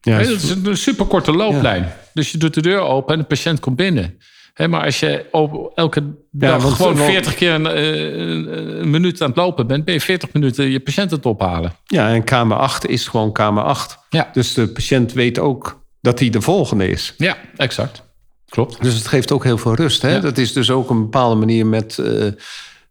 Ja, 0.00 0.18
dat 0.18 0.28
is 0.28 0.50
een 0.50 0.76
superkorte 0.76 1.32
looplijn. 1.32 1.92
Dus 2.14 2.32
je 2.32 2.38
doet 2.38 2.54
de 2.54 2.62
deur 2.62 2.80
open 2.80 3.14
en 3.14 3.20
de 3.20 3.26
patiënt 3.26 3.60
komt 3.60 3.76
binnen. 3.76 4.18
Maar 4.66 4.84
als 4.84 5.00
je 5.00 5.26
op 5.30 5.72
elke 5.74 6.02
dag 6.30 6.76
gewoon 6.76 6.96
want- 6.96 7.10
40 7.10 7.34
keer 7.34 7.52
een, 7.52 7.66
eh, 7.66 8.28
een, 8.28 8.80
een 8.80 8.90
minuut 8.90 9.22
aan 9.22 9.28
het 9.28 9.36
lopen 9.36 9.66
bent, 9.66 9.84
ben 9.84 9.94
je 9.94 10.00
40 10.00 10.32
minuten 10.32 10.70
je 10.70 10.80
patiënt 10.80 11.10
het 11.10 11.26
ophalen. 11.26 11.72
Ja, 11.84 12.08
en 12.10 12.24
kamer 12.24 12.56
8 12.56 12.86
is 12.86 13.08
gewoon 13.08 13.32
kamer 13.32 13.62
8. 13.62 13.98
Ja. 14.10 14.30
Dus 14.32 14.54
de 14.54 14.68
patiënt 14.68 15.12
weet 15.12 15.38
ook 15.38 15.80
dat 16.00 16.18
hij 16.18 16.30
de 16.30 16.40
volgende 16.40 16.88
is. 16.88 17.14
Ja, 17.16 17.36
exact. 17.56 18.02
Klopt. 18.48 18.82
Dus 18.82 18.94
het 18.94 19.06
geeft 19.06 19.32
ook 19.32 19.44
heel 19.44 19.58
veel 19.58 19.74
rust. 19.74 20.02
Hè? 20.02 20.14
Ja. 20.14 20.20
Dat 20.20 20.38
is 20.38 20.52
dus 20.52 20.70
ook 20.70 20.90
een 20.90 21.00
bepaalde 21.02 21.34
manier 21.36 21.66
met, 21.66 21.98
eh, 21.98 22.26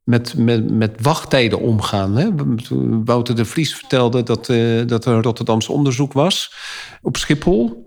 met, 0.04 0.34
met, 0.38 0.72
met 0.72 0.96
wachttijden 1.02 1.60
omgaan. 1.60 2.16
Hè? 2.18 2.28
Wouter 3.06 3.36
de 3.36 3.46
Vries 3.46 3.76
vertelde 3.76 4.24
dat, 4.24 4.50
eh, 4.50 4.82
dat 4.86 5.06
er 5.06 5.14
een 5.14 5.22
Rotterdamse 5.24 5.72
onderzoek 5.72 6.14
was 6.14 6.54
op 7.02 7.18
Schiphol. 7.18 7.86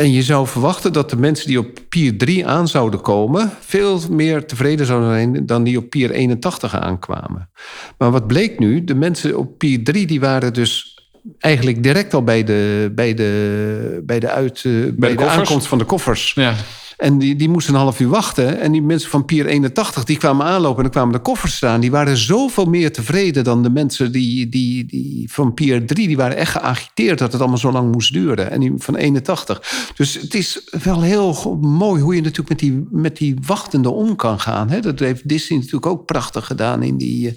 En 0.00 0.12
je 0.12 0.22
zou 0.22 0.46
verwachten 0.46 0.92
dat 0.92 1.10
de 1.10 1.16
mensen 1.16 1.46
die 1.46 1.58
op 1.58 1.78
Pier 1.88 2.18
3 2.18 2.46
aan 2.46 2.68
zouden 2.68 3.00
komen... 3.00 3.50
veel 3.60 4.00
meer 4.10 4.46
tevreden 4.46 4.86
zouden 4.86 5.10
zijn 5.10 5.46
dan 5.46 5.62
die 5.62 5.78
op 5.78 5.90
Pier 5.90 6.10
81 6.10 6.76
aankwamen. 6.76 7.50
Maar 7.98 8.10
wat 8.10 8.26
bleek 8.26 8.58
nu? 8.58 8.84
De 8.84 8.94
mensen 8.94 9.38
op 9.38 9.58
Pier 9.58 9.84
3 9.84 10.06
die 10.06 10.20
waren 10.20 10.52
dus 10.52 10.98
eigenlijk 11.38 11.82
direct 11.82 12.14
al 12.14 12.22
bij 12.22 12.44
de, 12.44 12.92
bij 12.94 13.14
de, 13.14 14.02
bij 14.04 14.20
de, 14.20 14.30
uit, 14.30 14.62
eh, 14.64 14.72
bij 14.92 15.16
de, 15.16 15.26
aankomst 15.26 15.66
van 15.66 15.78
de 15.78 15.84
koffers. 15.84 16.32
Ja. 16.34 16.54
En 17.00 17.18
die, 17.18 17.36
die 17.36 17.48
moesten 17.48 17.74
een 17.74 17.80
half 17.80 18.00
uur 18.00 18.08
wachten. 18.08 18.60
En 18.60 18.72
die 18.72 18.82
mensen 18.82 19.10
van 19.10 19.24
Pier 19.24 19.46
81, 19.46 20.04
die 20.04 20.18
kwamen 20.18 20.46
aanlopen 20.46 20.76
en 20.76 20.82
dan 20.82 20.90
kwamen 20.90 21.12
de 21.12 21.18
koffers 21.18 21.56
staan. 21.56 21.80
Die 21.80 21.90
waren 21.90 22.16
zoveel 22.16 22.64
meer 22.64 22.92
tevreden 22.92 23.44
dan 23.44 23.62
de 23.62 23.70
mensen 23.70 24.12
die, 24.12 24.48
die, 24.48 24.84
die 24.86 25.32
van 25.32 25.54
Pier 25.54 25.86
3. 25.86 26.06
Die 26.06 26.16
waren 26.16 26.36
echt 26.36 26.50
geagiteerd 26.50 27.18
dat 27.18 27.32
het 27.32 27.40
allemaal 27.40 27.58
zo 27.58 27.72
lang 27.72 27.92
moest 27.92 28.12
duren. 28.12 28.50
En 28.50 28.60
die 28.60 28.72
van 28.76 28.96
81. 28.96 29.92
Dus 29.96 30.14
het 30.14 30.34
is 30.34 30.68
wel 30.82 31.02
heel 31.02 31.58
mooi 31.60 32.02
hoe 32.02 32.14
je 32.14 32.20
natuurlijk 32.20 32.48
met 32.48 32.58
die, 32.58 32.86
met 32.90 33.16
die 33.16 33.36
wachtende 33.46 33.90
om 33.90 34.16
kan 34.16 34.40
gaan. 34.40 34.70
Hè? 34.70 34.80
Dat 34.80 34.98
heeft 34.98 35.28
Disney 35.28 35.58
natuurlijk 35.58 35.86
ook 35.86 36.06
prachtig 36.06 36.46
gedaan 36.46 36.82
in 36.82 36.96
die... 36.96 37.28
eh, 37.28 37.34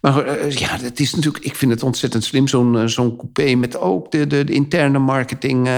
maar 0.00 0.24
eh, 0.24 0.50
ja, 0.50 0.78
het 0.80 1.00
is 1.00 1.14
natuurlijk, 1.14 1.44
ik 1.44 1.56
vind 1.56 1.72
het 1.72 1.82
ontzettend 1.82 2.24
slim, 2.24 2.48
zo'n 2.48 2.78
eh, 2.78 2.86
zo'n 2.86 3.16
coupé 3.16 3.54
met 3.54 3.78
ook 3.78 4.10
de, 4.10 4.26
de, 4.26 4.44
interne 4.44 4.98
marketing 4.98 5.68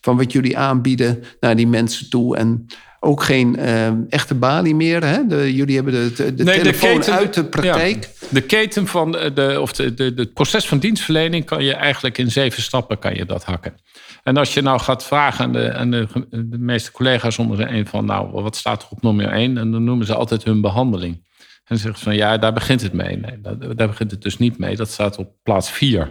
van 0.00 0.16
wat 0.16 0.32
jullie 0.32 0.58
aanbieden 0.58 1.22
naar 1.40 1.56
die 1.56 1.66
mensen 1.66 2.10
toe. 2.10 2.36
En 2.36 2.66
ook 3.00 3.22
geen 3.22 3.56
eh, 3.56 3.88
echte 4.08 4.34
balie 4.34 4.74
meer. 4.74 5.04
Hè? 5.04 5.26
De, 5.26 5.54
jullie 5.54 5.74
hebben 5.74 5.92
de, 5.92 6.12
de, 6.12 6.34
de 6.34 6.44
Nee, 6.44 6.58
telefoon 6.58 7.04
uit 7.04 7.34
de 7.34 7.44
praktijk. 7.44 8.04
ja. 8.20 8.26
de 8.30 8.40
keten 8.40 8.86
van 8.86 9.16
eh, 9.16 9.34
de, 9.34 9.60
of 9.60 9.72
de, 9.72 9.94
de, 9.94 10.12
het 10.16 10.32
proces 10.32 10.66
van 10.66 10.78
dienstverlening 10.78 11.44
kan 11.44 11.64
je 11.64 11.74
eigenlijk 11.74 12.18
in 12.18 12.30
zeven 12.30 12.62
stappen 12.62 12.98
kan 12.98 13.14
je 13.14 13.24
dat 13.24 13.44
hakken. 13.44 13.74
En 14.22 14.36
als 14.36 14.54
je 14.54 14.62
nou 14.62 14.80
gaat 14.80 15.04
vragen 15.04 15.44
aan 15.44 15.52
de, 15.52 15.72
aan 15.72 15.90
de, 15.90 16.06
de 16.30 16.58
meeste 16.58 16.92
collega's 16.92 17.38
onder 17.38 17.56
de 17.56 17.68
een 17.68 17.86
van, 17.86 18.04
nou, 18.04 18.30
wat 18.30 18.56
staat 18.56 18.82
er 18.82 18.88
op 18.90 19.02
nummer 19.02 19.28
één? 19.28 19.58
En 19.58 19.72
dan 19.72 19.84
noemen 19.84 20.06
ze 20.06 20.14
altijd 20.14 20.44
hun 20.44 20.60
behandeling. 20.60 21.14
En 21.14 21.74
dan 21.74 21.78
zeggen 21.78 21.98
ze 21.98 22.04
van 22.04 22.16
ja, 22.16 22.38
daar 22.38 22.52
begint 22.52 22.82
het 22.82 22.92
mee. 22.92 23.16
Nee, 23.16 23.40
daar, 23.40 23.76
daar 23.76 23.88
begint 23.88 24.10
het 24.10 24.22
dus 24.22 24.38
niet 24.38 24.58
mee. 24.58 24.76
Dat 24.76 24.90
staat 24.90 25.18
op 25.18 25.32
plaats 25.42 25.70
vier. 25.70 26.10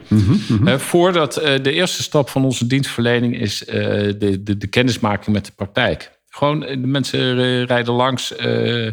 Hè, 0.64 0.80
voordat 0.80 1.38
eh, 1.38 1.64
de 1.64 1.72
eerste 1.72 2.02
stap 2.04 2.30
van 2.30 2.46
onze 2.46 2.68
dienstverlening 2.68 3.40
is 3.40 3.66
eh, 3.66 3.76
de, 4.18 4.44
de, 4.44 4.58
de 4.58 4.68
kennismaking 4.68 5.36
met 5.36 5.46
de 5.46 5.52
praktijk. 5.56 6.17
Gewoon 6.38 6.64
eh, 6.64 6.82
de 6.82 6.88
mensen 6.88 7.40
eh, 7.40 7.64
rijden 7.64 7.94
langs. 7.94 8.36
eh, 8.36 8.92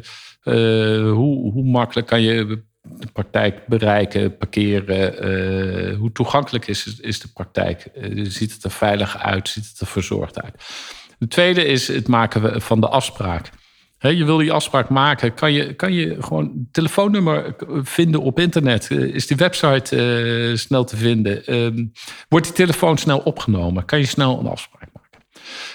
hoe, 1.11 1.53
hoe 1.53 1.65
makkelijk 1.65 2.07
kan 2.07 2.23
je 2.23 2.63
de 2.83 3.07
praktijk 3.13 3.67
bereiken, 3.67 4.37
parkeren? 4.37 5.95
hoe 5.95 6.13
toegankelijk 6.13 6.67
is, 6.67 7.01
is 7.01 7.21
de 7.21 7.29
praktijk? 7.29 7.87
Ziet 8.23 8.53
het 8.53 8.65
er 8.65 8.71
veilig 8.71 9.19
uit? 9.19 9.49
Ziet 9.49 9.69
het 9.69 9.81
er 9.81 9.87
verzorgd 9.87 10.43
uit? 10.43 10.55
De 11.19 11.29
tweede 11.29 11.65
is 11.65 11.89
het 11.89 12.09
maken 12.09 12.63
van 12.63 12.81
de 12.81 12.89
afspraak. 12.89 13.51
Je 13.99 14.25
wil 14.25 14.37
die 14.37 14.53
afspraak 14.53 14.89
maken, 14.89 15.35
kan 15.35 15.53
je, 15.53 15.75
kan 15.75 15.93
je 15.93 16.23
gewoon 16.23 16.45
een 16.45 16.69
telefoonnummer 16.73 17.57
vinden 17.83 18.21
op 18.21 18.39
internet? 18.39 18.91
Is 18.91 19.27
die 19.27 19.37
website 19.37 20.53
snel 20.55 20.85
te 20.85 20.97
vinden? 20.97 21.47
Ehm, 21.47 21.87
wordt 22.29 22.47
die 22.47 22.55
telefoon 22.55 22.99
snel 22.99 23.19
opgenomen? 23.19 23.85
Kan 23.85 23.99
je 23.99 24.07
snel 24.07 24.39
een 24.39 24.47
afspraak? 24.47 24.94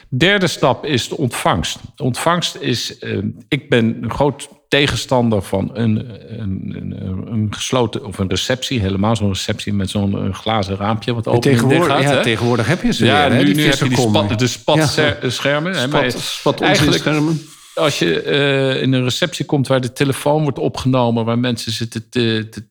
Derde 0.09 0.47
stap 0.47 0.85
is 0.85 1.09
de 1.09 1.17
ontvangst. 1.17 1.77
De 1.95 2.03
ontvangst 2.03 2.55
is, 2.55 2.97
eh, 2.99 3.17
ik 3.47 3.69
ben 3.69 3.97
een 4.01 4.11
groot 4.11 4.49
tegenstander 4.67 5.41
van 5.41 5.69
een, 5.73 6.09
een, 6.41 6.73
een, 6.75 7.31
een 7.31 7.47
gesloten 7.49 8.05
of 8.05 8.17
een 8.17 8.29
receptie. 8.29 8.79
Helemaal 8.79 9.15
zo'n 9.15 9.27
receptie 9.27 9.73
met 9.73 9.89
zo'n 9.89 10.25
eh, 10.25 10.33
glazen 10.33 10.75
raampje 10.75 11.13
wat 11.13 11.27
open 11.27 11.41
Tegenwoordig, 11.41 11.87
gaat. 11.87 12.01
ja, 12.01 12.21
tegenwoordig 12.21 12.67
heb 12.67 12.83
je 12.83 12.93
ze 12.93 13.05
Ja, 13.05 13.27
weer. 13.29 13.37
hè, 13.37 13.43
nu, 13.43 13.53
nu 13.53 13.63
heb 13.63 13.73
je 13.79 13.89
die 13.89 13.97
spat, 13.97 14.39
de 14.39 14.47
spatschermen. 14.47 15.73
Ja. 15.73 15.87
Spat, 15.87 16.11
spat 16.19 16.61
eigenlijk-. 16.61 17.57
Als 17.79 17.99
je 17.99 18.21
eh, 18.21 18.81
in 18.81 18.93
een 18.93 19.03
receptie 19.03 19.45
komt 19.45 19.67
waar 19.67 19.81
de 19.81 19.93
telefoon 19.93 20.43
wordt 20.43 20.59
opgenomen, 20.59 21.25
waar 21.25 21.39
mensen 21.39 21.71
zitten 21.71 22.09
te, 22.09 22.47
te, 22.49 22.63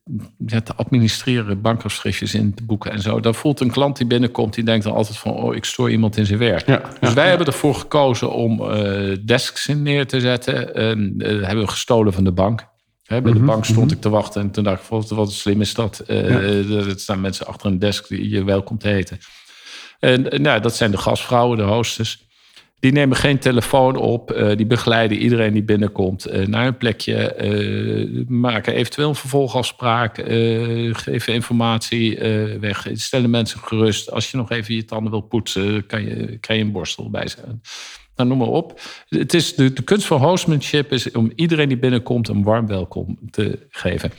ja, 0.45 0.61
te 0.61 0.75
administreren, 0.75 1.61
bankafschriftjes 1.61 2.33
in 2.33 2.53
te 2.53 2.63
boeken 2.63 2.91
en 2.91 3.01
zo, 3.01 3.19
dan 3.19 3.35
voelt 3.35 3.59
een 3.59 3.71
klant 3.71 3.97
die 3.97 4.07
binnenkomt, 4.07 4.53
die 4.53 4.63
denkt 4.63 4.83
dan 4.83 4.93
altijd 4.93 5.17
van, 5.17 5.31
oh, 5.31 5.55
ik 5.55 5.65
stoor 5.65 5.91
iemand 5.91 6.17
in 6.17 6.25
zijn 6.25 6.39
werk. 6.39 6.67
Ja, 6.67 6.77
dus 6.99 7.09
ja, 7.09 7.15
wij 7.15 7.29
hebben 7.29 7.47
ervoor 7.47 7.75
gekozen 7.75 8.31
om 8.31 8.71
eh, 8.71 9.17
desks 9.25 9.67
in 9.67 9.81
neer 9.81 10.07
te 10.07 10.19
zetten. 10.19 10.75
En, 10.75 11.13
eh, 11.17 11.27
hebben 11.29 11.65
we 11.65 11.71
gestolen 11.71 12.13
van 12.13 12.23
de 12.23 12.31
bank. 12.31 12.67
Hè, 13.03 13.21
bij 13.21 13.33
de 13.33 13.39
bank 13.39 13.65
stond 13.65 13.91
ik 13.91 14.01
te 14.01 14.09
wachten 14.09 14.41
en 14.41 14.51
toen 14.51 14.63
dacht 14.63 14.83
ik, 14.83 15.07
wat, 15.09 15.31
slim 15.31 15.61
is 15.61 15.73
dat? 15.73 16.03
Er 16.07 16.93
staan 16.95 17.21
mensen 17.21 17.47
achter 17.47 17.67
een 17.67 17.79
desk 17.79 18.07
die 18.07 18.29
je 18.29 18.43
welkom 18.43 18.77
te 18.77 18.87
heten. 18.87 19.17
En 19.99 20.41
nou, 20.41 20.61
dat 20.61 20.75
zijn 20.75 20.91
de 20.91 20.97
gastvrouwen, 20.97 21.57
de 21.57 21.63
hostess. 21.63 22.28
Die 22.79 22.91
nemen 22.91 23.17
geen 23.17 23.39
telefoon 23.39 23.95
op. 23.95 24.31
eh, 24.31 24.57
die 24.57 24.65
begeleiden 24.65 25.17
iedereen 25.17 25.53
die 25.53 25.63
binnenkomt 25.63 26.25
eh, 26.25 26.47
naar 26.47 26.67
een 26.67 26.77
plekje. 26.77 27.33
eh, 27.33 28.27
maken 28.27 28.73
eventueel 28.73 29.09
een 29.09 29.15
vervolgafspraak. 29.15 30.15
geven 30.91 31.33
informatie 31.33 32.17
weg. 32.59 32.87
Stellen 32.93 33.29
mensen 33.29 33.59
gerust. 33.59 34.11
Als 34.11 34.31
je 34.31 34.37
nog 34.37 34.51
even 34.51 34.75
je 34.75 34.85
tanden 34.85 35.11
wil 35.11 35.21
poetsen, 35.21 35.85
kan 35.85 36.03
je, 36.03 36.37
een 36.41 36.71
borstel 36.71 37.09
bij 37.09 37.27
zijn. 37.27 37.61
Nou, 38.15 38.29
noem 38.29 38.37
maar 38.37 38.47
op. 38.47 38.81
Het 39.09 39.33
is 39.33 39.55
de, 39.55 39.71
kunst 39.83 40.05
van 40.05 40.21
hostmanship 40.21 40.91
is 40.91 41.11
om 41.11 41.31
iedereen 41.35 41.67
die 41.67 41.77
binnenkomt 41.77 42.27
een 42.27 42.43
warm 42.43 42.67
welkom 42.67 43.19
te 43.29 43.59
geven. 43.69 44.11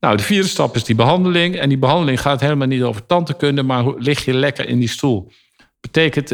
Nou, 0.00 0.16
de 0.16 0.22
vierde 0.22 0.48
stap 0.48 0.76
is 0.76 0.84
die 0.84 0.94
behandeling. 0.94 1.56
En 1.56 1.68
die 1.68 1.78
behandeling 1.78 2.20
gaat 2.20 2.40
helemaal 2.40 2.66
niet 2.66 2.82
over 2.82 3.06
tandheelkunde, 3.06 3.62
maar 3.62 3.84
lig 3.98 4.24
je 4.24 4.34
lekker 4.34 4.68
in 4.68 4.78
die 4.78 4.88
stoel. 4.88 5.30
Betekent, 5.80 6.28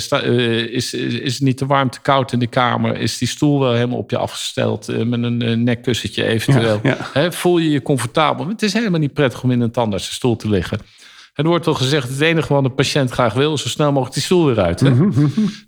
sta- 0.00 0.22
eh, 0.22 0.58
is, 0.58 0.94
is, 0.94 1.34
het 1.34 1.42
niet 1.42 1.56
te 1.56 1.66
warm, 1.66 1.90
te 1.90 2.00
koud 2.00 2.32
in 2.32 2.38
de 2.38 2.46
kamer? 2.46 2.96
Is 2.96 3.18
die 3.18 3.28
stoel 3.28 3.60
wel 3.60 3.72
helemaal 3.72 3.98
op 3.98 4.10
je 4.10 4.16
afgesteld 4.16 4.88
eh, 4.88 5.02
met 5.04 5.22
een 5.22 5.64
nekkussentje 5.64 6.24
eventueel? 6.24 6.80
Ja, 6.82 6.90
ja. 6.90 7.10
Hè, 7.12 7.32
voel 7.32 7.58
je 7.58 7.70
je 7.70 7.82
comfortabel? 7.82 8.48
Het 8.48 8.62
is 8.62 8.72
helemaal 8.72 9.00
niet 9.00 9.12
prettig 9.12 9.42
om 9.42 9.50
in 9.50 9.60
een 9.60 9.70
tandartsstoel 9.70 10.36
te 10.36 10.48
liggen. 10.48 10.78
Er 11.34 11.44
wordt 11.44 11.64
wel 11.64 11.74
gezegd, 11.74 12.08
het 12.08 12.20
enige 12.20 12.52
wat 12.52 12.64
een 12.64 12.74
patiënt 12.74 13.10
graag 13.10 13.32
wil... 13.32 13.54
is 13.54 13.62
zo 13.62 13.68
snel 13.68 13.92
mogelijk 13.92 14.14
die 14.14 14.22
stoel 14.22 14.46
weer 14.46 14.60
uit. 14.60 14.80
Hè? 14.80 14.90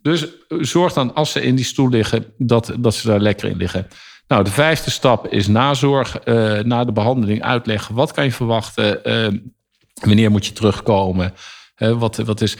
Dus 0.02 0.26
zorg 0.48 0.92
dan, 0.92 1.14
als 1.14 1.32
ze 1.32 1.42
in 1.42 1.54
die 1.54 1.64
stoel 1.64 1.88
liggen, 1.88 2.24
dat, 2.38 2.72
dat 2.78 2.94
ze 2.94 3.06
daar 3.06 3.20
lekker 3.20 3.48
in 3.48 3.56
liggen. 3.56 3.86
Nou, 4.28 4.44
de 4.44 4.50
vijfde 4.50 4.90
stap 4.90 5.26
is 5.28 5.46
nazorg. 5.46 6.24
na 6.62 6.84
de 6.84 6.92
behandeling 6.92 7.42
uitleggen. 7.42 7.94
Wat 7.94 8.12
kan 8.12 8.24
je 8.24 8.32
verwachten? 8.32 9.00
wanneer 10.00 10.30
moet 10.30 10.46
je 10.46 10.52
terugkomen? 10.52 11.34
Wat, 11.88 12.16
wat 12.16 12.40
is, 12.40 12.56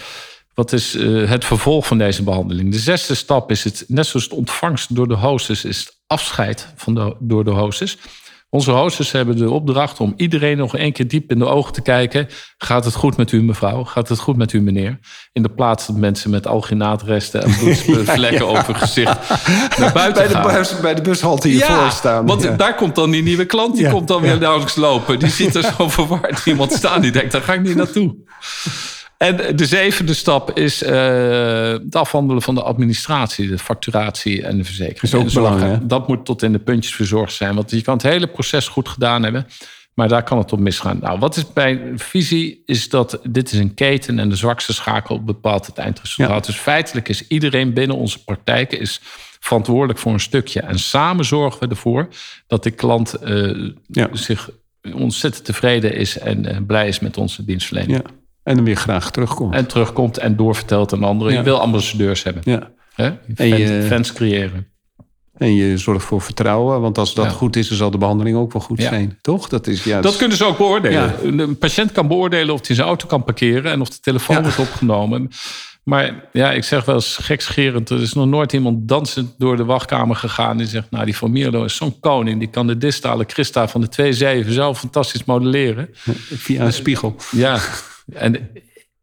wat 0.54 0.72
is 0.72 0.94
eh, 0.96 1.28
het 1.28 1.44
vervolg 1.44 1.86
van 1.86 1.98
deze 1.98 2.22
behandeling? 2.22 2.72
De 2.72 2.78
zesde 2.78 3.14
stap 3.14 3.50
is 3.50 3.64
het, 3.64 3.84
net 3.88 4.06
zoals 4.06 4.24
het 4.24 4.34
ontvangst 4.34 4.94
door 4.94 5.08
de 5.08 5.14
hostess... 5.14 5.64
is 5.64 5.78
het 5.78 5.98
afscheid 6.06 6.72
van 6.76 6.94
de, 6.94 7.16
door 7.18 7.44
de 7.44 7.50
hostess. 7.50 7.96
Onze 8.52 8.70
hostess 8.70 9.12
hebben 9.12 9.36
de 9.36 9.50
opdracht 9.50 10.00
om 10.00 10.12
iedereen 10.16 10.56
nog 10.56 10.76
één 10.76 10.92
keer 10.92 11.08
diep 11.08 11.30
in 11.30 11.38
de 11.38 11.46
ogen 11.46 11.72
te 11.72 11.82
kijken. 11.82 12.28
Gaat 12.58 12.84
het 12.84 12.94
goed 12.94 13.16
met 13.16 13.32
u 13.32 13.42
mevrouw? 13.42 13.84
Gaat 13.84 14.08
het 14.08 14.18
goed 14.18 14.36
met 14.36 14.52
u 14.52 14.60
meneer? 14.60 14.98
In 15.32 15.42
de 15.42 15.48
plaats 15.48 15.86
dat 15.86 15.96
mensen 15.96 16.30
met 16.30 16.46
alginaatresten 16.46 17.42
en 17.42 17.56
bloedvlekken 17.86 18.48
over 18.48 18.64
hun 18.66 18.76
gezicht 18.76 19.28
naar 19.78 19.92
buiten 19.92 20.22
Bij 20.22 20.32
de, 20.32 20.34
gaan. 20.48 20.54
bus, 20.58 20.80
bij 20.80 20.94
de 20.94 21.02
bushalte 21.02 21.48
hiervoor 21.48 21.90
staan. 21.90 22.26
want 22.26 22.42
Ja. 22.42 22.56
daar 22.56 22.74
komt 22.74 22.94
dan 22.94 23.10
die 23.10 23.22
nieuwe 23.22 23.44
klant, 23.44 23.74
die 23.74 23.84
Ja, 23.84 23.90
komt 23.90 24.08
dan 24.08 24.22
ja. 24.22 24.28
weer 24.38 24.48
langs 24.48 24.74
lopen. 24.74 25.18
Die 25.18 25.30
ziet 25.30 25.54
er 25.54 25.62
zo 25.78 25.88
verward 25.88 26.46
iemand 26.46 26.72
staan, 26.72 27.00
die 27.00 27.10
denkt, 27.12 27.32
daar 27.32 27.42
ga 27.42 27.52
ik 27.54 27.62
niet 27.62 27.76
naartoe. 27.76 28.16
En 29.20 29.56
de 29.56 29.66
zevende 29.66 30.14
stap 30.14 30.58
is 30.58 30.82
eh, 30.82 31.72
het 31.72 31.96
afhandelen 31.96 32.42
van 32.42 32.54
de 32.54 32.62
administratie, 32.62 33.48
de 33.48 33.58
facturatie 33.58 34.42
en 34.42 34.56
de 34.56 34.64
verzekering. 34.64 35.02
Is 35.02 35.14
ook 35.14 35.32
belangrijk? 35.32 35.88
Dat 35.88 36.08
moet 36.08 36.24
tot 36.24 36.42
in 36.42 36.52
de 36.52 36.58
puntjes 36.58 36.94
verzorgd 36.94 37.32
zijn. 37.32 37.54
Want 37.54 37.70
je 37.70 37.82
kan 37.82 37.94
het 37.94 38.02
hele 38.02 38.26
proces 38.26 38.68
goed 38.68 38.88
gedaan 38.88 39.22
hebben, 39.22 39.46
maar 39.94 40.08
daar 40.08 40.22
kan 40.22 40.38
het 40.38 40.52
op 40.52 40.58
misgaan. 40.58 40.98
Nou, 41.00 41.18
wat 41.18 41.36
is 41.36 41.44
mijn 41.54 41.98
visie? 41.98 42.62
Is 42.66 42.88
dat 42.88 43.20
dit 43.30 43.52
is 43.52 43.58
een 43.58 43.74
keten 43.74 44.18
en 44.18 44.28
de 44.28 44.36
zwakste 44.36 44.72
schakel 44.72 45.24
bepaalt 45.24 45.66
het 45.66 45.78
eindresultaat. 45.78 46.46
Dus 46.46 46.56
feitelijk 46.56 47.08
is 47.08 47.26
iedereen 47.28 47.74
binnen 47.74 47.96
onze 47.96 48.24
praktijken 48.24 48.80
is 48.80 49.00
verantwoordelijk 49.40 49.98
voor 49.98 50.12
een 50.12 50.20
stukje. 50.20 50.60
En 50.60 50.78
samen 50.78 51.24
zorgen 51.24 51.60
we 51.60 51.68
ervoor 51.68 52.08
dat 52.46 52.62
de 52.62 52.70
klant 52.70 53.14
eh, 53.14 53.68
Ja. 53.86 54.08
zich 54.12 54.50
ontzettend 54.94 55.44
tevreden 55.44 55.94
is 55.94 56.18
en 56.18 56.46
eh, 56.46 56.56
blij 56.66 56.88
is 56.88 57.00
met 57.00 57.16
onze 57.16 57.44
dienstverlening. 57.44 58.02
Ja. 58.06 58.18
En 58.42 58.54
dan 58.56 58.64
weer 58.64 58.76
graag 58.76 59.10
terugkomt. 59.10 59.54
En 59.54 59.66
terugkomt 59.66 60.18
en 60.18 60.36
doorvertelt 60.36 60.92
aan 60.92 61.04
anderen. 61.04 61.32
Ja. 61.32 61.38
Je 61.38 61.44
wil 61.44 61.60
ambassadeurs 61.60 62.22
hebben. 62.22 62.42
ja. 62.46 62.70
Hè? 62.94 63.04
En 63.06 63.18
Fans, 63.36 63.56
je- 63.58 63.84
fans 63.88 64.12
creëren. 64.12 64.66
En 65.36 65.54
je 65.54 65.78
zorgt 65.78 66.04
voor 66.04 66.20
vertrouwen. 66.20 66.80
Want 66.80 66.98
als 66.98 67.14
dat 67.14 67.24
Ja. 67.24 67.30
goed 67.30 67.56
is, 67.56 67.68
dan 67.68 67.76
zal 67.76 67.90
de 67.90 67.98
behandeling 67.98 68.36
ook 68.36 68.52
wel 68.52 68.62
goed 68.62 68.78
Ja. 68.82 68.88
zijn. 68.88 69.18
Toch? 69.20 69.48
Dat 69.48 69.66
is 69.66 69.84
juist. 69.84 70.02
Dat 70.02 70.16
kunnen 70.16 70.36
ze 70.36 70.44
ook 70.44 70.56
beoordelen. 70.58 71.40
Een 71.40 71.58
patiënt 71.58 71.92
kan 71.92 72.08
beoordelen 72.08 72.54
of 72.54 72.66
hij 72.66 72.76
zijn 72.76 72.88
auto 72.88 73.06
kan 73.06 73.24
parkeren 73.24 73.72
en 73.72 73.80
of 73.80 73.88
de 73.88 74.00
telefoon 74.00 74.42
wordt 74.42 74.58
opgenomen. 74.58 75.28
Maar 75.84 76.28
ja, 76.32 76.52
ik 76.52 76.64
zeg 76.64 76.84
wel 76.84 76.94
eens 76.94 77.16
gekscherend. 77.16 77.90
Er 77.90 78.00
is 78.02 78.12
nog 78.12 78.26
nooit 78.26 78.52
iemand 78.52 78.88
dansend 78.88 79.34
door 79.38 79.56
de 79.56 79.64
wachtkamer 79.64 80.16
gegaan. 80.16 80.56
Die 80.56 80.66
zegt, 80.66 80.90
nou 80.90 81.04
die 81.04 81.16
Van 81.16 81.30
Mierlo 81.30 81.64
is 81.64 81.76
zo'n 81.76 82.00
koning. 82.00 82.38
Die 82.38 82.48
kan 82.50 82.66
de 82.66 82.76
distale 82.78 83.24
Christa 83.26 83.68
van 83.68 83.80
de 83.80 83.88
2-7 84.46 84.52
zo 84.52 84.74
fantastisch 84.74 85.24
modelleren. 85.24 85.88
Via 86.34 86.64
een 86.64 86.72
spiegel. 86.72 87.16
Ja, 87.30 87.58
en 88.12 88.50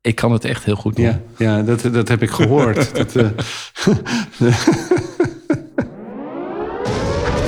ik 0.01 0.15
kan 0.15 0.31
het 0.31 0.45
echt 0.45 0.63
heel 0.63 0.75
goed 0.75 0.95
doen. 0.95 1.05
Ja, 1.05 1.21
ja 1.37 1.61
dat, 1.61 1.81
dat 1.81 2.07
heb 2.07 2.21
ik 2.21 2.29
gehoord. 2.29 2.95
dat, 2.95 3.15
eh, 3.15 3.23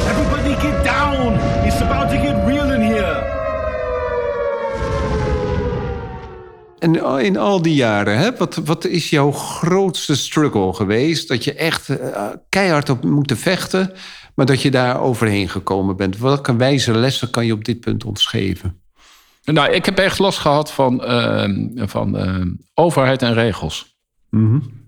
Everybody 0.09 0.53
get 0.53 0.83
down! 0.83 1.33
It's 1.65 1.81
about 1.81 2.09
to 2.09 2.17
get 2.19 2.35
real 2.45 2.71
in 2.71 2.81
here! 2.81 3.37
En 6.79 7.19
in 7.19 7.37
al 7.37 7.61
die 7.61 7.75
jaren, 7.75 8.17
hè, 8.17 8.35
wat, 8.35 8.55
wat 8.55 8.85
is 8.85 9.09
jouw 9.09 9.31
grootste 9.31 10.15
struggle 10.15 10.73
geweest? 10.73 11.27
Dat 11.27 11.43
je 11.43 11.53
echt 11.53 11.89
eh, 11.89 12.27
keihard 12.49 12.89
op 12.89 13.03
moet 13.03 13.33
vechten, 13.35 13.91
maar 14.35 14.45
dat 14.45 14.61
je 14.61 14.71
daar 14.71 15.01
overheen 15.01 15.49
gekomen 15.49 15.95
bent. 15.95 16.17
Welke 16.17 16.55
wijze 16.55 16.91
lessen 16.91 17.29
kan 17.29 17.45
je 17.45 17.53
op 17.53 17.65
dit 17.65 17.79
punt 17.79 18.05
ontgeven? 18.05 18.81
Nou, 19.53 19.71
ik 19.71 19.85
heb 19.85 19.97
echt 19.97 20.19
last 20.19 20.39
gehad 20.39 20.71
van, 20.71 21.03
eh, 21.03 21.49
van 21.75 22.17
eh, 22.17 22.45
overheid 22.73 23.21
en 23.21 23.33
regels. 23.33 23.97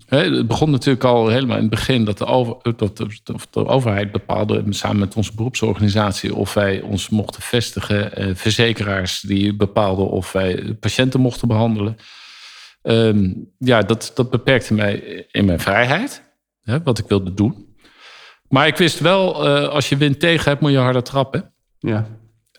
Hè, 0.06 0.36
het 0.36 0.46
begon 0.46 0.70
natuurlijk 0.70 1.04
al 1.04 1.28
helemaal 1.28 1.56
in 1.56 1.62
het 1.62 1.70
begin 1.70 2.04
dat 2.04 2.18
de, 2.18 2.24
over, 2.24 2.56
dat 2.76 2.96
de, 3.50 3.66
overheid 3.66 4.12
bepaalde, 4.12 4.64
samen 4.68 4.98
met 4.98 5.16
onze 5.16 5.34
beroepsorganisatie, 5.34 6.34
of 6.34 6.54
wij 6.54 6.80
ons 6.80 7.08
mochten 7.08 7.42
vestigen. 7.42 8.16
Eh, 8.16 8.30
verzekeraars 8.34 9.20
die 9.20 9.56
bepaalden 9.56 10.08
of 10.08 10.32
wij 10.32 10.76
patiënten 10.80 11.20
mochten 11.20 11.48
behandelen. 11.48 11.96
Ehm, 12.82 13.32
ja, 13.58 13.80
dat, 13.80 14.12
dat 14.14 14.30
beperkte 14.30 14.74
mij 14.74 15.26
in 15.30 15.44
mijn 15.44 15.60
vrijheid, 15.60 16.22
hè, 16.62 16.82
wat 16.82 16.98
ik 16.98 17.08
wilde 17.08 17.34
doen. 17.34 17.76
Maar 18.48 18.66
ik 18.66 18.76
wist 18.76 18.98
wel, 18.98 19.46
eh, 19.46 19.68
als 19.68 19.88
je 19.88 19.96
wind 19.96 20.20
tegen 20.20 20.50
hebt, 20.50 20.60
moet 20.60 20.70
je 20.70 20.78
harder 20.78 21.02
trappen. 21.02 21.52
Ja, 21.78 22.06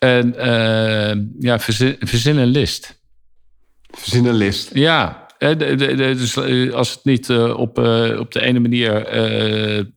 En 0.03 0.35
eh, 0.35 1.21
ja, 1.39 1.59
verzin, 1.59 1.95
verzin 1.99 2.37
een 2.37 2.47
list. 2.47 3.01
verzin 3.91 4.25
een 4.25 4.35
list. 4.35 4.69
Ja, 4.73 5.27
de- 5.37 5.55
de- 5.55 5.75
de- 5.75 5.95
dus 5.95 6.35
eh, 6.35 6.73
als 6.73 6.91
het 6.91 7.03
niet 7.03 7.29
eh, 7.29 7.57
op, 7.59 7.77
op 8.19 8.31
de 8.31 8.41
ene 8.41 8.59
manier 8.59 8.91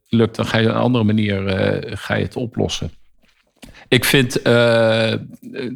lukt, 0.09 0.37
dan 0.37 0.47
ga 0.47 0.59
je 0.59 0.69
op 0.69 0.75
een 0.75 0.81
andere 0.81 1.05
manier 1.05 1.43
ga 1.97 2.15
je 2.15 2.25
het 2.25 2.37
oplossen. 2.37 2.91
Ik 3.89 4.05
vind, 4.05 4.43
eh, 4.43 5.13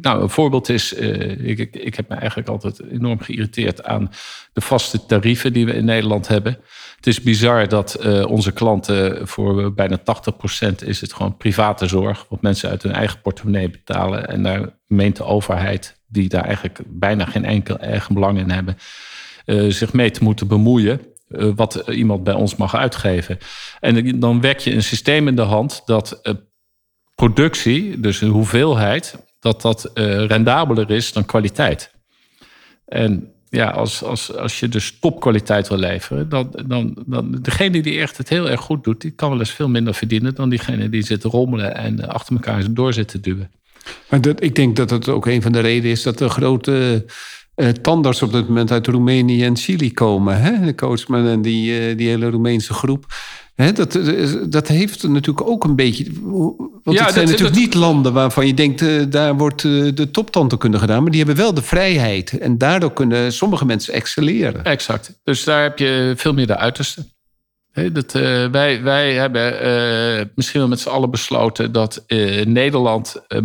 nou, 0.01 0.21
een 0.21 0.29
voorbeeld 0.29 0.69
is, 0.69 0.93
eh, 0.93 1.47
ik, 1.47 1.75
ik, 1.75 1.95
heb 1.95 2.09
me 2.09 2.15
eigenlijk 2.15 2.49
altijd 2.49 2.81
enorm 2.91 3.19
geïrriteerd 3.19 3.83
aan 3.83 4.09
de 4.53 4.61
vaste 4.61 5.05
tarieven 5.05 5.53
die 5.53 5.65
we 5.65 5.73
in 5.73 5.85
Nederland 5.85 6.27
hebben. 6.27 6.57
Het 6.95 7.07
is 7.07 7.21
bizar 7.21 7.67
dat 7.67 7.93
eh, 7.93 8.25
onze 8.25 8.51
klanten 8.51 9.27
voor 9.27 9.73
bijna 9.73 9.99
80% 9.99 10.83
is 10.85 11.01
het 11.01 11.13
gewoon 11.13 11.37
private 11.37 11.87
zorg, 11.87 12.25
wat 12.29 12.41
mensen 12.41 12.69
uit 12.69 12.83
hun 12.83 12.91
eigen 12.91 13.21
portemonnee 13.21 13.69
betalen. 13.69 14.27
En 14.27 14.43
daar 14.43 14.69
meent 14.87 15.15
de 15.15 15.23
overheid, 15.23 16.01
die 16.07 16.29
daar 16.29 16.45
eigenlijk 16.45 16.79
bijna 16.87 17.25
geen 17.25 17.45
enkel 17.45 17.77
eigen 17.77 18.13
belang 18.13 18.39
in 18.39 18.49
hebben, 18.49 18.77
zich 19.73 19.93
mee 19.93 20.11
te 20.11 20.23
moeten 20.23 20.47
bemoeien. 20.47 21.01
wat 21.55 21.83
iemand 21.87 22.23
bij 22.23 22.33
ons 22.33 22.55
mag 22.55 22.75
uitgeven. 22.75 23.37
En 23.79 24.19
dan 24.19 24.41
wek 24.41 24.59
je 24.59 24.73
een 24.73 24.83
systeem 24.83 25.27
in 25.27 25.35
de 25.35 25.41
hand 25.41 25.81
dat 25.85 26.21
productie, 27.21 27.99
dus 27.99 28.21
een 28.21 28.29
hoeveelheid, 28.29 29.15
dat 29.39 29.61
dat 29.61 29.85
eh, 29.93 30.25
rendabeler 30.25 30.91
is 30.91 31.13
dan 31.13 31.25
kwaliteit. 31.25 31.91
En 32.85 33.31
ja, 33.49 33.69
als, 33.69 34.03
als, 34.03 34.35
als 34.35 34.59
je 34.59 34.67
dus 34.67 34.99
topkwaliteit 34.99 35.67
wil 35.67 35.77
leveren, 35.77 36.29
dan, 36.29 36.63
dan, 36.67 36.97
dan 37.05 37.37
degene 37.41 37.81
die 37.81 37.99
echt 37.99 38.17
het 38.17 38.29
heel 38.29 38.49
erg 38.49 38.61
goed 38.61 38.83
doet, 38.83 39.01
die 39.01 39.11
kan 39.11 39.29
wel 39.29 39.39
eens 39.39 39.51
veel 39.51 39.69
minder 39.69 39.93
verdienen 39.93 40.35
dan 40.35 40.49
diegene 40.49 40.89
die 40.89 41.01
zit 41.01 41.21
te 41.21 41.27
rommelen 41.27 41.75
en 41.75 41.99
eh, 41.99 42.07
achter 42.07 42.35
elkaar 42.35 42.73
door 42.73 42.93
zit 42.93 43.07
te 43.07 43.19
duwen. 43.19 43.51
Maar 44.09 44.21
dat, 44.21 44.43
ik 44.43 44.55
denk 44.55 44.75
dat 44.75 44.89
het 44.89 45.09
ook 45.09 45.25
een 45.25 45.41
van 45.41 45.51
de 45.51 45.59
redenen 45.59 45.91
is 45.91 46.03
dat 46.03 46.17
de 46.17 46.29
grote 46.29 47.05
eh 47.55 47.67
tandarts 47.69 48.21
op 48.21 48.31
dit 48.31 48.47
moment 48.47 48.71
uit 48.71 48.87
Roemenië 48.87 49.43
en 49.43 49.57
Chili 49.57 49.93
komen. 49.93 50.41
Hè? 50.41 50.65
De 50.65 50.75
coachman 50.75 51.27
en 51.27 51.41
die, 51.41 51.95
die 51.95 52.07
hele 52.07 52.29
Roemeense 52.29 52.73
groep. 52.73 53.05
Dat, 53.73 53.95
eh, 53.95 54.27
dat 54.49 54.67
heeft 54.67 55.07
natuurlijk 55.07 55.47
ook 55.47 55.63
een 55.63 55.75
beetje. 55.75 56.05
Want 56.83 56.97
Ja, 56.97 57.03
het 57.05 57.13
zijn 57.13 57.13
dat- 57.13 57.15
natuurlijk 57.15 57.39
dat- 57.53 57.53
niet 57.63 57.73
landen 57.73 58.13
waarvan 58.13 58.47
je 58.47 58.53
denkt, 58.53 58.81
eh, 58.81 59.01
daar 59.09 59.37
wordt 59.37 59.63
eh, 59.63 59.71
de 59.93 60.11
toptandheelkunde 60.11 60.79
gedaan. 60.79 61.01
Maar 61.01 61.11
die 61.11 61.23
hebben 61.23 61.43
wel 61.43 61.53
de 61.53 61.61
vrijheid. 61.61 62.37
En 62.39 62.57
daardoor 62.57 62.93
kunnen 62.93 63.33
sommige 63.33 63.65
mensen 63.65 63.93
excelleren. 63.93 64.63
Exact. 64.63 65.19
Dus 65.23 65.43
daar 65.43 65.63
heb 65.63 65.77
je 65.79 66.13
veel 66.17 66.33
meer 66.33 66.47
de 66.47 66.57
uiterste. 66.57 67.05
Dat, 67.91 68.15
eh, 68.15 68.21
wij, 68.47 68.81
wij 68.83 69.13
hebben 69.13 69.61
eh, 69.61 70.25
misschien 70.35 70.59
wel 70.59 70.69
met 70.69 70.79
z'n 70.79 70.89
allen 70.89 71.11
besloten 71.11 71.71
dat 71.71 72.03
eh, 72.07 72.45
Nederland 72.45 73.15
eh, 73.27 73.39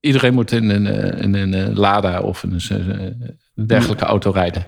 iedereen 0.00 0.34
moet 0.34 0.52
in 0.52 0.68
een, 0.70 0.86
eh, 0.86 1.22
in 1.22 1.34
een 1.34 1.54
eh, 1.54 1.76
Lada 1.76 2.20
of 2.20 2.42
een 2.42 2.60
eh, 2.68 3.66
dergelijke 3.66 4.04
auto 4.04 4.30
rijden. 4.30 4.66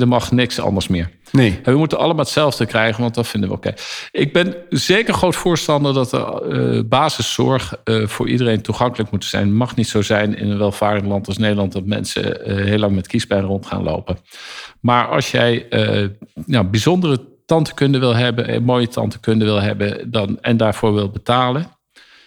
Er 0.00 0.08
mag 0.08 0.32
niks 0.32 0.60
anders 0.60 0.88
meer. 0.88 1.10
Nee. 1.32 1.60
En 1.62 1.72
we 1.72 1.78
moeten 1.78 1.98
allemaal 1.98 2.24
hetzelfde 2.24 2.66
krijgen, 2.66 3.02
want 3.02 3.14
dat 3.14 3.28
vinden 3.28 3.48
we 3.48 3.54
oké. 3.54 3.74
Ik 4.10 4.32
ben 4.32 4.54
zeker 4.68 5.14
groot 5.14 5.36
voorstander 5.36 5.94
dat 5.94 6.10
de 6.10 6.18
eh, 6.18 6.88
basiszorg 6.88 7.74
eh, 7.84 8.06
voor 8.06 8.28
iedereen 8.28 8.62
toegankelijk 8.62 9.10
moet 9.10 9.24
zijn. 9.24 9.46
Het 9.46 9.54
mag 9.54 9.76
niet 9.76 9.88
zo 9.88 10.02
zijn 10.02 10.36
in 10.36 10.50
een 10.50 10.58
welvarend 10.58 11.06
land 11.06 11.26
als 11.26 11.38
Nederland 11.38 11.72
dat 11.72 11.86
mensen 11.86 12.44
eh, 12.44 12.56
heel 12.56 12.78
lang 12.78 12.94
met 12.94 13.06
kiespijn 13.06 13.44
rond 13.44 13.66
gaan 13.66 13.82
lopen. 13.82 14.18
Maar 14.80 15.06
als 15.06 15.30
jij 15.30 15.66
nou, 16.46 16.66
bijzondere 16.66 17.20
tandheelkunde 17.46 17.98
wil 17.98 18.14
hebben, 18.14 18.62
mooie 18.62 18.88
tandheelkunde 18.88 19.44
wil 19.44 19.60
hebben 19.60 20.10
dan, 20.10 20.38
en 20.40 20.56
daarvoor 20.56 20.94
wil 20.94 21.08
betalen, 21.08 21.66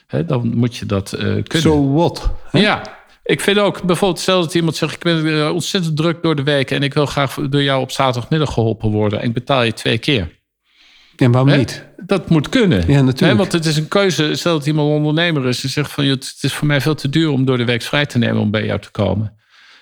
hè, 0.07 0.25
dan 0.25 0.51
moet 0.55 0.75
je 0.75 0.85
dat 0.85 1.09
kunnen. 1.17 1.61
So 1.61 1.93
what? 1.93 2.31
Ja, 2.51 2.81
ik 3.25 3.41
vind 3.41 3.57
ook 3.57 3.83
bijvoorbeeld, 3.83 4.19
stel 4.19 4.41
dat 4.41 4.53
iemand 4.53 4.75
zegt: 4.75 4.93
Ik 4.93 4.99
ben 4.99 5.39
eh, 5.39 5.53
ontzettend 5.53 5.97
druk 5.97 6.23
door 6.23 6.35
de 6.35 6.43
week 6.43 6.71
en 6.71 6.83
ik 6.83 6.93
wil 6.93 7.05
graag 7.05 7.33
door 7.49 7.63
jou 7.63 7.81
op 7.81 7.91
zaterdagmiddag 7.91 8.53
geholpen 8.53 8.89
worden. 8.89 9.21
En 9.21 9.27
ik 9.27 9.33
betaal 9.33 9.63
je 9.63 9.73
twee 9.73 9.97
keer. 9.97 10.43
En 11.15 11.31
waarom 11.31 11.49
Hè? 11.49 11.57
niet? 11.57 11.85
Dat 11.97 12.29
moet 12.29 12.49
kunnen. 12.49 12.77
Ja, 12.77 13.01
natuurlijk. 13.01 13.19
Hè, 13.19 13.35
want 13.35 13.51
het 13.51 13.65
is 13.65 13.77
een 13.77 13.87
keuze. 13.87 14.35
Stel 14.35 14.57
dat 14.57 14.67
iemand 14.67 14.89
ondernemer 14.89 15.45
is 15.45 15.63
en 15.63 15.69
zegt: 15.69 15.91
van, 15.91 16.05
Het 16.05 16.37
is 16.41 16.53
voor 16.53 16.67
mij 16.67 16.81
veel 16.81 16.95
te 16.95 17.09
duur 17.09 17.29
om 17.29 17.45
door 17.45 17.57
de 17.57 17.65
week 17.65 17.81
vrij 17.81 18.05
te 18.05 18.17
nemen 18.17 18.41
om 18.41 18.51
bij 18.51 18.65
jou 18.65 18.79
te 18.79 18.91
komen. 18.91 19.35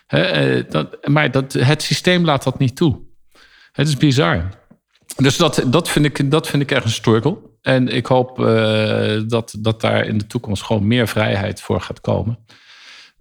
Hè, 0.08 0.22
eh, 0.22 0.64
dat, 0.70 1.08
maar 1.08 1.32
dat, 1.32 1.54
het 1.54 1.82
systeem 1.82 2.26
laat 2.26 2.44
dat 2.44 2.60
niet 2.60 2.76
toe. 2.76 3.00
Het 3.72 3.88
is 3.88 3.98
bizar. 3.98 4.50
Dus 5.16 5.38
dat, 5.38 5.64
dat, 5.68 5.90
vind 5.90 6.06
ik, 6.06 6.32
dat 6.32 6.48
vind 6.48 6.64
ik 6.64 6.72
echt 6.72 6.84
een 6.84 6.90
struggle. 6.90 7.38
En 7.62 7.88
ik 7.88 8.06
hoop 8.06 8.46
eh, 8.46 9.22
dat, 9.28 9.56
dat 9.60 9.82
daar 9.82 10.06
in 10.06 10.18
de 10.18 10.28
toekomst 10.28 10.64
gewoon 10.64 10.88
meer 10.88 11.08
vrijheid 11.08 11.62
voor 11.62 11.82
gaat 11.82 12.02
komen. 12.02 12.46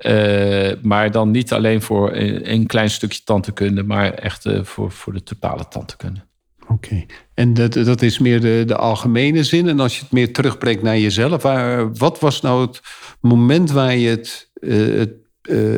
Eh, 0.02 0.72
maar 0.82 1.10
dan 1.10 1.30
niet 1.30 1.52
alleen 1.52 1.82
voor 1.82 2.12
een, 2.12 2.52
een 2.52 2.66
klein 2.66 2.90
stukje 2.90 3.20
tandheelkunde, 3.24 3.82
maar 3.82 4.12
echt 4.12 4.46
eh, 4.46 4.64
voor, 4.64 4.90
voor 4.90 5.12
de 5.12 5.22
totale 5.22 5.68
tandheelkunde. 5.68 6.20
Oké. 6.68 7.04
En 7.34 7.54
dat, 7.54 7.72
dat 7.72 8.02
is 8.02 8.18
meer 8.18 8.40
de, 8.40 8.62
de 8.66 8.76
algemene 8.76 9.44
zin. 9.44 9.68
En 9.68 9.80
als 9.80 9.96
je 9.96 10.02
het 10.02 10.12
meer 10.12 10.32
terugbrengt 10.32 10.82
naar 10.82 10.98
jezelf, 10.98 11.42
waar, 11.42 11.94
wat 11.94 12.20
was 12.20 12.40
nou 12.40 12.60
het 12.66 12.80
moment 13.20 13.70
waar 13.70 13.96
je 13.96 14.08
het, 14.08 14.50
eh, 14.54 14.76
het, 14.78 15.12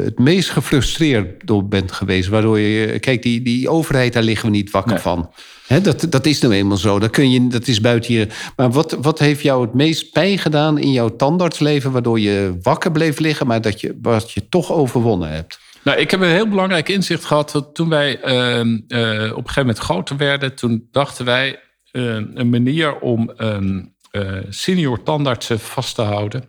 het 0.05 0.19
meest 0.19 0.51
gefrustreerd 0.51 1.47
door 1.47 1.69
bent 1.69 1.93
geweest? 1.93 2.29
Waardoor 2.29 2.59
je, 2.59 2.99
kijk, 2.99 3.23
die, 3.23 3.43
die 3.43 3.69
overheid, 3.69 4.13
daar 4.13 4.23
liggen 4.23 4.51
we 4.51 4.57
niet 4.57 4.71
wakker 4.71 4.93
Nee. 4.93 5.03
van. 5.03 5.31
Dat, 5.69 6.07
dat 6.09 6.27
is 6.27 6.41
nou 6.41 6.55
eenmaal 6.55 6.77
zo. 6.77 6.99
Dat, 6.99 7.11
kun 7.11 7.31
je, 7.31 7.47
dat 7.47 7.67
is 7.67 7.81
buiten 7.81 8.15
je. 8.15 8.29
Maar 8.57 8.71
wat, 8.71 8.97
wat 9.01 9.19
heeft 9.19 9.43
jou 9.43 9.63
het 9.63 9.75
meest 9.75 10.13
pijn 10.13 10.39
gedaan 10.39 10.79
in 10.79 10.93
jouw 10.93 11.17
tandartsleven, 11.17 11.93
waardoor 11.93 12.21
je 12.21 12.59
wakker 12.63 12.93
bleef 12.93 13.19
liggen, 13.19 13.47
maar 13.47 13.61
dat 13.61 13.81
je, 13.81 13.99
wat 14.03 14.31
je 14.31 14.49
toch 14.49 14.73
overwonnen 14.73 15.29
hebt? 15.29 15.59
Nou, 15.85 15.99
ik 15.99 16.11
heb 16.11 16.21
een 16.21 16.29
heel 16.29 16.49
belangrijk 16.49 16.89
inzicht 16.89 17.25
gehad. 17.25 17.51
Dat 17.51 17.75
toen 17.75 17.89
wij 17.89 18.21
ehm, 18.21 18.81
eh, 18.89 19.09
op 19.11 19.37
een 19.37 19.49
gegeven 19.49 19.53
moment 19.57 19.79
groter 19.79 20.17
werden, 20.17 20.55
toen 20.55 20.89
dachten 20.91 21.25
wij 21.25 21.61
eh, 21.91 22.03
een 22.15 22.49
manier 22.49 22.99
om 22.99 23.31
ehm, 23.31 23.83
eh, 24.11 24.39
senior 24.49 25.03
tandartsen 25.03 25.61
vast 25.61 25.95
te 25.95 26.03
houden, 26.03 26.49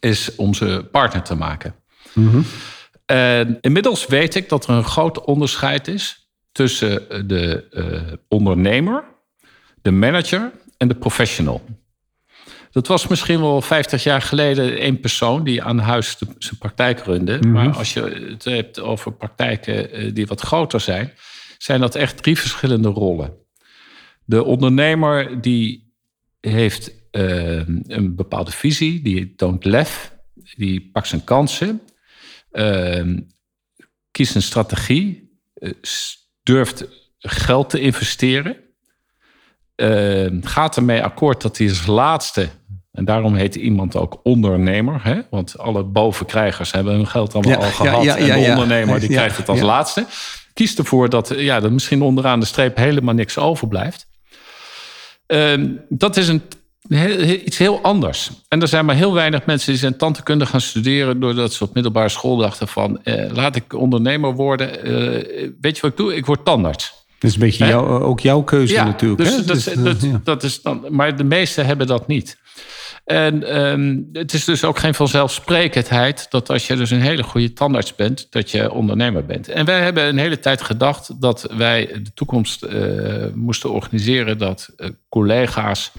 is 0.00 0.36
om 0.36 0.54
ze 0.54 0.88
partner 0.92 1.22
te 1.22 1.34
maken. 1.34 1.74
En 3.06 3.58
inmiddels 3.60 4.06
weet 4.06 4.34
ik 4.34 4.48
dat 4.48 4.64
er 4.64 4.74
een 4.74 4.84
groot 4.84 5.24
onderscheid 5.24 5.88
is 5.88 6.23
tussen 6.54 7.28
de 7.28 7.68
eh, 7.70 8.12
ondernemer, 8.28 9.04
de 9.82 9.90
manager 9.90 10.52
en 10.76 10.88
de 10.88 10.94
professional. 10.94 11.64
Dat 12.70 12.86
was 12.86 13.06
misschien 13.06 13.40
wel 13.40 13.60
50 13.62 14.02
jaar 14.02 14.22
geleden 14.22 14.78
één 14.78 15.00
persoon 15.00 15.44
die 15.44 15.62
aan 15.62 15.78
huis 15.78 16.18
de- 16.18 16.26
zijn 16.38 16.58
praktijk 16.58 17.00
runde. 17.00 17.38
Maar 17.46 17.76
als 17.76 17.92
je 17.92 18.00
het 18.02 18.44
hebt 18.44 18.80
over 18.80 19.12
praktijken 19.12 19.90
eh, 19.92 20.14
die 20.14 20.26
wat 20.26 20.40
groter 20.40 20.80
zijn, 20.80 21.12
zijn 21.58 21.80
dat 21.80 21.94
echt 21.94 22.22
drie 22.22 22.38
verschillende 22.38 22.88
rollen. 22.88 23.34
De 24.24 24.44
ondernemer 24.44 25.40
die 25.40 25.92
heeft 26.40 26.92
eh, 27.10 27.66
een 27.86 28.14
bepaalde 28.16 28.50
visie, 28.50 29.02
die 29.02 29.34
toont 29.34 29.64
lef, 29.64 30.12
die 30.56 30.90
pakt 30.92 31.08
zijn 31.08 31.24
kansen, 31.24 31.80
uh, 32.52 33.16
kiest 34.10 34.34
een 34.34 34.42
strategie, 34.42 35.38
uh, 35.58 35.72
durft 36.44 36.84
geld 37.18 37.70
te 37.70 37.80
investeren, 37.80 38.56
uh, 39.76 40.26
gaat 40.40 40.76
ermee 40.76 41.02
akkoord 41.02 41.42
dat 41.42 41.58
hij 41.58 41.68
als 41.68 41.86
laatste, 41.86 42.48
en 42.92 43.04
daarom 43.04 43.34
heet 43.34 43.54
iemand 43.54 43.96
ook 43.96 44.20
ondernemer, 44.22 45.04
hè? 45.04 45.20
want 45.30 45.58
alle 45.58 45.82
bovenkrijgers 45.82 46.72
hebben 46.72 46.94
hun 46.94 47.06
geld 47.06 47.34
allemaal 47.34 47.52
Ja, 47.52 47.66
al 47.66 47.72
gehad 47.72 48.04
ja, 48.04 48.16
ja, 48.16 48.34
en 48.34 48.42
de 48.42 48.48
ondernemer 48.50 49.00
die 49.00 49.08
krijgt 49.08 49.36
het 49.36 49.48
als 49.48 49.60
laatste. 49.60 50.06
Kiest 50.52 50.78
ervoor 50.78 51.08
dat, 51.08 51.32
ja, 51.36 51.60
dat 51.60 51.70
misschien 51.70 52.02
onderaan 52.02 52.40
de 52.40 52.46
streep 52.46 52.76
helemaal 52.76 53.14
niks 53.14 53.38
overblijft. 53.38 54.06
Ehm, 55.26 55.70
dat 55.88 56.16
is 56.16 56.28
een, 56.28 56.42
iets 57.44 57.58
heel 57.58 57.80
anders. 57.80 58.30
En 58.48 58.60
er 58.60 58.68
zijn 58.68 58.84
maar 58.84 58.94
heel 58.94 59.12
weinig 59.12 59.46
mensen 59.46 59.70
die 59.70 59.80
zijn 59.80 59.96
tandheelkunde 59.96 60.46
gaan 60.46 60.60
studeren... 60.60 61.20
doordat 61.20 61.52
ze 61.52 61.64
op 61.64 61.74
middelbare 61.74 62.08
school 62.08 62.36
dachten 62.36 62.68
van... 62.68 63.02
Eh, 63.02 63.30
laat 63.32 63.56
ik 63.56 63.72
ondernemer 63.72 64.34
worden. 64.34 64.84
Eh, 64.84 65.50
weet 65.60 65.76
je 65.76 65.82
wat 65.82 65.90
ik 65.90 65.96
doe? 65.96 66.16
Ik 66.16 66.26
word 66.26 66.44
tandarts. 66.44 66.92
Dat 67.18 67.30
is 67.30 67.34
een 67.34 67.42
beetje 67.42 67.66
jou, 67.66 68.02
ook 68.02 68.20
jouw 68.20 68.42
keuze 68.42 68.74
natuurlijk. 68.74 69.20
Dus, 69.20 69.30
hè? 69.30 69.36
dat, 69.36 69.46
Dus, 69.46 69.64
dat, 69.64 70.02
eh, 70.02 70.10
ja. 70.10 70.20
dat 70.24 70.42
is 70.42 70.62
dan, 70.62 70.86
maar 70.90 71.16
de 71.16 71.24
meesten 71.24 71.66
hebben 71.66 71.86
dat 71.86 72.06
niet. 72.06 72.36
En 73.04 73.42
ehm, 73.48 74.02
het 74.12 74.32
is 74.32 74.44
dus 74.44 74.64
ook 74.64 74.78
geen 74.78 74.94
vanzelfsprekendheid 74.94 76.26
dat 76.30 76.50
als 76.50 76.66
je 76.66 76.76
dus 76.76 76.90
een 76.90 77.00
hele 77.00 77.22
goede 77.22 77.52
tandarts 77.52 77.94
bent, 77.94 78.26
dat 78.30 78.50
je 78.50 78.72
ondernemer 78.72 79.24
bent. 79.24 79.48
En 79.48 79.64
wij 79.64 79.80
hebben 79.80 80.04
een 80.04 80.18
hele 80.18 80.38
tijd 80.38 80.62
gedacht 80.62 81.20
dat 81.20 81.48
wij 81.56 81.86
de 81.86 82.12
toekomst 82.14 82.62
eh, 82.62 83.24
moesten 83.34 83.70
organiseren 83.70 84.38
dat 84.38 84.68
eh, 84.76 84.88
collega's 85.08 85.92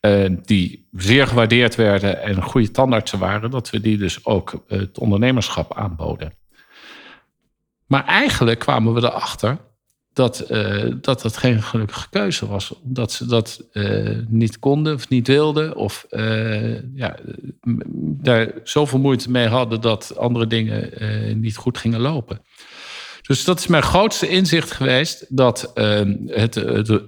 eh, 0.00 0.30
die 0.44 0.88
zeer 0.92 1.26
gewaardeerd 1.26 1.74
werden 1.74 2.22
en 2.22 2.42
goede 2.42 2.70
tandartsen 2.70 3.18
waren, 3.18 3.50
dat 3.50 3.70
we 3.70 3.80
die 3.80 3.96
dus 3.96 4.24
ook 4.24 4.64
eh, 4.68 4.78
het 4.78 4.98
ondernemerschap 4.98 5.76
aanboden. 5.76 6.32
Maar 7.86 8.04
eigenlijk 8.04 8.58
kwamen 8.58 8.94
we 8.94 9.00
erachter 9.00 9.58
dat, 10.12 10.40
eh, 10.40 10.92
dat 11.00 11.22
dat 11.22 11.36
geen 11.36 11.62
gelukkige 11.62 12.08
keuze 12.10 12.46
was. 12.46 12.80
Omdat 12.82 13.12
ze 13.12 13.26
dat 13.26 13.64
niet 14.28 14.58
konden 14.58 14.94
of 14.94 15.08
niet 15.08 15.26
wilden. 15.26 15.76
Of 15.76 16.06
ja, 16.94 17.16
daar 18.02 18.52
zoveel 18.64 18.98
moeite 18.98 19.30
mee 19.30 19.46
hadden 19.46 19.80
dat 19.80 20.16
andere 20.16 20.46
dingen 20.46 20.90
niet 21.40 21.56
goed 21.56 21.78
gingen 21.78 22.00
lopen. 22.00 22.42
Dus 23.22 23.44
dat 23.44 23.58
is 23.58 23.66
mijn 23.66 23.82
grootste 23.82 24.28
inzicht 24.28 24.70
geweest. 24.70 25.26
Dat 25.28 25.70
het 26.26 26.54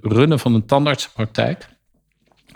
runnen 0.01 0.39
van 0.39 0.53
een 0.53 0.65
tandartsenpraktijk... 0.65 1.71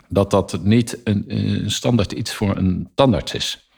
dat 0.08 0.30
dat 0.30 0.58
niet 0.62 1.00
een, 1.04 1.24
een 1.26 1.70
standaard 1.70 2.12
iets 2.12 2.32
voor 2.32 2.56
een 2.56 2.90
tandarts 2.94 3.34
is. 3.34 3.70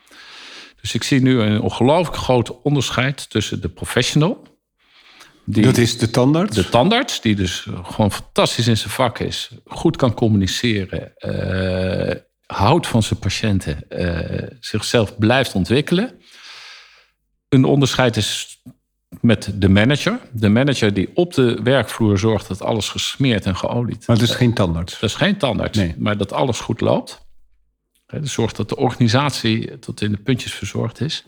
Dus 0.80 0.94
ik 0.94 1.02
zie 1.02 1.22
nu 1.22 1.40
een 1.40 1.60
ongelooflijk 1.60 2.16
groot 2.16 2.62
onderscheid 2.62 3.30
tussen 3.30 3.60
de 3.60 3.68
professional... 3.68 4.48
Die, 5.44 5.64
Dat 5.64 5.76
is 5.76 5.98
de 5.98 6.10
tandarts. 6.10 6.56
de 6.56 6.68
tandarts, 6.68 7.20
die 7.20 7.36
dus 7.36 7.66
gewoon 7.82 8.12
fantastisch 8.12 8.68
in 8.68 8.76
zijn 8.76 8.92
vak 8.92 9.18
is, 9.18 9.50
goed 9.66 9.96
kan 9.96 10.14
communiceren, 10.14 11.16
eh, 11.16 12.16
houdt 12.46 12.86
van 12.86 13.02
zijn 13.02 13.18
patiënten, 13.18 13.88
eh, 13.88 14.48
zichzelf 14.60 15.18
blijft 15.18 15.54
ontwikkelen. 15.54 16.20
Een 17.48 17.64
onderscheid 17.64 18.16
is 18.16 18.62
met 19.20 19.52
de 19.54 19.68
manager. 19.68 20.18
De 20.32 20.48
manager 20.48 20.94
die 20.94 21.10
op 21.14 21.34
de 21.34 21.60
werkvloer 21.62 22.18
zorgt 22.18 22.48
dat 22.48 22.62
alles 22.62 22.88
gesmeerd 22.88 23.46
en 23.46 23.56
geolied. 23.56 24.06
maar 24.06 24.16
het 24.16 24.28
is 24.28 24.34
geen 24.34 24.54
tandarts. 24.54 25.00
Dat 25.00 25.10
is 25.10 25.16
geen 25.16 25.36
tandarts, 25.36 25.78
Nee. 25.78 25.94
maar 25.98 26.16
dat 26.16 26.32
alles 26.32 26.60
goed 26.60 26.80
loopt. 26.80 27.28
Dus 28.06 28.32
zorgt 28.32 28.56
dat 28.56 28.68
de 28.68 28.76
organisatie 28.76 29.78
tot 29.78 30.00
in 30.00 30.10
de 30.10 30.18
puntjes 30.18 30.54
verzorgd 30.54 31.00
is. 31.00 31.24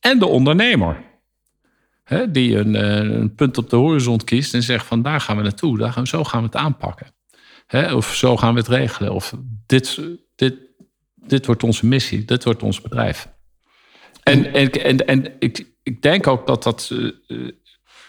En 0.00 0.18
de 0.18 0.26
ondernemer. 0.26 1.10
Die 2.28 2.56
een, 2.56 2.76
eh, 2.76 2.96
een 2.96 3.34
punt 3.34 3.58
op 3.58 3.70
de 3.70 3.76
horizon 3.76 4.24
kiest 4.24 4.54
en 4.54 4.62
zegt 4.62 4.86
van 4.86 5.02
daar 5.02 5.20
gaan 5.20 5.36
we 5.36 5.42
naartoe. 5.42 5.78
Daar 5.78 5.92
gaan 5.92 6.02
we, 6.02 6.08
zo 6.08 6.24
gaan 6.24 6.40
we 6.40 6.46
het 6.46 6.56
aanpakken. 6.56 7.14
Of 7.94 8.14
zo 8.14 8.36
gaan 8.36 8.54
we 8.54 8.60
het 8.60 8.68
regelen. 8.68 9.12
Of 9.12 9.34
dit, 9.66 10.00
dit, 10.34 10.54
dit 11.14 11.46
wordt 11.46 11.62
onze 11.62 11.86
missie. 11.86 12.24
Dit 12.24 12.44
wordt 12.44 12.62
ons 12.62 12.80
bedrijf. 12.80 13.28
En, 14.22 14.52
en, 14.52 14.70
en, 14.70 15.06
en 15.06 15.32
ik, 15.38 15.71
ik 15.82 16.02
denk 16.02 16.26
ook 16.26 16.46
dat, 16.46 16.62
dat, 16.62 16.90
eh, 16.92 17.06
eh, 17.26 17.52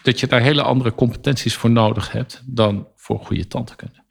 dat 0.02 0.20
je 0.20 0.26
daar 0.26 0.40
hele 0.40 0.62
andere 0.62 0.94
competenties 0.94 1.54
voor 1.54 1.70
nodig 1.70 2.12
hebt... 2.12 2.42
dan 2.46 2.88
voor 2.96 3.18
goede 3.18 3.46
tandheelkunde. 3.46 4.02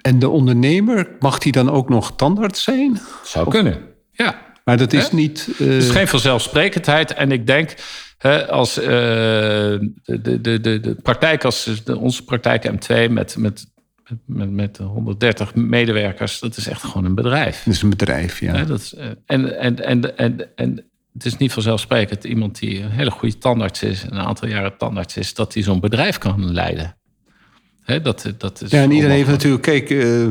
En 0.00 0.18
de 0.18 0.28
ondernemer, 0.28 1.16
mag 1.18 1.38
die 1.38 1.52
dan 1.52 1.70
ook 1.70 1.88
nog 1.88 2.16
tandarts 2.16 2.62
zijn? 2.62 3.00
Zou 3.24 3.50
kunnen, 3.50 3.80
ja. 4.10 4.42
Maar 4.64 4.76
dat 4.76 4.92
is 4.92 5.10
niet... 5.10 5.48
eh, 5.52 5.58
Het 5.58 5.82
is 5.82 5.90
geen 5.90 6.08
vanzelfsprekendheid. 6.08 7.12
En 7.14 7.32
ik 7.32 7.46
denk, 7.46 7.74
hè, 8.18 8.48
als 8.48 8.74
de, 8.74 9.92
de, 10.04 10.40
de, 10.40 10.60
de, 10.60 10.96
praktijk, 11.02 11.44
als 11.44 11.80
de, 11.84 11.98
onze 11.98 12.24
praktijk 12.24 12.70
M2 12.70 13.10
met, 13.10 13.36
met, 13.36 13.66
met, 14.26 14.50
met 14.50 14.76
130 14.76 15.54
medewerkers, 15.54 16.40
dat 16.40 16.56
is 16.56 16.68
echt 16.68 16.82
gewoon 16.82 17.04
een 17.04 17.14
bedrijf. 17.14 17.62
dat 17.64 17.74
is 17.74 17.82
een 17.82 17.90
bedrijf, 17.90 18.40
ja. 18.40 18.64
Dat 18.64 18.80
is, 18.80 18.94
en, 19.26 19.58
en, 19.58 19.84
en, 19.84 20.16
en, 20.16 20.56
en 20.56 20.84
het 21.14 21.24
is 21.24 21.36
niet 21.36 21.52
vanzelfsprekend 21.52 22.24
iemand 22.24 22.58
die 22.58 22.82
een 22.82 22.90
hele 22.90 23.10
goede 23.10 23.38
tandarts 23.38 23.82
is, 23.82 24.02
een 24.02 24.18
aantal 24.18 24.48
jaren 24.48 24.76
tandarts 24.76 25.16
is, 25.16 25.34
dat 25.34 25.54
hij 25.54 25.62
zo'n 25.62 25.80
bedrijf 25.80 26.18
kan 26.18 26.52
leiden. 26.52 26.96
Hè, 27.82 28.00
dat, 28.00 28.32
dat 28.38 28.60
is 28.60 28.70
Ja, 28.70 28.82
en 28.82 28.90
iedereen 28.90 29.16
heeft 29.16 29.28
natuurlijk... 29.28 29.62
Kijk, 29.62 29.90
eh, 29.90 30.26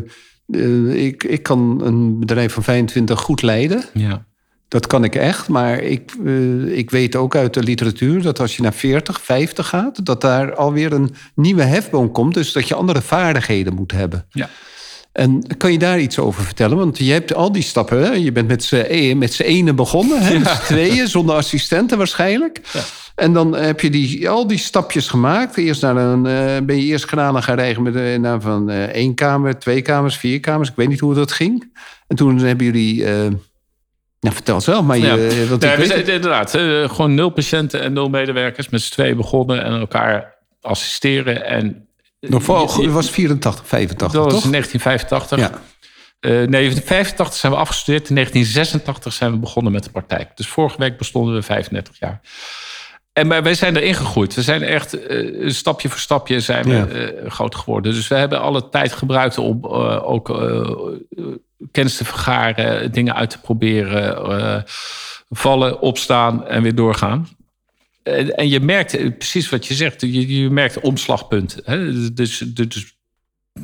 eh, 0.48 1.06
ik, 1.06 1.24
ik 1.24 1.44
kan 1.44 1.82
een 1.84 2.20
bedrijf 2.20 2.54
van 2.54 2.64
25 2.64 3.20
goed 3.20 3.42
leiden. 3.42 3.84
Ja. 3.94 4.26
Dat 4.68 4.88
kan 4.88 5.04
ik 5.04 5.16
echt. 5.16 5.48
Maar 5.48 5.80
ik, 5.80 6.12
eh, 6.26 6.78
ik 6.78 6.92
weet 6.92 7.16
ook 7.16 7.36
uit 7.36 7.54
de 7.54 7.64
literatuur 7.64 8.22
dat 8.22 8.40
als 8.40 8.56
je 8.56 8.62
naar 8.62 8.74
40, 8.74 9.22
50 9.22 9.68
gaat... 9.68 10.06
dat 10.06 10.22
daar 10.22 10.56
alweer 10.56 10.94
een 10.94 11.16
nieuwe 11.36 11.64
hefboom 11.64 12.12
komt. 12.12 12.34
Dus 12.34 12.52
dat 12.52 12.68
je 12.68 12.76
andere 12.76 13.02
vaardigheden 13.02 13.74
moet 13.74 13.92
hebben. 13.92 14.26
Ja. 14.30 14.50
En 15.14 15.44
kan 15.58 15.72
je 15.72 15.78
daar 15.78 16.00
iets 16.00 16.20
over 16.20 16.44
vertellen? 16.44 16.78
Want 16.78 16.98
je 16.98 17.12
hebt 17.12 17.34
al 17.34 17.52
die 17.52 17.64
stappen. 17.64 18.04
Hè? 18.04 18.12
Je 18.12 18.32
bent 18.32 18.48
met 18.48 18.64
z'n 18.64 18.86
e- 18.88 19.14
met 19.14 19.40
ene 19.40 19.74
begonnen. 19.74 20.22
Hè? 20.22 20.40
Met 20.40 20.48
z'n 20.48 20.64
tweeën, 20.74 21.08
zonder 21.08 21.36
assistenten 21.36 21.98
waarschijnlijk. 21.98 22.62
En 23.16 23.34
dan 23.34 23.56
heb 23.56 23.80
je 23.80 23.90
die, 23.90 24.30
al 24.30 24.48
die 24.48 24.58
stapjes 24.58 25.08
gemaakt. 25.08 25.58
Eerst 25.58 25.82
naar 25.82 25.96
een, 25.98 26.26
eh, 26.26 26.66
ben 26.66 26.76
je 26.76 26.84
eerst 26.84 27.06
granen 27.06 27.44
gaan 27.44 27.56
rijden 27.56 27.84
met 27.84 27.96
een 27.96 28.22
naar 28.22 28.42
van 28.42 28.70
eh, 28.70 28.84
één 28.84 29.16
kamer, 29.16 29.60
twee 29.60 29.82
kamers, 29.82 30.18
vier 30.18 30.40
kamers. 30.40 30.70
Ik 30.70 30.76
weet 30.76 30.88
niet 30.90 31.00
hoe 31.00 31.14
dat 31.14 31.32
ging. 31.32 31.72
En 32.08 32.16
toen 32.16 32.38
hebben 32.38 32.66
jullie... 32.66 33.04
nou, 34.20 34.36
vertel 34.36 34.62
zelf 34.62 34.86
maar. 34.86 34.98
Je, 34.98 35.04
Ja. 35.04 35.16
Nee, 35.16 35.78
we 35.78 35.86
zijn, 35.86 36.08
inderdaad, 36.08 36.52
gewoon 36.92 37.14
nul 37.14 37.30
patiënten 37.30 37.82
en 37.82 37.94
nul 37.94 38.10
medewerkers. 38.10 38.70
Met 38.70 38.82
z'n 38.82 38.92
tweeën 38.92 39.18
begonnen 39.18 39.64
en 39.64 39.80
elkaar 39.80 40.36
assisteren. 40.62 41.46
En 41.46 41.88
Nog 42.30 42.44
voor, 42.44 42.92
was 42.92 43.10
84, 43.10 43.68
85, 43.68 44.12
dat 44.12 44.24
was 44.24 44.34
toch? 44.34 44.44
in 44.44 44.52
1985. 44.52 45.40
Ja. 45.40 45.62
Eh, 46.20 46.32
nee, 46.32 46.42
in 46.44 46.52
1985 46.52 47.40
zijn 47.40 47.52
we 47.52 47.58
afgestudeerd. 47.58 48.10
In 48.10 48.16
1986 48.16 49.14
zijn 49.14 49.32
we 49.32 49.38
begonnen 49.38 49.72
met 49.72 49.84
de 49.84 49.90
praktijk. 49.90 50.38
Dus 50.38 50.48
vorige 50.48 50.78
week 50.78 50.98
bestonden 50.98 51.36
we 51.36 51.42
35 51.42 52.00
jaar. 52.00 52.22
En 53.14 53.28
maar 53.28 53.44
wij 53.44 53.54
zijn 53.54 53.76
erin 53.76 53.96
gegroeid. 53.96 54.34
We 54.34 54.42
zijn 54.42 54.64
echt 54.64 55.06
eh, 55.08 55.50
stapje 55.50 55.90
voor 55.90 56.00
stapje 56.00 56.40
zijn 56.40 56.66
we 56.66 56.74
Ja. 56.76 56.86
eh, 56.88 57.32
groot 57.32 57.56
geworden. 57.56 57.94
Dus 57.94 58.08
we 58.08 58.16
hebben 58.16 58.42
alle 58.42 58.70
tijd 58.70 58.94
gebruikt 58.94 59.38
om 59.38 59.66
ook 59.66 60.28
kennis 61.72 61.98
te 61.98 62.06
vergaren, 62.06 62.92
dingen 62.92 63.16
uit 63.16 63.30
te 63.30 63.40
proberen, 63.40 64.66
vallen, 65.30 65.80
opstaan 65.80 66.48
en 66.48 66.62
weer 66.62 66.76
doorgaan. 66.76 67.28
En, 68.04 68.36
en 68.36 68.50
je 68.50 68.60
merkt 68.60 68.94
eh, 68.94 69.12
precies 69.18 69.50
wat 69.50 69.68
je 69.68 69.74
zegt. 69.74 70.02
Je, 70.02 70.42
je 70.42 70.50
merkt 70.50 70.80
omslagpunt. 70.80 71.58
Hè? 71.64 72.14
Dus, 72.14 72.38
dus 72.38 72.98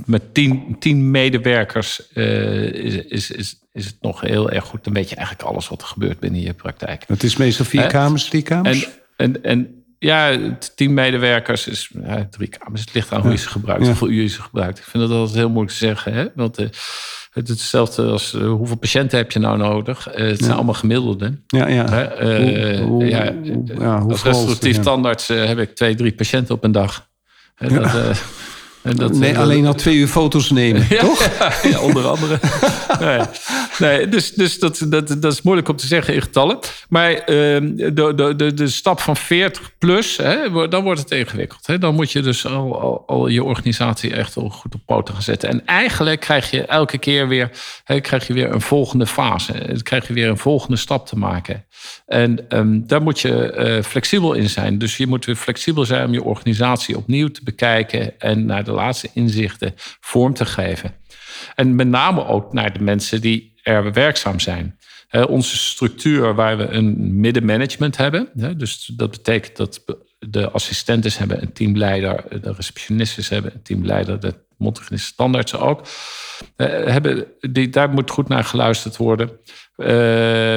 met 0.06 0.34
tien, 0.34 0.76
tien 0.80 1.12
medewerkers 1.12 2.12
eh, 2.14 2.64
is, 2.64 2.96
is, 2.96 3.32
is, 3.32 3.60
is 3.74 3.86
het 3.86 3.98
nog 4.02 4.22
heel 4.22 4.52
erg 4.52 4.66
goed. 4.66 4.84
Dan 4.84 4.94
weet 4.94 5.10
je 5.10 5.16
eigenlijk 5.16 5.50
alles 5.50 5.68
wat 5.68 5.82
er 5.82 5.88
gebeurt 5.88 6.20
binnen 6.20 6.42
je 6.42 6.54
praktijk. 6.54 7.04
Het 7.08 7.24
is 7.24 7.38
meestal 7.38 7.66
vier 7.66 7.82
Hè? 7.82 7.88
kamers, 7.88 8.26
drie 8.30 8.42
kamers. 8.42 8.90
En, 9.18 9.44
en, 9.44 9.44
en 9.44 9.84
ja, 10.00 10.38
tien 10.76 10.94
medewerkers 10.94 11.68
is 11.68 11.92
ja, 12.04 12.28
drie 12.32 12.48
kamers. 12.48 12.82
Het 12.82 12.94
ligt 12.94 13.12
aan 13.12 13.22
hoe 13.22 13.32
je 13.32 13.38
ze 13.38 13.50
gebruikt, 13.50 13.82
Ja. 13.82 13.88
hoeveel 13.88 14.10
uur 14.10 14.22
je 14.22 14.28
ze 14.28 14.42
gebruikt. 14.42 14.78
Ik 14.78 14.84
vind 14.84 15.04
dat 15.04 15.18
altijd 15.18 15.38
heel 15.38 15.50
moeilijk 15.50 15.72
te 15.72 15.86
zeggen. 15.86 16.14
Hè? 16.14 16.28
Want 16.36 16.58
eh, 16.58 16.68
het 17.30 17.44
is 17.50 17.50
hetzelfde 17.50 18.04
als 18.06 18.34
eh, 18.34 18.42
hoeveel 18.48 18.78
patiënten 18.78 19.18
heb 19.18 19.32
je 19.32 19.40
nou 19.40 19.58
nodig? 19.58 20.08
Eh, 20.08 20.28
het 20.28 20.40
zijn 20.40 20.52
allemaal 20.56 20.74
gemiddelden. 20.74 21.44
ja, 21.48 21.68
ja. 21.68 21.90
Hè? 21.90 22.02
Eh, 22.04 22.78
Hoe- 22.80 22.88
hoe- 22.88 23.06
ja, 23.06 23.34
hoe- 23.44 23.64
ja, 23.80 23.98
als 23.98 24.20
tandarts 24.80 25.30
eh, 25.30 25.46
heb 25.46 25.60
ik 25.60 25.76
twee, 25.76 25.96
drie 25.96 26.14
patiënten 26.14 26.56
op 26.56 26.64
een 26.64 26.72
dag. 26.72 27.08
Dat, 27.58 27.92
En 28.90 28.96
dat, 28.96 29.14
nee, 29.14 29.34
eh, 29.34 29.40
alleen 29.40 29.66
al 29.66 29.74
twee 29.74 29.96
uur 29.96 30.08
foto's 30.08 30.50
nemen, 30.50 30.88
toch? 31.00 31.30
ja, 31.64 31.80
onder 31.80 32.08
andere. 32.08 32.40
nee, 33.00 33.20
nee, 33.80 34.08
dus 34.08 34.32
dus 34.32 34.60
dat, 34.60 34.86
dat, 34.88 35.22
dat 35.22 35.34
is 35.34 35.42
moeilijk 35.42 35.70
om 35.70 35.76
te 35.76 35.88
zeggen 35.88 36.14
in 36.14 36.22
getallen. 36.22 36.60
Maar 36.90 37.12
ehm, 37.12 37.76
de, 37.76 38.14
de, 38.16 38.34
de, 38.36 38.54
de 38.54 38.68
stap 38.68 39.00
van 39.00 39.16
40 39.16 39.72
plus, 39.78 40.18
hè, 40.18 40.68
dan 40.70 40.84
wordt 40.84 41.00
het 41.00 41.12
ingewikkeld. 41.12 41.68
Hè. 41.68 41.78
Dan 41.78 41.96
moet 41.96 42.12
je 42.12 42.22
dus 42.22 42.46
al, 42.46 42.82
al, 42.82 43.04
al 43.08 43.28
je 43.28 43.44
organisatie 43.44 44.14
echt 44.14 44.38
al 44.38 44.50
goed 44.50 44.76
op 44.76 44.82
poten 44.86 45.14
gaan 45.14 45.24
zetten. 45.24 45.50
En 45.50 45.66
eigenlijk 45.66 46.20
krijg 46.20 46.52
je 46.52 46.66
elke 46.66 46.98
keer 46.98 47.28
weer, 47.28 47.50
hè, 47.84 48.00
krijg 48.00 48.28
je 48.28 48.34
weer 48.34 48.52
een 48.54 48.62
volgende 48.62 49.08
fase. 49.08 49.54
Dan 49.68 49.82
krijg 49.82 50.08
je 50.08 50.14
weer 50.14 50.30
een 50.30 50.38
volgende 50.38 50.78
stap 50.78 51.08
te 51.08 51.18
maken. 51.18 51.66
En 52.06 52.50
ehm, 52.50 52.80
daar 52.84 53.02
moet 53.02 53.20
je 53.20 53.52
eh, 53.52 53.84
flexibel 53.84 54.34
in 54.34 54.50
zijn. 54.50 54.78
Dus 54.78 54.98
je 54.98 55.08
moet 55.08 55.26
weer 55.26 55.36
flexibel 55.36 55.86
zijn 55.86 56.06
om 56.06 56.14
je 56.14 56.24
organisatie 56.24 56.98
opnieuw 56.98 57.28
te 57.28 57.42
bekijken 57.44 58.20
en 58.20 58.46
naar 58.46 58.64
de 58.64 58.72
laatste 58.80 59.10
inzichten 59.14 59.74
vorm 60.00 60.34
te 60.34 60.46
geven. 60.46 60.96
En 61.56 61.76
met 61.76 61.88
name 61.88 62.26
ook 62.26 62.54
naar 62.54 62.74
de 62.74 62.84
mensen 62.84 63.22
die 63.22 63.60
er 63.64 63.94
werkzaam 63.94 64.40
zijn. 64.40 64.78
Onze 65.28 65.58
structuur 65.58 66.36
waar 66.36 66.58
we 66.58 66.68
een 66.68 67.20
middenmanagement 67.20 67.98
hebben. 67.98 68.30
Dus 68.58 68.92
dat 68.96 69.12
betekent 69.12 69.58
dat 69.58 69.84
de 70.20 70.50
assistenten 70.50 71.12
hebben 71.18 71.42
een 71.42 71.54
teamleider, 71.54 72.42
de 72.42 72.54
receptionistes 72.54 73.30
hebben 73.30 73.54
een 73.54 73.62
teamleider, 73.62 74.20
de 74.20 74.34
mondhygiënische 74.58 75.08
standaards 75.08 75.56
ook. 75.56 75.82
Eh, 76.56 76.68
hebben, 76.86 77.26
die, 77.40 77.70
daar 77.70 77.90
moet 77.90 78.10
goed 78.10 78.28
naar 78.28 78.44
geluisterd 78.44 78.98
worden. 78.98 79.30
Eh, 79.76 79.88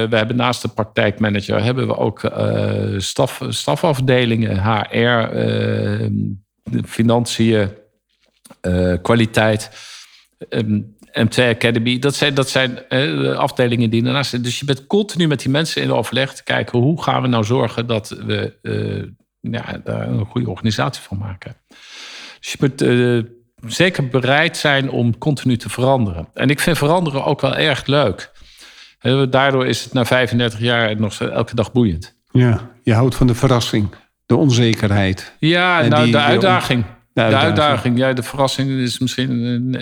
we 0.09 0.15
hebben 0.15 0.35
naast 0.35 0.61
de 0.61 0.67
praktijkmanager 0.67 1.63
hebben 1.63 1.87
we 1.87 1.97
ook 1.97 2.23
eh, 2.23 2.93
staf, 2.97 3.41
stafafdelingen, 3.49 4.63
HR, 4.63 5.29
financiën, 6.85 7.69
eh, 8.63 8.93
kwaliteit. 9.01 9.69
Ehm, 10.49 10.79
MT 11.13 11.39
Academy, 11.39 11.99
dat 11.99 12.15
zijn, 12.15 12.33
dat 12.33 12.49
zijn 12.49 12.77
eh, 12.89 12.99
de 12.99 13.35
afdelingen 13.35 13.89
die 13.89 14.03
daarnaast 14.03 14.29
zitten. 14.29 14.49
Dus 14.49 14.59
je 14.59 14.65
bent 14.65 14.87
continu 14.87 15.27
met 15.27 15.39
die 15.39 15.49
mensen 15.49 15.81
in 15.81 15.91
overleg 15.91 16.33
te 16.33 16.43
kijken 16.43 16.79
hoe 16.79 17.03
gaan 17.03 17.21
we 17.21 17.27
nou 17.27 17.43
zorgen 17.43 17.87
dat 17.87 18.09
we 18.09 18.57
eh, 18.61 19.51
ja, 19.51 19.81
daar 19.83 20.07
een 20.07 20.25
goede 20.25 20.49
organisatie 20.49 21.03
van 21.03 21.17
maken. 21.17 21.55
Dus 22.39 22.51
je 22.51 22.57
moet 22.59 22.83
zeker 23.73 24.07
bereid 24.07 24.57
zijn 24.57 24.89
om 24.89 25.17
continu 25.17 25.57
te 25.57 25.69
veranderen. 25.69 26.27
En 26.33 26.49
ik 26.49 26.59
vind 26.59 26.77
veranderen 26.77 27.25
ook 27.25 27.41
wel 27.41 27.55
erg 27.55 27.85
leuk. 27.85 28.31
Daardoor 29.29 29.67
is 29.67 29.83
het 29.83 29.93
na 29.93 30.05
35 30.05 30.59
jaar 30.59 30.99
nog 30.99 31.21
elke 31.21 31.55
dag 31.55 31.71
boeiend. 31.71 32.15
Ja, 32.31 32.69
je 32.83 32.93
houdt 32.93 33.15
van 33.15 33.27
de 33.27 33.35
verrassing, 33.35 33.89
de 34.25 34.35
onzekerheid. 34.35 35.35
Ja, 35.39 35.81
En 35.81 35.89
nou, 35.89 36.03
die- 36.03 36.11
de 36.11 36.19
uitdaging. 36.19 36.83
De 37.13 37.21
uitdaging. 37.21 37.49
uitdaging. 37.49 37.97
ja, 37.97 38.13
de 38.13 38.23
verrassing 38.23 38.69
is 38.69 38.99
misschien. 38.99 39.73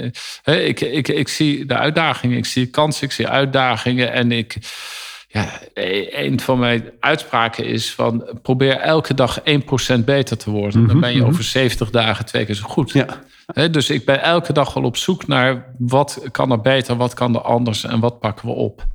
ik, 0.43 0.81
ik, 0.81 1.07
ik 1.07 1.27
zie 1.27 1.65
de 1.65 1.77
uitdaging, 1.77 2.35
ik 2.35 2.45
zie 2.45 2.65
kansen, 2.65 3.05
ik 3.05 3.11
zie 3.11 3.27
uitdagingen. 3.27 4.11
En 4.11 4.31
ik. 4.31 4.57
Ja, 5.27 5.49
e- 5.73 6.25
een 6.25 6.39
van 6.39 6.59
mijn 6.59 6.91
uitspraken 6.99 7.65
is 7.65 7.93
van 7.93 8.39
probeer 8.41 8.77
elke 8.77 9.13
dag 9.13 9.39
1% 9.39 10.03
beter 10.05 10.37
te 10.37 10.49
worden. 10.49 10.87
Dan 10.87 10.99
ben 10.99 11.15
je 11.15 11.25
over 11.25 11.43
70 11.43 11.89
dagen 11.89 12.25
twee 12.25 12.45
keer 12.45 12.55
zo 12.55 12.67
goed. 12.67 12.91
Ja, 12.91 13.67
dus 13.67 13.89
ik 13.89 14.05
ben 14.05 14.21
elke 14.21 14.53
dag 14.53 14.73
wel 14.73 14.83
op 14.83 14.97
zoek 14.97 15.27
naar 15.27 15.73
wat 15.77 16.21
kan 16.31 16.51
er 16.51 16.61
beter, 16.61 16.95
wat 16.95 17.13
kan 17.13 17.35
er 17.35 17.41
anders 17.41 17.83
en 17.83 17.99
wat 17.99 18.19
pakken 18.19 18.47
we 18.47 18.53
op. 18.53 18.85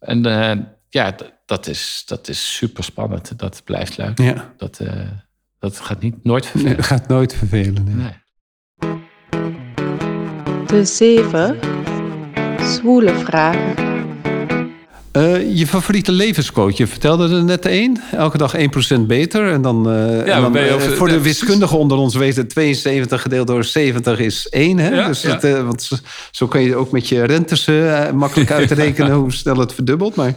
En 0.00 0.26
eh, 0.26 0.56
ja, 0.88 1.14
dat 1.46 1.66
is, 1.66 2.02
dat 2.06 2.28
is 2.28 2.56
super 2.56 2.84
spannend. 2.84 3.38
Dat 3.38 3.62
blijft 3.64 3.96
leuk. 3.96 4.18
ja. 4.18 4.52
Dat, 4.56 4.78
eh, 4.78 4.92
dat 5.58 5.78
gaat 5.80 6.00
niet, 6.00 6.14
nooit 6.22 6.46
vervelen. 6.46 6.84
gaat 6.84 7.08
nooit 7.08 7.34
vervelen. 7.34 7.84
nee. 7.84 7.94
Nee. 7.94 8.16
De 10.66 10.84
zeven 10.84 11.58
zwoele 12.62 13.14
vragen. 13.14 13.74
Eh, 15.12 15.56
je 15.56 15.66
favoriete 15.66 16.12
levensquote, 16.12 16.74
je 16.76 16.86
vertelde 16.86 17.36
er 17.36 17.44
net 17.44 17.66
één. 17.66 18.00
Elke 18.12 18.38
dag 18.38 18.54
1% 18.56 19.00
beter. 19.06 19.52
En 19.52 19.62
dan, 19.62 19.88
eh, 19.90 20.34
en 20.34 20.40
dan 20.42 20.52
ben 20.52 20.62
je 20.62 20.68
eh, 20.68 20.74
over- 20.74 20.96
voor 20.96 21.08
de 21.08 21.14
ja, 21.14 21.20
wiskundigen 21.20 21.78
onder 21.78 21.98
ons 21.98 22.14
weten... 22.14 22.48
72 22.48 23.22
gedeeld 23.22 23.46
door 23.46 23.64
70 23.64 24.18
is 24.18 24.48
1. 24.48 24.78
Hè? 24.78 24.88
Ja, 24.88 25.06
dus 25.06 25.22
ja. 25.22 25.30
het, 25.30 25.44
eh, 25.44 25.64
want 25.64 25.82
zo- 25.82 25.96
zo 26.30 26.46
kan 26.46 26.62
je 26.62 26.76
ook 26.76 26.90
met 26.90 27.08
je 27.08 27.24
rentes 27.24 27.66
eh, 27.66 28.10
makkelijk 28.10 28.50
uitrekenen... 28.60 29.12
hoe 29.12 29.32
snel 29.32 29.56
het 29.58 29.74
verdubbelt. 29.74 30.14
Maar 30.14 30.34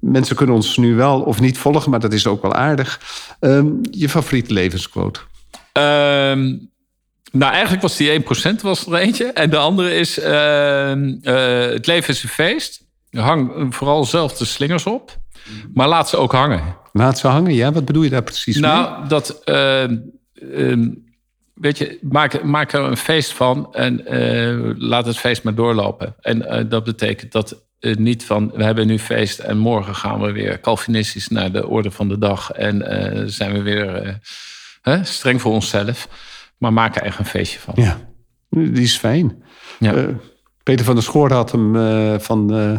mensen 0.00 0.36
kunnen 0.36 0.54
ons 0.54 0.76
nu 0.76 0.94
wel 0.94 1.20
of 1.20 1.40
niet 1.40 1.58
volgen... 1.58 1.90
maar 1.90 2.00
dat 2.00 2.12
is 2.12 2.26
ook 2.26 2.42
wel 2.42 2.54
aardig. 2.54 3.00
Ehm, 3.40 3.66
je 3.90 4.08
favoriete 4.08 4.52
levensquote? 4.52 5.20
Ehm, 5.72 6.56
nou, 7.32 7.52
eigenlijk 7.52 7.82
was 7.82 7.96
die 7.96 8.10
1% 8.10 8.62
was 8.62 8.86
er 8.86 8.94
eentje. 8.94 9.24
En 9.24 9.50
de 9.50 9.56
andere 9.56 9.94
is: 9.94 10.18
ehm, 10.18 11.14
eh, 11.22 11.66
het 11.72 11.86
leven 11.86 12.14
is 12.14 12.22
een 12.22 12.28
feest. 12.28 12.84
Hang 13.10 13.74
vooral 13.74 14.04
zelf 14.04 14.32
de 14.32 14.44
slingers 14.44 14.84
op. 14.86 15.18
Maar 15.74 15.88
laat 15.88 16.08
ze 16.08 16.16
ook 16.16 16.32
hangen. 16.32 16.76
Laat 16.92 17.18
ze 17.18 17.26
hangen, 17.26 17.54
ja? 17.54 17.72
Wat 17.72 17.84
bedoel 17.84 18.02
je 18.02 18.10
daar 18.10 18.22
precies 18.22 18.58
mee? 18.58 18.70
Nou, 18.70 19.08
dat. 19.08 19.42
weet 21.54 21.78
je, 21.78 21.98
maak, 22.02 22.42
maak 22.42 22.72
er 22.72 22.80
een 22.80 22.96
feest 22.96 23.32
van 23.32 23.74
en 23.74 24.06
eh, 24.06 24.70
laat 24.76 25.06
het 25.06 25.18
feest 25.18 25.42
maar 25.42 25.54
doorlopen. 25.54 26.14
En 26.20 26.48
eh, 26.48 26.64
dat 26.68 26.84
betekent 26.84 27.32
dat 27.32 27.65
eh, 27.80 27.94
niet 27.94 28.24
van 28.24 28.50
we 28.54 28.64
hebben 28.64 28.86
nu 28.86 28.98
feest 28.98 29.38
en 29.38 29.58
morgen 29.58 29.94
gaan 29.94 30.20
we 30.20 30.32
weer 30.32 30.60
Calvinistisch 30.60 31.28
naar 31.28 31.52
de 31.52 31.68
orde 31.68 31.90
van 31.90 32.08
de 32.08 32.18
dag 32.18 32.50
en 32.50 32.82
eh, 32.82 33.22
zijn 33.26 33.52
we 33.52 33.62
weer 33.62 33.94
eh, 33.94 34.14
hè, 34.82 35.04
streng 35.04 35.40
voor 35.40 35.52
onszelf. 35.52 36.08
Maar 36.58 36.72
maak 36.72 36.96
er 36.96 37.02
echt 37.02 37.18
een 37.18 37.24
feestje 37.26 37.58
van. 37.58 37.74
Ja, 37.76 37.98
die 38.50 38.82
is 38.82 38.96
fijn. 38.96 39.42
Ja. 39.78 39.94
Eh, 39.94 40.04
Peter 40.62 40.84
van 40.84 40.94
der 40.94 41.04
Schoor 41.04 41.32
had 41.32 41.52
hem 41.52 41.76
eh, 41.76 42.14
van... 42.18 42.54
eh, 42.54 42.78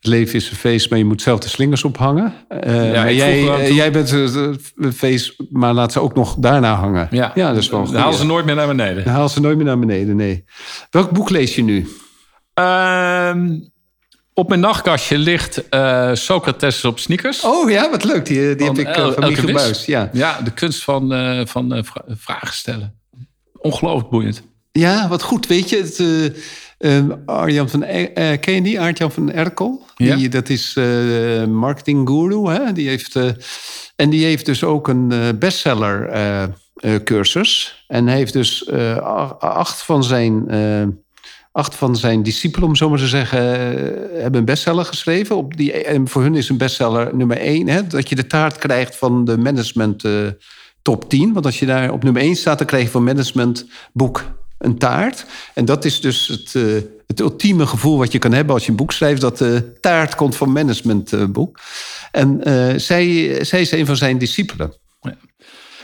het 0.00 0.08
leven 0.08 0.34
is 0.34 0.50
een 0.50 0.56
feest, 0.56 0.90
maar 0.90 0.98
je 0.98 1.04
moet 1.04 1.22
zelf 1.22 1.40
de 1.40 1.48
slingers 1.48 1.84
ophangen. 1.84 2.34
Eh, 2.48 2.74
maar 2.74 3.10
ik 3.10 3.16
jij, 3.16 3.72
jij 3.72 3.92
bent 3.92 4.10
een 4.10 4.92
feest, 4.94 5.42
maar 5.50 5.74
laat 5.74 5.92
ze 5.92 6.00
ook 6.00 6.14
nog 6.14 6.36
daarna 6.38 6.74
hangen. 6.74 7.08
Ja, 7.10 7.32
ja 7.34 7.48
dat 7.48 7.56
is 7.56 7.68
wel 7.70 7.84
Dan 7.84 7.94
halen 7.94 8.18
ze 8.18 8.26
nooit 8.26 8.44
meer 8.44 8.54
naar 8.54 8.66
beneden. 8.66 9.04
Dan 9.04 9.12
haal 9.12 9.28
ze 9.28 9.40
nooit 9.40 9.56
meer 9.56 9.66
naar 9.66 9.78
beneden, 9.78 10.16
nee. 10.16 10.44
Welk 10.90 11.10
boek 11.10 11.30
lees 11.30 11.54
je 11.54 11.62
nu? 11.62 11.88
Ehm, 12.54 13.48
op 14.40 14.48
mijn 14.48 14.60
nachtkastje 14.60 15.18
ligt 15.18 15.68
eh, 15.68 16.10
Socrates 16.14 16.84
op 16.84 16.98
sneakers. 16.98 17.44
Oh 17.44 17.70
ja, 17.70 17.90
wat 17.90 18.04
leuk. 18.04 18.26
Die, 18.26 18.54
die 18.54 18.66
heb 18.66 18.78
ik 18.78 18.96
uh, 18.96 19.10
van 19.12 19.28
Michiel 19.28 19.44
Wis. 19.46 19.54
Buijs. 19.54 19.84
Ja. 19.84 20.10
Ja, 20.12 20.40
de 20.40 20.50
kunst 20.50 20.82
van, 20.84 21.12
eh, 21.12 21.40
van 21.46 21.72
eh, 21.74 21.82
vra- 21.82 22.04
vragen 22.08 22.54
stellen. 22.54 22.94
Ongelooflijk 23.58 24.10
boeiend. 24.10 24.42
ja, 24.72 25.08
wat 25.08 25.22
goed. 25.22 25.46
Weet 25.46 25.68
je, 25.70 25.76
het, 25.76 25.98
eh, 26.78 26.96
eh, 26.98 27.04
Arjan 27.26 27.68
van 27.68 27.82
eh, 27.82 28.40
ken 28.40 28.54
je 28.54 28.62
die? 28.62 28.80
Arjan 28.80 29.12
van 29.12 29.32
Erkel. 29.32 29.84
Ja. 29.96 30.16
Die, 30.16 30.28
dat 30.28 30.48
is 30.48 30.74
eh 30.76 31.44
marketing 31.44 32.08
guru. 32.08 32.48
Hè? 32.50 32.72
Die 32.72 32.88
heeft, 32.88 33.16
eh, 33.16 33.24
en 33.96 34.10
die 34.10 34.24
heeft 34.24 34.46
dus 34.46 34.64
ook 34.64 34.88
een 34.88 35.12
eh, 35.12 35.18
bestseller 35.38 36.08
eh, 36.08 36.42
eh, 36.42 36.50
cursus. 37.04 37.84
En 37.86 38.06
heeft 38.06 38.32
dus 38.32 38.64
eh, 38.64 38.96
acht 39.38 39.82
van 39.82 40.04
zijn... 40.04 40.44
Acht 41.52 41.74
van 41.74 41.96
zijn 41.96 42.22
discipelen, 42.22 42.68
om 42.68 42.76
zo 42.76 42.88
maar 42.88 42.98
te 42.98 43.08
zeggen, 43.08 43.40
eh, 43.40 44.22
hebben 44.22 44.40
een 44.40 44.44
bestseller 44.44 44.84
geschreven. 44.84 45.36
Op 45.36 45.56
die, 45.56 45.72
en 45.72 46.08
voor 46.08 46.22
hun 46.22 46.34
is 46.34 46.48
een 46.48 46.56
bestseller 46.56 47.16
nummer 47.16 47.36
één. 47.36 47.68
Hè, 47.68 47.86
dat 47.86 48.08
je 48.08 48.14
de 48.14 48.26
taart 48.26 48.58
krijgt 48.58 48.96
van 48.96 49.24
de 49.24 49.38
management 49.38 50.04
eh, 50.04 50.12
top 50.82 51.08
10. 51.08 51.32
Want 51.32 51.46
als 51.46 51.58
je 51.58 51.66
daar 51.66 51.92
op 51.92 52.02
nummer 52.02 52.22
één 52.22 52.36
staat, 52.36 52.58
dan 52.58 52.66
krijg 52.66 52.84
je 52.84 52.90
van 52.90 53.04
managementboek 53.04 54.24
een 54.58 54.78
taart. 54.78 55.26
En 55.54 55.64
dat 55.64 55.84
is 55.84 56.00
dus 56.00 56.26
het, 56.26 56.54
eh, 56.54 56.62
het 57.06 57.20
ultieme 57.20 57.66
gevoel 57.66 57.98
wat 57.98 58.12
je 58.12 58.18
kan 58.18 58.32
hebben 58.32 58.54
als 58.54 58.64
je 58.64 58.70
een 58.70 58.76
boek 58.76 58.92
schrijft... 58.92 59.20
dat 59.20 59.38
de 59.38 59.78
taart 59.80 60.14
komt 60.14 60.36
van 60.36 60.52
managementboek. 60.52 61.60
en 62.10 62.40
zij, 62.80 63.38
zij 63.44 63.60
is 63.60 63.70
een 63.70 63.86
van 63.86 63.96
zijn 63.96 64.18
discipelen. 64.18 64.74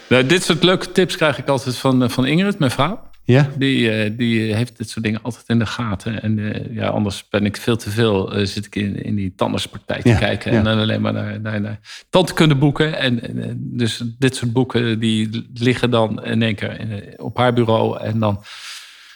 Nou, 0.09 0.27
dit 0.27 0.45
soort 0.45 0.63
leuke 0.63 0.93
tips 0.93 1.17
krijg 1.17 1.39
ik 1.39 1.49
altijd 1.49 1.77
van, 1.77 2.11
van 2.11 2.27
Ingrid, 2.27 2.59
mijn 2.59 2.71
vrouw. 2.71 3.06
Ja? 3.27 3.51
Die, 3.59 3.91
eh, 3.91 4.11
die 4.17 4.55
heeft 4.55 4.79
dit 4.79 4.89
soort 4.91 5.05
dingen 5.05 5.23
altijd 5.23 5.49
in 5.49 5.59
de 5.59 5.67
gaten. 5.67 6.23
En 6.23 6.53
eh, 6.53 6.75
ja, 6.75 6.89
anders 6.89 7.29
ben 7.29 7.45
ik 7.45 7.57
veel 7.57 7.77
te 7.77 7.91
veel, 7.91 8.33
eh, 8.35 8.47
zit 8.47 8.67
ik 8.67 8.75
in, 8.77 9.03
in 9.03 9.15
die 9.15 9.33
tandartspraktijk 9.37 10.03
te 10.03 10.09
Ja, 10.09 10.17
kijken. 10.19 10.53
ja. 10.53 10.59
En 10.59 10.65
dan 10.65 10.79
alleen 10.79 11.01
maar 11.01 11.13
naar, 11.13 11.41
naar, 11.41 11.61
naar 11.61 11.81
tandkundeboeken. 12.11 12.99
En, 12.99 13.23
en 13.23 13.57
dus 13.59 14.03
dit 14.19 14.37
soort 14.37 14.53
boeken, 14.53 14.99
die 14.99 15.47
liggen 15.55 15.91
dan 15.91 16.25
in 16.25 16.43
één 16.43 16.55
keer 16.55 17.15
op 17.17 17.37
haar 17.37 17.53
bureau. 17.53 18.01
En 18.01 18.19
dan 18.19 18.43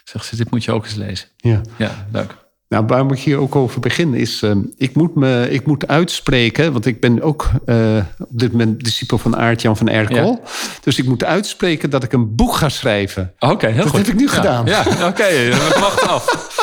zegt 0.04 0.24
ze, 0.26 0.36
dit 0.36 0.50
moet 0.50 0.64
je 0.64 0.72
ook 0.72 0.84
eens 0.84 0.94
lezen. 0.94 1.28
ja. 1.36 1.60
Ja, 1.78 2.06
leuk. 2.12 2.34
Nou, 2.70 2.84
waarom 2.86 3.12
ik 3.12 3.18
hier 3.18 3.38
ook 3.38 3.56
over 3.56 3.80
begin 3.80 4.14
is... 4.14 4.42
eh, 4.42 4.50
ik, 4.76 4.94
moet 4.94 5.14
me, 5.14 5.46
ik 5.50 5.66
moet 5.66 5.86
uitspreken, 5.88 6.72
want 6.72 6.86
ik 6.86 7.00
ben 7.00 7.22
ook 7.22 7.50
eh, 7.66 7.96
op 8.18 8.26
dit 8.38 8.52
moment 8.52 8.84
discipel 8.84 9.18
van 9.18 9.36
Aart-Jan 9.36 9.76
van 9.76 9.88
Erkel. 9.88 10.42
Dus 10.82 10.98
ik 10.98 11.04
moet 11.04 11.24
uitspreken 11.24 11.90
dat 11.90 12.02
ik 12.02 12.12
een 12.12 12.34
boek 12.36 12.54
ga 12.54 12.68
schrijven. 12.68 13.32
Oké, 13.38 13.66
heel 13.66 13.76
Dat 13.82 13.86
goed. 13.86 13.98
heb 13.98 14.06
ik 14.06 14.14
nu 14.14 14.24
Ja, 14.24 14.30
gedaan. 14.32 14.66
Ja, 14.66 14.80
oké, 15.08 15.24
we 15.28 15.76
wachten 15.80 16.08
af. 16.08 16.58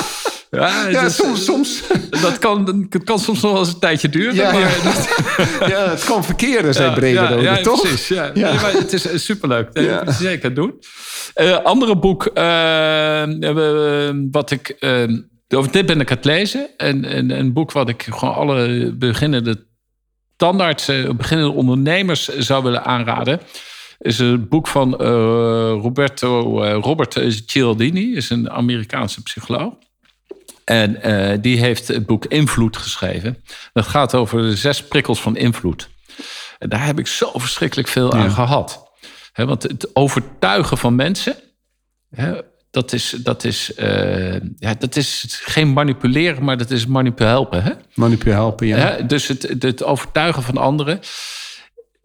Ja, 0.52 0.84
het 0.84 0.92
Ja, 0.92 1.02
is- 1.06 1.16
soms, 1.16 1.46
soms. 1.46 1.84
Dat 2.22 2.38
kan, 2.40 2.86
dat 2.90 3.04
kan 3.04 3.20
soms 3.20 3.42
nog 3.42 3.52
wel 3.52 3.60
eens 3.60 3.70
een 3.74 3.80
tijdje 3.80 4.10
duren. 4.10 4.36
Ja, 4.36 4.52
maar 4.52 4.62
ja. 4.62 4.68
dat- 4.84 5.08
ja, 5.72 5.90
het 5.90 6.04
kan 6.04 6.24
verkeren, 6.24 6.74
zei 6.74 6.94
Brederode, 6.94 7.42
ja, 7.42 7.56
ja, 7.56 7.62
toch? 7.64 7.82
precies. 7.82 8.08
Ja. 8.08 8.32
Nee, 8.34 8.44
maar 8.44 8.72
het 8.74 8.94
is 8.94 9.08
eh, 9.08 9.18
superleuk. 9.18 9.74
Dat 9.74 9.84
moet 9.84 10.18
je 10.18 10.24
zeker 10.24 10.54
doen. 10.54 10.74
Eh, 11.34 11.58
andere 11.64 11.98
boek, 11.98 12.26
eh, 12.26 13.22
eh, 14.08 14.16
wat 14.32 14.52
ik... 14.52 14.70
eh, 14.80 15.04
over 15.50 15.72
dit 15.72 15.86
ben 15.86 16.00
ik 16.00 16.10
aan 16.10 16.16
het 16.16 16.26
lezen. 16.26 16.70
En, 16.78 17.06
en 17.06 17.30
een 17.30 17.54
boek 17.54 17.72
wat 17.72 17.90
ik 17.90 18.04
gewoon 18.04 18.34
alle 18.34 18.92
beginnende 18.96 19.66
tandartsen, 20.36 21.18
beginnende 21.18 21.52
ondernemers 21.52 22.28
zou 22.38 22.64
willen 22.64 22.86
aanraden. 22.86 23.40
Is 24.00 24.20
een 24.20 24.48
boek 24.48 24.68
van 24.68 25.00
eh, 25.00 25.08
Roberto 25.82 26.62
eh, 26.64 26.78
Robert 26.82 27.20
Cialdini, 27.46 28.16
is 28.16 28.30
een 28.30 28.50
Amerikaanse 28.50 29.22
psycholoog. 29.24 29.74
En 30.64 31.02
eh, 31.02 31.38
die 31.42 31.60
heeft 31.60 31.88
het 31.88 32.06
boek 32.06 32.26
Invloed 32.26 32.78
geschreven. 32.78 33.44
Dat 33.74 33.88
gaat 33.88 34.16
over 34.16 34.42
de 34.42 34.56
zes 34.56 34.84
prikkels 34.84 35.22
van 35.22 35.38
invloed. 35.38 35.90
En 36.60 36.70
daar 36.70 36.86
heb 36.86 37.00
ik 37.00 37.08
zo 37.08 37.32
verschrikkelijk 37.34 37.88
veel 37.88 38.14
aan 38.14 38.32
gehad. 38.32 38.92
Want 39.34 39.64
het 39.64 39.96
overtuigen 39.96 40.78
van 40.78 40.96
mensen, 40.96 41.36
dat, 42.72 42.94
is, 42.94 43.10
dat, 43.10 43.44
is, 43.44 43.74
eh, 43.74 44.34
ja, 44.58 44.74
dat 44.80 44.96
is 44.96 45.40
geen 45.44 45.74
manipuleren, 45.74 46.44
maar 46.44 46.58
dat 46.58 46.72
is 46.72 46.86
manipuleren 46.86 47.34
helpen. 47.34 47.64
Hè? 47.64 47.72
Manipuleren 47.94 48.40
helpen, 48.40 48.68
ja. 48.68 48.78
Hè, 48.78 49.06
dus 49.06 49.28
het, 49.28 49.56
het 49.60 49.84
overtuigen 49.84 50.44
van 50.44 50.58
anderen. 50.58 51.00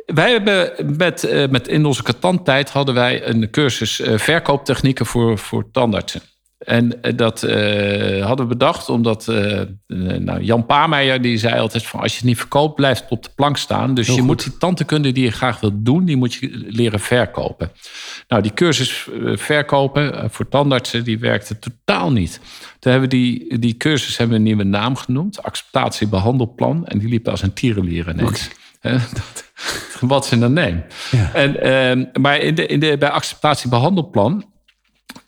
Wij 0.06 0.30
hebben 0.30 0.72
met, 0.96 1.24
eh, 1.24 1.48
met 1.48 1.68
in 1.68 1.84
onze 1.84 2.02
katanttijd 2.02 2.70
hadden 2.70 2.94
wij 2.94 3.26
een 3.26 3.50
cursus 3.50 4.00
eh, 4.00 4.18
verkooptechnieken 4.18 5.06
voor, 5.06 5.38
voor 5.38 5.70
tandartsen. 5.70 6.22
En 6.64 7.02
eh, 7.02 7.16
dat 7.16 7.42
eh, 7.42 8.24
hadden 8.26 8.48
we 8.48 8.52
bedacht 8.52 8.88
omdat 8.88 9.28
eh, 9.28 9.60
nou, 10.18 10.42
Jan 10.42 10.66
Paameijer 10.66 11.22
die 11.22 11.38
zei 11.38 11.60
altijd 11.60 11.86
van 11.86 12.00
als 12.00 12.12
je 12.12 12.18
het 12.18 12.26
niet 12.26 12.38
verkoopt 12.38 12.74
blijft 12.74 13.00
het 13.02 13.10
op 13.10 13.22
de 13.22 13.30
plank 13.34 13.56
staan. 13.56 13.94
Dus 13.94 14.06
je 14.06 14.22
moet 14.22 14.42
die 14.42 14.56
tandheelkunde 14.56 15.12
die 15.12 15.24
je 15.24 15.30
graag 15.30 15.60
wilt 15.60 15.84
doen, 15.84 16.04
die 16.04 16.16
moet 16.16 16.34
je 16.34 16.64
leren 16.68 17.00
verkopen. 17.00 17.72
Nou, 18.28 18.42
die 18.42 18.54
cursus 18.54 19.08
verkopen 19.22 20.30
voor 20.30 20.48
tandartsen 20.48 21.04
die 21.04 21.18
werkte 21.18 21.58
totaal 21.58 22.12
niet. 22.12 22.40
Toen 22.78 22.92
hebben 22.92 23.10
we 23.10 23.16
die, 23.16 23.58
die 23.58 23.76
cursus 23.76 24.16
hebben 24.16 24.36
we 24.36 24.42
een 24.42 24.56
nieuwe 24.56 24.64
naam 24.64 24.96
genoemd, 24.96 25.42
acceptatiebehandelplan. 25.42 26.86
En 26.86 26.98
die 26.98 27.08
liep 27.08 27.28
als 27.28 27.42
een 27.42 27.52
tierenlier 27.52 28.08
ineens. 28.08 28.50
Wat 30.00 30.26
ze 30.26 30.38
dan 30.38 30.52
neem. 30.52 30.84
En, 31.32 31.62
ehm, 31.62 32.04
maar 32.20 32.38
in 32.38 32.54
de, 32.54 32.66
in 32.66 32.80
de, 32.80 32.98
bij 32.98 33.10
acceptatiebehandelplan 33.10 34.51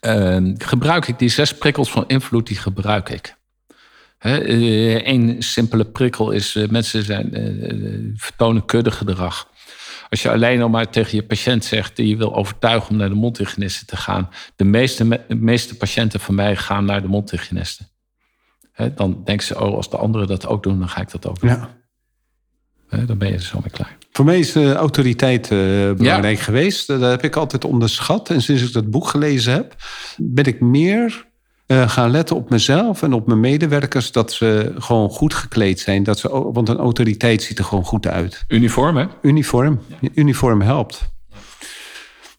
Ehm, 0.04 0.54
gebruik 0.58 1.08
ik 1.08 1.18
die 1.18 1.28
zes 1.28 1.54
prikkels 1.54 1.90
van 1.90 2.04
invloed, 2.06 2.46
die 2.46 2.56
gebruik 2.56 3.08
ik. 3.08 3.36
Eén 4.18 5.42
simpele 5.42 5.84
prikkel 5.84 6.30
is, 6.30 6.56
eh, 6.56 6.68
mensen 6.68 7.02
zijn, 7.02 7.34
eh, 7.34 7.70
eh, 7.70 8.12
vertonen 8.16 8.64
kuddegedrag. 8.64 9.48
Als 10.10 10.22
je 10.22 10.30
alleen 10.30 10.62
al 10.62 10.68
maar 10.68 10.90
tegen 10.90 11.16
je 11.16 11.24
patiënt 11.24 11.64
zegt... 11.64 11.96
die 11.96 12.08
je 12.08 12.16
wil 12.16 12.34
overtuigen 12.34 12.90
om 12.90 12.96
naar 12.96 13.08
de 13.08 13.14
mondhygiëniste 13.14 13.84
te 13.84 13.96
gaan... 13.96 14.28
de 14.56 14.64
meeste, 14.64 15.24
meeste 15.28 15.76
patiënten 15.76 16.20
van 16.20 16.34
mij 16.34 16.56
gaan 16.56 16.84
naar 16.84 17.02
de 17.02 17.08
mondhygiëniste. 17.08 17.84
Dan 18.94 19.22
denken 19.24 19.46
ze, 19.46 19.60
oh, 19.60 19.74
als 19.74 19.90
de 19.90 19.96
anderen 19.96 20.28
dat 20.28 20.46
ook 20.46 20.62
doen... 20.62 20.78
dan 20.78 20.88
ga 20.88 21.00
ik 21.00 21.10
dat 21.10 21.26
ook 21.26 21.40
doen. 21.40 21.50
Ja. 21.50 21.83
Dan 23.06 23.18
ben 23.18 23.28
je 23.28 23.34
er 23.34 23.40
zo 23.40 23.58
mee 23.60 23.70
klaar. 23.70 23.96
Voor 24.12 24.24
mij 24.24 24.38
is 24.38 24.54
eh, 24.54 24.72
autoriteit 24.72 25.50
eh, 25.50 25.58
belangrijk 25.92 26.38
geweest. 26.38 26.86
Dat 26.86 27.00
heb 27.00 27.24
ik 27.24 27.36
altijd 27.36 27.64
onderschat. 27.64 28.30
En 28.30 28.42
sinds 28.42 28.62
ik 28.62 28.72
dat 28.72 28.90
boek 28.90 29.08
gelezen 29.08 29.52
heb, 29.52 29.74
ben 30.16 30.44
ik 30.44 30.60
meer 30.60 31.26
eh, 31.66 31.88
gaan 31.88 32.10
letten 32.10 32.36
op 32.36 32.50
mezelf 32.50 33.02
en 33.02 33.12
op 33.12 33.26
mijn 33.26 33.40
medewerkers. 33.40 34.12
Dat 34.12 34.32
ze 34.32 34.72
gewoon 34.78 35.10
goed 35.10 35.34
gekleed 35.34 35.80
zijn. 35.80 36.02
Dat 36.02 36.18
ze, 36.18 36.28
want 36.28 36.68
een 36.68 36.76
autoriteit 36.78 37.42
ziet 37.42 37.58
er 37.58 37.64
gewoon 37.64 37.84
goed 37.84 38.06
uit. 38.06 38.44
Uniform, 38.48 38.96
hè? 38.96 39.06
Uniform. 39.22 39.80
Uniform 40.14 40.60
helpt. 40.60 41.12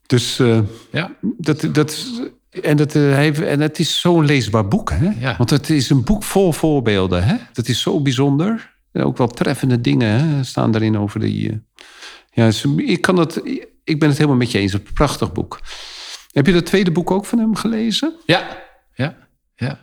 Dus 0.05 0.39
eh, 0.39 0.59
Ja. 0.91 1.11
dat, 1.21 1.67
dat, 1.71 2.05
en, 2.61 2.77
dat, 2.77 2.95
eh, 2.95 3.51
en 3.51 3.59
het 3.59 3.79
is 3.79 3.99
zo'n 3.99 4.25
leesbaar 4.25 4.67
boek. 4.67 4.91
Hè? 4.91 5.09
Ja. 5.19 5.35
Want 5.37 5.49
het 5.49 5.69
is 5.69 5.89
een 5.89 6.03
boek 6.03 6.23
vol 6.23 6.51
voorbeelden. 6.51 7.23
Hè? 7.23 7.35
Dat 7.53 7.67
is 7.67 7.81
zo 7.81 8.01
bijzonder. 8.01 8.74
En 8.95 9.03
ook 9.03 9.17
wel 9.17 9.27
treffende 9.27 9.81
dingen 9.81 10.19
hè? 10.19 10.43
staan 10.43 10.71
daarin 10.71 10.97
over 10.97 11.19
die. 11.19 11.49
eh, 11.49 11.55
ja, 12.31 12.45
dus 12.45 12.65
ik, 12.77 13.01
kan 13.01 13.17
het, 13.17 13.41
ik 13.83 13.99
ben 13.99 14.09
het 14.09 14.17
helemaal 14.17 14.37
met 14.37 14.51
je 14.51 14.59
eens. 14.59 14.73
Een 14.73 14.87
prachtig 14.93 15.31
boek. 15.31 15.59
Heb 16.31 16.45
je 16.45 16.53
dat 16.53 16.65
tweede 16.65 16.91
boek 16.91 17.11
ook 17.11 17.25
van 17.25 17.39
hem 17.39 17.55
gelezen? 17.55 18.13
Ja, 18.25 18.57
ja, 18.93 19.15
ja. 19.55 19.79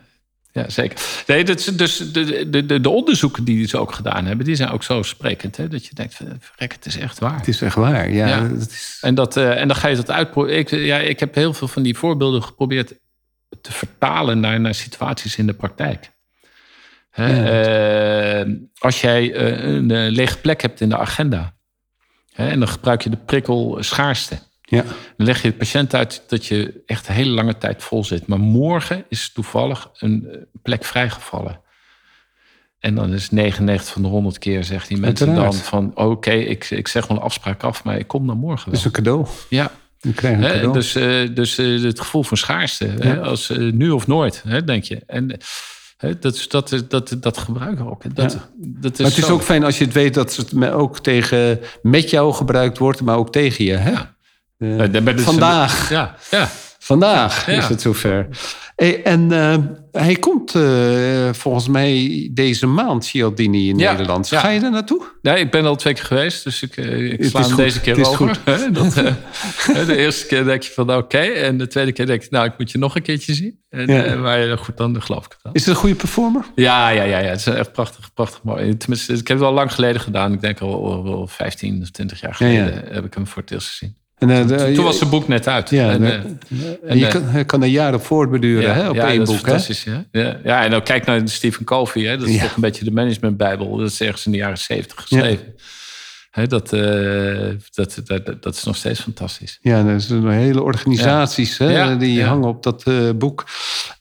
Ja, 0.51 0.69
zeker. 0.69 1.23
Nee, 1.27 1.43
dat 1.43 1.71
dus 1.75 1.97
de, 1.97 2.49
de, 2.49 2.65
de, 2.65 2.81
de 2.81 2.89
onderzoeken 2.89 3.43
die 3.43 3.67
ze 3.67 3.77
ook 3.77 3.91
gedaan 3.93 4.25
hebben, 4.25 4.45
die 4.45 4.55
zijn 4.55 4.69
ook 4.69 4.83
zo 4.83 5.01
sprekend. 5.01 5.57
Hè, 5.57 5.67
dat 5.67 5.85
je 5.85 5.95
denkt, 5.95 6.13
verrek, 6.39 6.71
het 6.73 6.85
is 6.85 6.97
echt 6.97 7.19
waar. 7.19 7.35
Het 7.35 7.47
is 7.47 7.61
echt 7.61 7.75
waar. 7.75 8.11
Ja, 8.11 8.27
Ja. 8.27 8.47
Dat 8.47 8.69
is, 8.69 8.97
En, 9.01 9.15
dat, 9.15 9.37
eh, 9.37 9.61
en 9.61 9.67
dan 9.67 9.77
ga 9.77 9.87
je 9.87 9.95
dat 9.95 10.11
uitproberen. 10.11 10.57
Ik, 10.57 10.69
ja, 10.69 10.97
ik 10.97 11.19
heb 11.19 11.35
heel 11.35 11.53
veel 11.53 11.67
van 11.67 11.83
die 11.83 11.97
voorbeelden 11.97 12.43
geprobeerd 12.43 12.93
te 13.61 13.71
vertalen 13.71 14.39
naar, 14.39 14.59
naar 14.59 14.75
situaties 14.75 15.37
in 15.37 15.45
de 15.45 15.53
praktijk. 15.53 16.11
Hè, 17.13 18.41
eh, 18.41 18.51
als 18.77 19.01
jij 19.01 19.33
eh, 19.33 19.63
een 19.73 19.91
eh, 19.91 20.11
lege 20.11 20.37
plek 20.37 20.61
hebt 20.61 20.81
in 20.81 20.89
de 20.89 20.97
agenda. 20.97 21.53
Hè, 22.33 22.47
en 22.49 22.59
dan 22.59 22.67
gebruik 22.67 23.01
je 23.01 23.09
de 23.09 23.17
prikkel 23.17 23.77
schaarste. 23.79 24.39
ja. 24.61 24.83
Dan 25.17 25.25
leg 25.27 25.41
je 25.41 25.49
de 25.49 25.57
patiënt 25.57 25.95
uit 25.95 26.23
dat 26.27 26.45
je 26.45 26.83
echt 26.85 27.07
een 27.07 27.13
hele 27.13 27.29
lange 27.31 27.57
tijd 27.57 27.83
vol 27.83 28.03
zit. 28.03 28.27
Maar 28.27 28.39
morgen 28.39 29.05
is 29.09 29.31
toevallig 29.31 29.89
een 29.97 30.27
eh, 30.29 30.37
plek 30.61 30.83
vrijgevallen. 30.83 31.61
En 32.79 32.95
dan 32.95 33.13
is 33.13 33.29
99 33.29 33.93
van 33.93 34.01
de 34.01 34.07
100 34.07 34.37
keer 34.37 34.63
zegt 34.63 34.87
die 34.87 34.97
mensen 34.97 35.27
Uiteraard. 35.27 35.53
dan 35.53 35.61
van... 35.61 35.91
oké, 35.95 36.31
ik, 36.31 36.69
ik 36.69 36.87
zeg 36.87 37.07
wel 37.07 37.17
een 37.17 37.23
afspraak 37.23 37.63
af, 37.63 37.83
maar 37.83 37.97
ik 37.97 38.07
kom 38.07 38.27
dan 38.27 38.37
morgen 38.37 38.71
Dat 38.71 38.73
wel. 38.73 38.79
is 38.79 38.85
een 38.85 38.91
cadeau. 39.03 39.27
Ja, 39.49 39.71
een 40.01 40.13
cadeau. 40.13 40.73
dus, 40.73 40.91
dus 41.33 41.57
het 41.83 41.99
gevoel 41.99 42.23
van 42.23 42.37
schaarste. 42.37 43.19
Als 43.21 43.49
nu 43.49 43.89
of 43.89 44.07
nooit, 44.07 44.43
denk 44.65 44.83
je. 44.83 45.01
En 45.07 45.37
hè, 46.03 46.19
dat, 46.19 46.35
is- 46.35 46.47
dat, 46.47 46.83
dat, 46.87 47.15
dat 47.19 47.37
gebruiken 47.37 47.85
we 47.85 47.91
ook. 47.91 48.15
Dat, 48.15 48.31
Ja. 48.33 48.39
dat 48.57 48.91
is 48.93 48.99
maar 48.99 49.07
het 49.09 49.17
is 49.17 49.25
zo- 49.25 49.33
ook 49.33 49.41
fijn 49.41 49.63
als 49.63 49.77
je 49.77 49.83
het 49.85 49.93
weet 49.93 50.13
dat 50.13 50.35
het 50.35 50.71
ook 50.71 50.99
tegen, 50.99 51.59
met 51.81 52.09
jou 52.09 52.33
gebruikt 52.33 52.77
wordt, 52.77 53.01
maar 53.01 53.17
ook 53.17 53.31
tegen 53.31 53.65
je. 53.65 53.73
Hè? 53.75 53.93
Eh, 54.57 55.17
vandaag. 55.17 55.89
Ja, 55.89 56.15
ja. 56.31 56.49
Vandaag 56.83 57.45
Ja. 57.45 57.57
is 57.57 57.67
het 57.67 57.81
zover. 57.81 58.27
En 59.03 59.31
eh, 59.31 59.55
hij 59.91 60.15
komt 60.15 60.55
eh, 60.55 61.29
volgens 61.33 61.67
mij 61.67 62.29
deze 62.33 62.67
maand, 62.67 63.05
Cialdini, 63.05 63.69
in 63.69 63.77
Ja, 63.77 63.91
Nederland. 63.91 64.27
Ga 64.27 64.49
je 64.49 64.59
daar 64.59 64.71
naartoe? 64.71 65.03
Nee, 65.21 65.39
ik 65.39 65.51
ben 65.51 65.65
al 65.65 65.75
twee 65.75 65.93
keer 65.93 66.03
geweest, 66.03 66.43
dus 66.43 66.61
ik, 66.63 66.77
eh, 66.77 67.11
ik 67.11 67.23
sla 67.25 67.39
hem 67.39 67.49
goed, 67.49 67.57
deze 67.57 67.81
keer 67.81 68.07
over. 68.07 68.39
Dat, 68.73 68.93
hè, 68.93 69.85
de 69.85 69.97
eerste 69.97 70.25
keer 70.25 70.43
denk 70.43 70.61
je 70.63 70.71
van 70.71 70.93
oké, 70.95 71.17
en 71.17 71.57
de 71.57 71.67
tweede 71.67 71.91
keer 71.91 72.05
denk 72.05 72.21
je, 72.21 72.27
nou, 72.31 72.45
ik 72.45 72.53
moet 72.57 72.71
je 72.71 72.77
nog 72.77 72.95
een 72.95 73.01
keertje 73.01 73.33
zien. 73.33 73.59
En, 73.69 74.21
maar 74.21 74.57
goed, 74.57 74.77
dan 74.77 75.01
geloof 75.01 75.25
ik 75.25 75.31
het 75.31 75.39
wel. 75.43 75.53
Is 75.53 75.65
het 75.65 75.69
een 75.75 75.79
goede 75.79 75.95
performer? 75.95 76.45
Ja, 76.55 76.89
ja, 76.89 77.03
ja, 77.03 77.19
ja, 77.19 77.29
het 77.29 77.39
is 77.39 77.45
echt 77.45 77.71
prachtig, 77.71 78.13
prachtig 78.13 78.43
mooi. 78.43 78.77
Tenminste, 78.77 79.13
ik 79.13 79.27
heb 79.27 79.37
het 79.37 79.47
al 79.47 79.53
lang 79.53 79.73
geleden 79.73 80.01
gedaan. 80.01 80.33
Ik 80.33 80.41
denk 80.41 80.59
al, 80.59 80.85
al, 80.91 81.05
al 81.13 81.27
15 81.27 81.81
of 81.81 81.89
20 81.89 82.21
jaar 82.21 82.35
Ja, 82.39 82.45
ja. 82.47 82.65
geleden 82.65 82.93
heb 82.93 83.05
ik 83.05 83.13
hem 83.13 83.27
voor 83.27 83.41
het 83.41 83.51
eerst 83.51 83.67
gezien. 83.69 84.01
En, 84.29 84.41
eh, 84.41 84.47
de- 84.47 84.71
Toen 84.71 84.83
was 84.83 84.97
zijn 84.97 85.09
boek 85.09 85.27
net 85.27 85.47
uit. 85.47 85.69
Ja, 85.69 85.89
en, 85.91 86.03
eh, 86.03 86.13
en 86.85 86.97
je 86.97 87.05
eh, 87.05 87.11
kan, 87.11 87.23
hij 87.23 87.45
kan 87.45 87.61
er 87.61 87.67
jaren 87.67 88.01
voortbeduren 88.01 88.73
hè, 88.75 88.89
op 88.89 88.95
ja, 88.95 89.07
één 89.07 89.17
dat 89.19 89.27
is 89.27 89.33
boek. 89.35 89.45
Hè? 89.45 89.49
fantastisch. 89.51 89.83
Ja. 89.83 90.05
Ja, 90.11 90.39
ja, 90.43 90.63
en 90.63 90.71
dan 90.71 90.83
kijk 90.83 91.05
naar 91.05 91.21
Stephen 91.25 91.65
Covey. 91.65 92.03
Hè, 92.03 92.17
dat 92.17 92.27
is 92.27 92.35
Ja. 92.35 92.41
toch 92.41 92.55
een 92.55 92.61
beetje 92.61 92.83
de 92.85 92.91
managementbijbel. 92.91 93.77
Dat 93.77 93.89
is 93.89 94.01
ergens 94.01 94.25
in 94.25 94.31
de 94.31 94.37
jaren 94.37 94.57
70 94.57 95.01
geschreven. 95.01 95.45
Hè, 96.31 96.47
dat, 96.47 96.73
eh, 96.73 97.49
dat, 97.73 98.01
dat, 98.05 98.41
dat 98.43 98.55
is 98.55 98.63
nog 98.63 98.75
steeds 98.75 98.99
fantastisch. 98.99 99.59
Ja, 99.61 99.85
er 99.85 100.01
zijn 100.01 100.27
hele 100.29 100.61
organisaties 100.61 101.57
hè, 101.57 101.71
Ja, 101.71 101.95
die 101.95 102.13
ja. 102.13 102.27
hangen 102.27 102.47
op 102.47 102.63
dat 102.63 102.83
eh, 102.83 102.93
boek. 103.15 103.45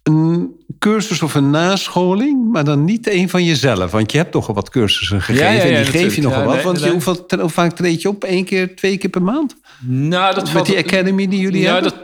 Een 0.02 0.50
cursus 0.78 1.22
of 1.22 1.34
een 1.34 1.50
nascholing, 1.50 2.52
maar 2.52 2.64
dan 2.64 2.84
niet 2.84 3.08
een 3.10 3.28
van 3.28 3.44
jezelf. 3.44 3.90
Want 3.90 4.12
je 4.12 4.18
hebt 4.18 4.32
toch 4.32 4.48
al 4.48 4.54
wat 4.54 4.70
cursussen 4.70 5.22
gegeven. 5.22 5.46
ja, 5.46 5.52
ja, 5.52 5.62
en 5.62 5.82
die 5.82 5.92
geef 5.92 6.14
je 6.14 6.22
nogal 6.22 6.40
Ja, 6.40 6.46
wat. 6.46 6.62
Want 6.62 6.82
je, 6.82 6.90
hoeveel, 6.90 7.26
hoe 7.40 7.48
vaak 7.48 7.72
treed 7.76 8.02
je 8.02 8.08
op? 8.08 8.24
Eén 8.24 8.44
keer, 8.44 8.76
twee 8.76 8.96
keer 8.98 9.10
per 9.10 9.22
maand? 9.22 9.56
Nou, 9.84 10.34
dat 10.34 10.42
Met 10.44 10.52
valt- 10.52 10.66
die 10.66 10.78
academy 10.78 11.28
die 11.28 11.40
jullie 11.40 11.66
hebben? 11.66 11.82
dat, 11.82 11.96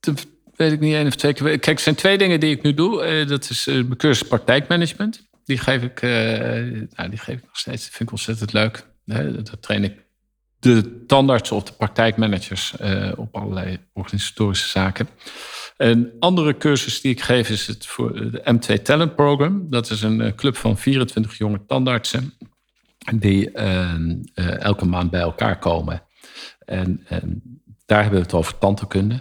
dat 0.00 0.26
weet 0.56 0.72
ik 0.72 0.80
niet 0.80 0.94
één 0.94 1.06
of 1.06 1.14
twee 1.14 1.32
keer. 1.32 1.58
Kijk, 1.58 1.76
er 1.76 1.82
zijn 1.82 1.94
twee 1.94 2.18
dingen 2.18 2.40
die 2.40 2.50
ik 2.50 2.62
nu 2.62 2.74
doe. 2.74 3.02
Eh, 3.02 3.26
dat 3.26 3.50
is 3.50 3.66
eh, 3.66 3.74
mijn 3.74 3.96
cursus 3.96 4.28
praktijkmanagement. 4.28 5.28
Die 5.44 5.58
geef 5.58 5.82
ik, 5.82 6.02
eh, 6.02 6.10
nou, 6.94 7.08
die 7.08 7.18
geef 7.18 7.36
ik 7.36 7.44
nog 7.46 7.58
steeds. 7.58 7.82
Dat 7.82 7.94
vind 7.94 8.00
ik 8.00 8.10
ontzettend 8.10 8.52
leuk. 8.52 8.86
Dat 9.04 9.56
train 9.62 9.84
ik 9.84 9.92
de 10.58 11.04
tandartsen 11.06 11.56
of 11.56 11.62
de 11.62 11.72
praktijkmanagers 11.72 12.74
op 13.16 13.36
allerlei 13.36 13.78
organisatorische 13.92 14.68
zaken. 14.68 15.08
Een 15.76 16.12
andere 16.18 16.56
cursus 16.56 17.00
die 17.00 17.12
ik 17.12 17.20
geef 17.20 17.48
is 17.50 17.66
het 17.66 17.86
voor 17.86 18.30
de 18.30 18.42
M2 18.54 18.82
Talent 18.82 19.14
Program. 19.14 19.66
Dat 19.70 19.90
is 19.90 20.02
een 20.02 20.34
club 20.34 20.56
van 20.56 20.78
24 20.78 21.38
jonge 21.38 21.60
tandartsen 21.66 22.34
die 23.14 23.50
eh, 23.50 23.92
eh, 24.34 24.60
elke 24.60 24.84
maand 24.84 25.10
bij 25.10 25.20
elkaar 25.20 25.58
komen. 25.58 26.02
En, 26.70 27.00
en 27.08 27.42
daar 27.86 28.02
hebben 28.02 28.18
we 28.18 28.24
het 28.24 28.34
over 28.34 28.58
tandheelkunde. 28.58 29.20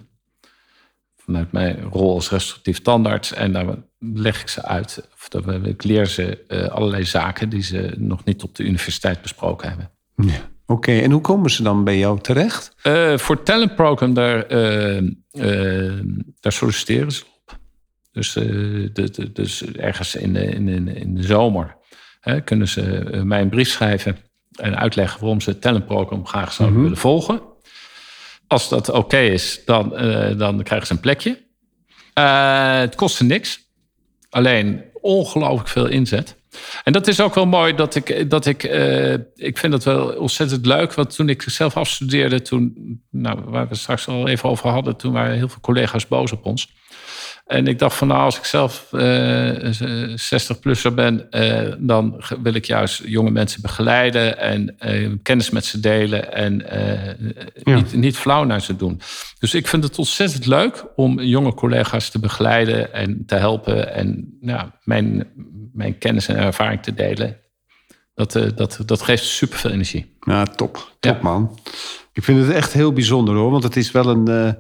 vanuit 1.18 1.52
mijn 1.52 1.82
rol 1.82 2.14
als 2.14 2.30
restauratief 2.30 2.82
tandarts. 2.82 3.34
En 3.34 3.52
daar 3.54 3.76
leg 4.00 4.42
ik 4.42 4.48
ze 4.48 4.64
uit. 4.64 5.08
Of 5.14 5.30
dat, 5.30 5.66
ik 5.66 5.84
leer 5.84 6.06
ze 6.06 6.44
uh, 6.48 6.68
allerlei 6.68 7.06
zaken 7.06 7.50
die 7.50 7.64
ze 7.64 7.94
nog 7.98 8.24
niet 8.24 8.44
op 8.44 8.56
de 8.56 8.64
universiteit 8.64 9.22
besproken 9.22 9.70
hebben. 9.70 9.92
Ja. 10.16 10.50
Oké, 10.66 11.00
en 11.00 11.12
hoe 11.12 11.22
komen 11.22 11.50
ze 11.50 11.64
dan 11.64 11.84
bij 11.84 11.98
jou 11.98 12.20
terecht? 12.20 12.76
Uh, 12.84 13.18
voor 13.18 13.44
Talent 13.44 13.76
Program, 13.76 14.14
daar, 14.14 14.48
daar 16.40 16.52
solliciteren 16.52 17.12
ze 17.12 17.24
op. 17.24 17.60
Dus, 18.12 18.34
de, 18.34 18.90
de, 18.94 19.32
dus 19.32 19.66
ergens 19.66 20.16
in 20.16 20.34
de, 20.34 20.46
in, 20.46 20.88
in 20.88 21.16
de 21.16 21.24
zomer 21.24 21.78
hè, 22.20 22.42
kunnen 22.42 22.68
ze 22.68 22.82
mij 23.24 23.42
een 23.42 23.50
brief 23.50 23.70
schrijven 23.70 24.18
en 24.60 24.78
uitleggen 24.78 25.20
waarom 25.20 25.42
ze 25.42 25.50
het 25.50 25.62
talentprogram 25.62 26.26
graag 26.26 26.54
zouden 26.54 26.78
mhm. 26.78 26.84
willen 26.84 27.02
volgen. 27.02 27.42
Als 28.48 28.70
dat 28.70 28.90
oké 28.90 29.20
is, 29.20 29.62
dan, 29.66 30.06
uh, 30.06 30.38
dan 30.38 30.64
krijgen 30.64 30.88
ze 30.88 30.94
een 30.94 31.00
plekje. 31.00 31.38
Uh, 32.20 32.80
het 32.80 32.96
kostte 32.96 33.24
niks. 33.24 33.60
Alleen 34.30 34.84
ongelooflijk 35.02 35.70
veel 35.70 35.88
inzet. 35.88 36.38
En 36.84 36.94
dat 36.94 37.08
is 37.08 37.22
ook 37.22 37.36
wel 37.36 37.46
mooi 37.46 37.76
dat 37.76 37.96
ik, 37.96 38.30
dat 38.30 38.46
ik, 38.46 38.64
uh, 38.64 39.14
ik 39.36 39.58
vind 39.58 39.72
dat 39.72 39.84
wel 39.84 40.08
ontzettend 40.08 40.66
leuk. 40.66 40.94
Want 40.94 41.16
toen 41.16 41.30
ik 41.30 41.42
zelf 41.42 41.78
afstudeerde, 41.78 42.42
toen, 42.42 42.74
nou, 43.12 43.40
waar 43.46 43.68
we 43.68 43.76
straks 43.76 44.08
al 44.08 44.28
even 44.28 44.50
over 44.50 44.70
hadden, 44.70 44.96
toen 44.96 45.14
waren 45.14 45.36
heel 45.36 45.50
veel 45.50 45.62
collega's 45.62 46.08
boos 46.08 46.32
op 46.32 46.46
ons. 46.46 46.74
En 47.50 47.68
ik 47.68 47.80
dacht 47.80 47.96
van 47.96 48.08
nou, 48.08 48.22
als 48.22 48.38
ik 48.38 48.44
zelf 48.44 48.88
uh, 48.92 49.82
eh, 49.82 50.18
60-plusser 50.18 50.94
ben, 50.94 51.28
uh, 51.32 51.74
dan 51.78 52.24
wil 52.42 52.54
ik 52.54 52.66
juist 52.66 53.02
jonge 53.06 53.32
mensen 53.32 53.62
begeleiden 53.62 54.38
en 54.38 54.76
uh, 54.86 55.12
kennis 55.24 55.50
met 55.50 55.66
ze 55.66 55.80
delen 55.80 56.34
en 56.34 56.66
ja. 57.64 57.76
niet, 57.76 57.94
niet 57.94 58.18
flauw 58.18 58.44
naar 58.44 58.62
ze 58.62 58.76
doen. 58.76 59.02
Dus 59.40 59.54
ik 59.54 59.68
vind 59.68 59.84
het 59.84 59.98
ontzettend 59.98 60.46
leuk 60.46 60.86
om 60.96 61.22
jonge 61.22 61.54
collega's 61.54 62.10
te 62.10 62.20
begeleiden 62.20 62.94
en 62.94 63.24
te 63.26 63.36
helpen 63.36 63.94
en 63.94 64.38
ja, 64.42 64.80
mijn, 64.84 65.28
mijn 65.74 65.98
kennis 65.98 66.28
en 66.28 66.38
ervaring 66.38 66.82
te 66.82 66.94
delen. 66.94 67.38
Dat, 68.14 68.32
dat, 68.56 68.80
dat 68.86 69.02
geeft 69.02 69.24
super 69.24 69.58
veel 69.58 69.72
energie. 69.72 70.18
Ja, 70.20 70.44
top. 70.44 70.92
Top 71.00 71.16
ja. 71.16 71.20
man. 71.22 71.60
Ik 72.20 72.26
vind 72.26 72.40
het 72.46 72.56
echt 72.56 72.74
heel 72.74 72.94
bijzonder 72.94 73.36
hoor. 73.36 73.52
Want 73.52 73.64
het 73.64 73.76
is 73.76 73.92
wel 73.92 74.08
een, 74.08 74.30
uh, 74.30 74.52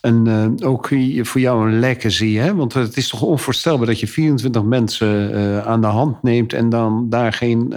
een 0.00 0.26
uh, 0.60 0.68
ook 0.68 0.88
voor 1.22 1.40
jou 1.40 1.68
een 1.68 1.78
legacy. 1.78 2.34
Hè? 2.34 2.54
Want 2.54 2.74
het 2.74 2.96
is 2.96 3.08
toch 3.08 3.22
onvoorstelbaar 3.22 3.86
dat 3.86 4.00
je 4.00 4.06
24 4.06 4.62
mensen 4.62 5.30
uh, 5.34 5.66
aan 5.66 5.80
de 5.80 5.86
hand 5.86 6.22
neemt 6.22 6.52
en 6.52 6.68
dan 6.68 7.08
daar 7.08 7.32
geen 7.32 7.74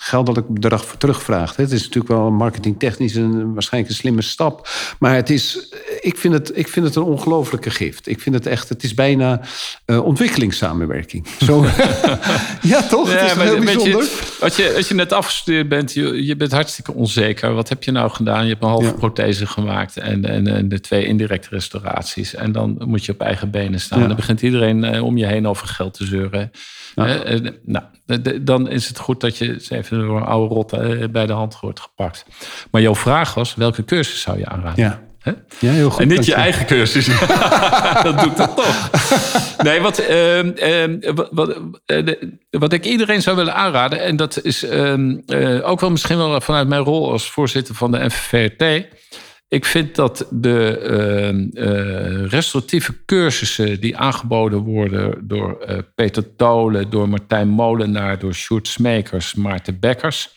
geldelijk 0.00 0.48
bedrag 0.48 0.84
voor 0.84 0.98
terugvraagt. 0.98 1.56
Het 1.56 1.70
is 1.70 1.82
natuurlijk 1.82 2.08
wel 2.08 2.30
marketingtechnisch 2.30 3.14
een, 3.14 3.52
waarschijnlijk 3.52 3.92
een 3.92 3.98
slimme 3.98 4.22
stap. 4.22 4.68
Maar 4.98 5.14
het 5.14 5.30
is, 5.30 5.68
ik, 6.00 6.16
vind 6.16 6.34
het, 6.34 6.50
ik 6.54 6.68
vind 6.68 6.86
het 6.86 6.96
een 6.96 7.02
ongelofelijke 7.02 7.70
gift. 7.70 8.08
Ik 8.08 8.20
vind 8.20 8.34
het 8.34 8.46
echt, 8.46 8.68
het 8.68 8.82
is 8.82 8.94
bijna 8.94 9.40
uh, 9.86 10.04
ontwikkelingssamenwerking. 10.04 11.26
Zo, 11.44 11.64
ja, 12.62 12.82
toch? 12.82 13.10
Ja, 13.10 13.16
het 13.16 13.36
is 13.36 13.42
heel 13.42 13.58
bijzonder. 13.58 14.02
Je, 14.02 14.36
als, 14.40 14.56
je, 14.56 14.74
als 14.76 14.88
je 14.88 14.94
net 14.94 15.12
afgestudeerd 15.12 15.68
bent, 15.68 15.92
je, 15.92 16.24
je 16.24 16.36
bent 16.36 16.52
hartstikke 16.52 16.92
onzeker. 16.92 17.54
Wat 17.54 17.68
heb 17.68 17.82
je 17.82 17.90
nou 17.90 18.10
gedaan? 18.10 18.42
Je 18.42 18.50
hebt 18.50 18.62
een 18.62 18.68
halve 18.68 18.94
prothese 18.94 19.46
gemaakt 19.46 19.96
en, 19.96 20.24
en, 20.24 20.46
en, 20.46 20.68
de 20.68 20.80
twee 20.80 21.06
indirecte 21.06 21.48
restauraties. 21.50 22.34
En 22.34 22.52
dan 22.52 22.76
moet 22.84 23.04
je 23.04 23.12
op 23.12 23.20
eigen 23.20 23.50
benen 23.50 23.80
staan. 23.80 24.06
Dan 24.06 24.16
begint 24.16 24.42
iedereen 24.42 24.94
uh, 24.94 25.04
om 25.04 25.16
je 25.16 25.26
heen 25.26 25.46
over 25.46 25.66
geld 25.66 25.94
te 25.94 26.04
zeuren. 26.04 26.50
Uh, 26.96 27.50
nou, 27.64 27.84
dan 28.40 28.68
is 28.68 28.88
het 28.88 28.98
goed 28.98 29.20
dat 29.20 29.38
je 29.38 29.66
even 29.68 29.98
door 29.98 30.16
een 30.16 30.26
oude 30.26 30.54
rot 30.54 30.72
eh, 30.72 31.08
bij 31.10 31.26
de 31.26 31.32
hand 31.32 31.60
wordt 31.60 31.80
gepakt. 31.80 32.26
Maar 32.70 32.82
jouw 32.82 32.94
vraag 32.94 33.34
was, 33.34 33.54
welke 33.54 33.84
cursus 33.84 34.20
zou 34.20 34.38
je 34.38 34.46
aanraden? 34.46 34.84
Ja. 34.84 35.06
Ja, 35.58 35.72
heel 35.72 35.90
goed. 35.90 36.00
En 36.00 36.08
niet 36.08 36.26
je 36.26 36.34
eigen 36.34 36.66
cursus. 36.66 37.06
dat 38.02 38.18
doe 38.18 38.30
ik 38.30 38.36
dan 38.36 38.54
toch. 38.54 38.90
Nee, 39.62 39.80
wat, 39.80 40.00
uh, 40.00 40.44
uh, 40.44 41.14
wat, 41.30 41.56
uh, 41.86 42.14
wat 42.50 42.72
ik 42.72 42.84
iedereen 42.84 43.22
zou 43.22 43.36
willen 43.36 43.54
aanraden... 43.54 44.02
en 44.02 44.16
dat 44.16 44.42
is 44.42 44.64
ehm, 44.64 45.16
ook 45.62 45.80
wel 45.80 45.90
misschien 45.90 46.16
wel 46.16 46.40
vanuit 46.40 46.68
mijn 46.68 46.82
rol 46.82 47.10
als 47.10 47.30
voorzitter 47.30 47.74
van 47.74 47.90
de 47.90 48.04
NVVRT... 48.04 48.86
Ik 49.48 49.64
vind 49.64 49.94
dat 49.94 50.26
de 50.30 51.50
uh, 51.54 52.30
restauratieve 52.30 53.04
cursussen 53.04 53.80
die 53.80 53.96
aangeboden 53.96 54.58
worden 54.58 55.28
door 55.28 55.64
uh, 55.68 55.78
Peter 55.94 56.36
Tolen, 56.36 56.90
door 56.90 57.08
Martijn 57.08 57.48
Molenaar, 57.48 58.18
door 58.18 58.34
Sjoerd 58.34 58.68
Smekers, 58.68 59.34
Maarten 59.34 59.80
Bekkers, 59.80 60.36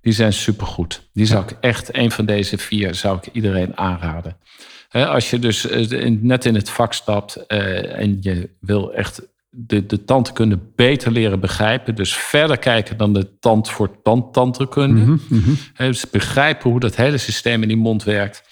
die 0.00 0.12
zijn 0.12 0.32
supergoed. 0.32 1.08
Die 1.12 1.26
zou 1.26 1.44
ik 1.44 1.56
echt, 1.60 1.96
een 1.96 2.10
van 2.10 2.26
deze 2.26 2.58
vier, 2.58 2.94
zou 2.94 3.16
ik 3.16 3.28
iedereen 3.32 3.76
aanraden. 3.76 4.36
als 4.90 5.30
je 5.30 5.38
dus 5.38 5.66
net 6.20 6.44
in 6.44 6.54
het 6.54 6.70
vak 6.70 6.92
stapt 6.92 7.46
en 7.46 8.18
je 8.20 8.50
wil 8.60 8.92
echt 8.92 9.22
de, 9.50 9.86
de 9.86 10.04
tandkunde 10.04 10.58
beter 10.74 11.12
leren 11.12 11.40
begrijpen. 11.40 11.94
Dus 11.94 12.14
verder 12.14 12.58
kijken 12.58 12.96
dan 12.96 13.12
de 13.12 13.38
tand 13.38 13.70
voor 13.70 14.02
tand 14.02 14.32
tandheelkunde. 14.32 15.00
Mm 15.00 15.20
-hmm. 15.28 15.56
Dus 15.76 16.10
begrijpen 16.10 16.70
hoe 16.70 16.80
dat 16.80 16.96
hele 16.96 17.18
systeem 17.18 17.62
in 17.62 17.68
die 17.68 17.76
mond 17.76 18.04
werkt 18.04 18.50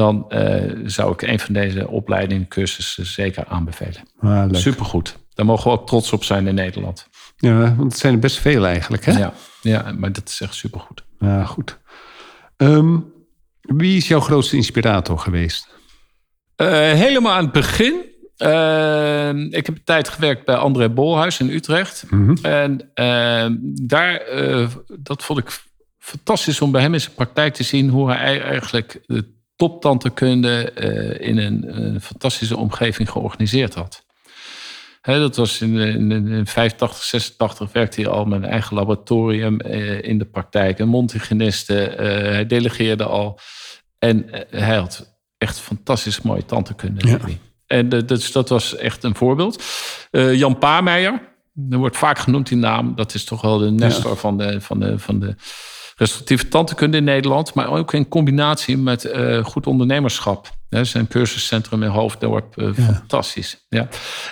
dan 0.00 0.26
uh, 0.28 0.72
zou 0.84 1.12
ik 1.12 1.22
een 1.22 1.40
van 1.40 1.54
deze 1.54 1.88
opleidingen, 1.88 2.48
cursussen 2.48 3.06
zeker 3.06 3.44
aanbevelen. 3.48 4.02
Ah, 4.20 4.44
Supergoed. 4.50 5.18
Daar 5.34 5.46
mogen 5.46 5.70
we 5.70 5.78
ook 5.78 5.86
trots 5.86 6.12
op 6.12 6.24
zijn 6.24 6.46
in 6.46 6.54
Nederland. 6.54 7.08
Ja, 7.36 7.74
want 7.74 7.92
het 7.92 7.98
zijn 7.98 8.14
er 8.14 8.18
best 8.18 8.38
veel 8.38 8.66
eigenlijk, 8.66 9.04
hè? 9.04 9.18
Ja, 9.18 9.32
ja 9.62 9.94
maar 9.98 10.12
dat 10.12 10.28
is 10.28 10.40
echt 10.40 10.54
supergoed. 10.54 11.04
Ja, 11.18 11.44
goed. 11.44 11.78
Um, 12.56 13.12
wie 13.60 13.96
is 13.96 14.08
jouw 14.08 14.20
grootste 14.20 14.56
inspirator 14.56 15.18
geweest? 15.18 15.68
Uh, 16.56 16.68
helemaal 16.92 17.32
aan 17.32 17.44
het 17.44 17.52
begin. 17.52 17.94
Uh, 18.38 19.28
ik 19.34 19.66
heb 19.66 19.76
een 19.76 19.84
tijd 19.84 20.08
gewerkt 20.08 20.44
bij 20.44 20.54
André 20.54 20.88
Bolhuis 20.88 21.40
in 21.40 21.50
Utrecht. 21.50 22.04
Mm 22.10 22.26
-hmm. 22.26 22.36
En 22.42 22.90
ehm, 22.94 23.56
daar, 23.62 24.22
dat 24.98 25.24
vond 25.24 25.38
ik 25.38 25.62
fantastisch 25.98 26.60
om 26.60 26.70
bij 26.70 26.82
hem 26.82 26.94
in 26.94 27.00
zijn 27.00 27.14
praktijk 27.14 27.54
te 27.54 27.62
zien... 27.62 27.88
hoe 27.88 28.10
hij 28.10 28.42
eigenlijk 28.42 29.00
toptantekunde 29.60 30.72
uh, 30.78 31.28
in 31.28 31.38
een, 31.38 31.82
een, 31.82 32.00
fantastische 32.00 32.56
omgeving 32.56 33.10
georganiseerd 33.10 33.74
had. 33.74 34.04
dat 35.02 35.36
was 35.36 35.60
in, 35.60 35.76
in, 35.76 36.10
in 36.10 36.46
85, 36.46 37.02
86 37.02 37.72
werkte 37.72 38.00
hij 38.00 38.10
al 38.10 38.24
met 38.24 38.42
een 38.42 38.48
eigen 38.48 38.76
laboratorium 38.76 39.60
uh, 39.66 40.02
in 40.02 40.18
de 40.18 40.24
praktijk. 40.24 40.78
Een 40.78 40.88
mondhygiëniste, 40.88 41.90
uh, 41.90 41.96
hij 42.30 42.46
delegeerde 42.46 43.04
al. 43.04 43.38
En 43.98 44.26
hij 44.50 44.76
had 44.76 45.18
echt 45.38 45.60
fantastisch 45.60 46.20
mooie 46.20 46.44
tantekunde. 46.44 47.08
Ja. 47.08 47.18
En 47.66 47.88
dus 47.88 48.32
dat 48.32 48.48
was 48.48 48.76
echt 48.76 49.04
een 49.04 49.14
voorbeeld. 49.14 49.62
Jan 50.10 50.58
Paameijer, 50.58 51.22
er 51.70 51.78
wordt 51.78 51.96
vaak 51.96 52.18
genoemd 52.18 52.48
die 52.48 52.58
naam. 52.58 52.94
Dat 52.94 53.14
is 53.14 53.24
toch 53.24 53.40
wel 53.40 53.58
de 53.58 53.70
nestor 53.70 54.10
ja. 54.10 54.16
van 54.16 54.38
de... 54.38 54.60
Van 54.60 54.80
de, 54.80 54.98
van 54.98 55.20
de 55.20 55.34
restauratieve 56.00 56.48
tandheelkunde 56.48 56.96
in 56.96 57.04
Nederland, 57.04 57.54
maar 57.54 57.70
ook 57.70 57.92
in 57.92 58.08
combinatie 58.08 58.78
met 58.78 59.04
uh, 59.04 59.44
goed 59.44 59.66
ondernemerschap. 59.66 60.48
Hè, 60.68 60.84
zijn 60.84 61.08
cursuscentrum 61.08 61.82
in 61.82 61.88
Hoofddorp, 61.88 62.56
uh, 62.56 62.72
fantastisch. 62.74 63.66
Ja. 63.68 63.88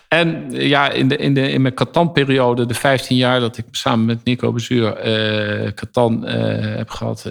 En 0.08 0.46
ja, 0.50 0.90
in, 0.90 1.08
de, 1.08 1.16
in, 1.16 1.34
de, 1.34 1.50
in 1.50 1.62
mijn 1.62 1.74
Catan-periode, 1.74 2.66
de 2.66 2.74
15 2.74 3.16
jaar 3.16 3.40
dat 3.40 3.58
ik 3.58 3.64
samen 3.70 4.04
met 4.04 4.24
Nico 4.24 4.52
Bezuur 4.52 5.06
uh, 5.06 5.70
Catan 5.70 6.26
heb 6.26 6.90
gehad. 6.90 7.30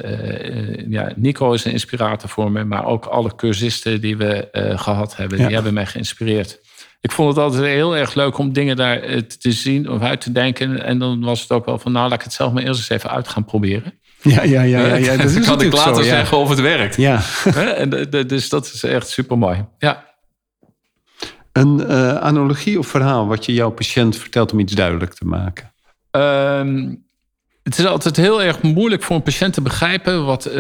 ja, 0.90 1.12
Nico 1.16 1.52
is 1.52 1.66
een 1.66 1.72
inspirator 1.72 2.30
voor 2.30 2.52
me, 2.52 2.64
maar 2.64 2.86
ook 2.86 3.06
alle 3.06 3.36
cursisten 3.36 4.02
die 4.02 4.18
we 4.18 4.48
gehad 4.76 5.16
hebben, 5.16 5.38
die 5.38 5.56
hebben 5.56 5.74
mij 5.74 5.86
geïnspireerd. 5.86 6.60
Ik 7.02 7.12
vond 7.12 7.30
het 7.30 7.38
altijd 7.38 7.64
heel 7.64 7.98
erg 7.98 8.14
leuk 8.14 8.38
om 8.38 8.54
dingen 8.54 8.76
daar 8.76 9.00
te 9.40 9.52
zien 9.52 9.90
of 9.90 10.02
uit 10.02 10.22
te 10.22 10.32
denken. 10.32 10.84
En 10.84 11.00
dan 11.00 11.22
was 11.22 11.42
het 11.42 11.52
ook 11.52 11.66
wel 11.66 11.78
van, 11.78 11.92
nou, 11.92 12.10
laat 12.10 12.18
ik 12.18 12.24
het 12.24 12.34
zelf 12.34 12.54
maar 12.54 12.64
eerst 12.64 12.80
eens 12.80 12.90
even 12.90 13.10
uit 13.10 13.28
gaan 13.28 13.46
proberen. 13.46 13.94
Ja, 14.36 14.44
ja, 14.44 14.62
ja. 14.62 14.86
ja, 14.86 14.96
ja. 14.96 15.18
Dat 15.18 15.40
kan 15.46 15.62
ik 15.62 15.74
later 15.74 15.96
zo, 15.96 16.10
zeggen 16.10 16.38
of 16.38 16.50
het 16.50 16.60
werkt. 16.60 16.96
Ja. 16.96 17.22
en 17.76 17.90
dus 18.28 18.50
dat 18.50 18.66
is 18.66 18.84
echt 18.84 19.10
super 19.10 19.38
mooi. 19.38 19.66
Ja. 19.78 20.06
Een 21.52 21.80
uh, 21.80 22.16
analogie 22.16 22.80
of 22.80 22.88
verhaal 22.88 23.28
wat 23.28 23.46
je 23.46 23.54
jouw 23.54 23.70
patiënt 23.70 24.18
vertelt 24.18 24.52
om 24.52 24.60
iets 24.60 24.74
duidelijk 24.74 25.14
te 25.14 25.26
maken? 25.26 25.74
Um, 26.12 27.06
het 27.64 27.78
is 27.78 27.86
altijd 27.86 28.16
heel 28.16 28.44
erg 28.44 28.62
moeilijk 28.62 29.04
voor 29.04 29.16
een 29.16 29.22
patiënt 29.22 29.54
te 29.54 29.62
begrijpen 29.62 30.26
wat 30.26 30.48
uh, 30.48 30.54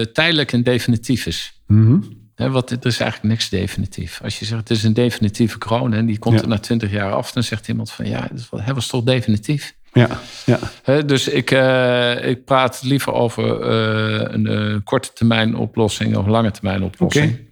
tijdelijk 0.00 0.52
en 0.52 0.62
definitief 0.62 1.26
is. 1.26 1.60
Mm 1.66 1.86
-hmm. 1.86 2.22
He, 2.34 2.50
wat, 2.50 2.70
er 2.70 2.86
is 2.86 3.00
eigenlijk 3.00 3.30
niks 3.30 3.48
definitief. 3.48 4.20
Als 4.22 4.38
je 4.38 4.44
zegt 4.44 4.60
het 4.60 4.70
is 4.70 4.82
een 4.82 4.92
definitieve 4.92 5.58
kroon 5.58 5.92
en 5.92 6.06
die 6.06 6.18
komt 6.18 6.36
ja. 6.36 6.42
er 6.42 6.48
na 6.48 6.58
twintig 6.58 6.90
jaar 6.90 7.12
af, 7.12 7.32
dan 7.32 7.42
zegt 7.42 7.68
iemand 7.68 7.90
van 7.90 8.06
ja, 8.06 8.28
dat 8.50 8.74
was 8.74 8.86
toch 8.86 9.02
definitief. 9.02 9.74
Ja, 9.94 10.20
ja. 10.46 10.58
He, 10.82 11.04
dus 11.04 11.28
ik, 11.28 11.50
uh, 11.50 12.28
ik 12.28 12.44
praat 12.44 12.82
liever 12.82 13.12
over 13.12 13.44
uh, 13.44 14.20
een, 14.20 14.46
een, 14.46 14.82
korte 14.82 15.12
termijn 15.12 15.56
oplossing 15.56 16.16
of 16.16 16.26
lange 16.26 16.50
termijn 16.50 16.82
oplossing. 16.82 17.48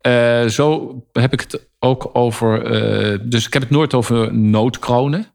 Okay. 0.00 0.42
Uh, 0.44 0.48
zo 0.48 0.94
heb 1.12 1.32
ik 1.32 1.40
het 1.40 1.68
ook 1.78 2.10
over. 2.12 2.62
dus 3.28 3.46
ik 3.46 3.52
heb 3.52 3.62
het 3.62 3.70
nooit 3.70 3.94
over 3.94 4.34
noodkronen. 4.34 5.26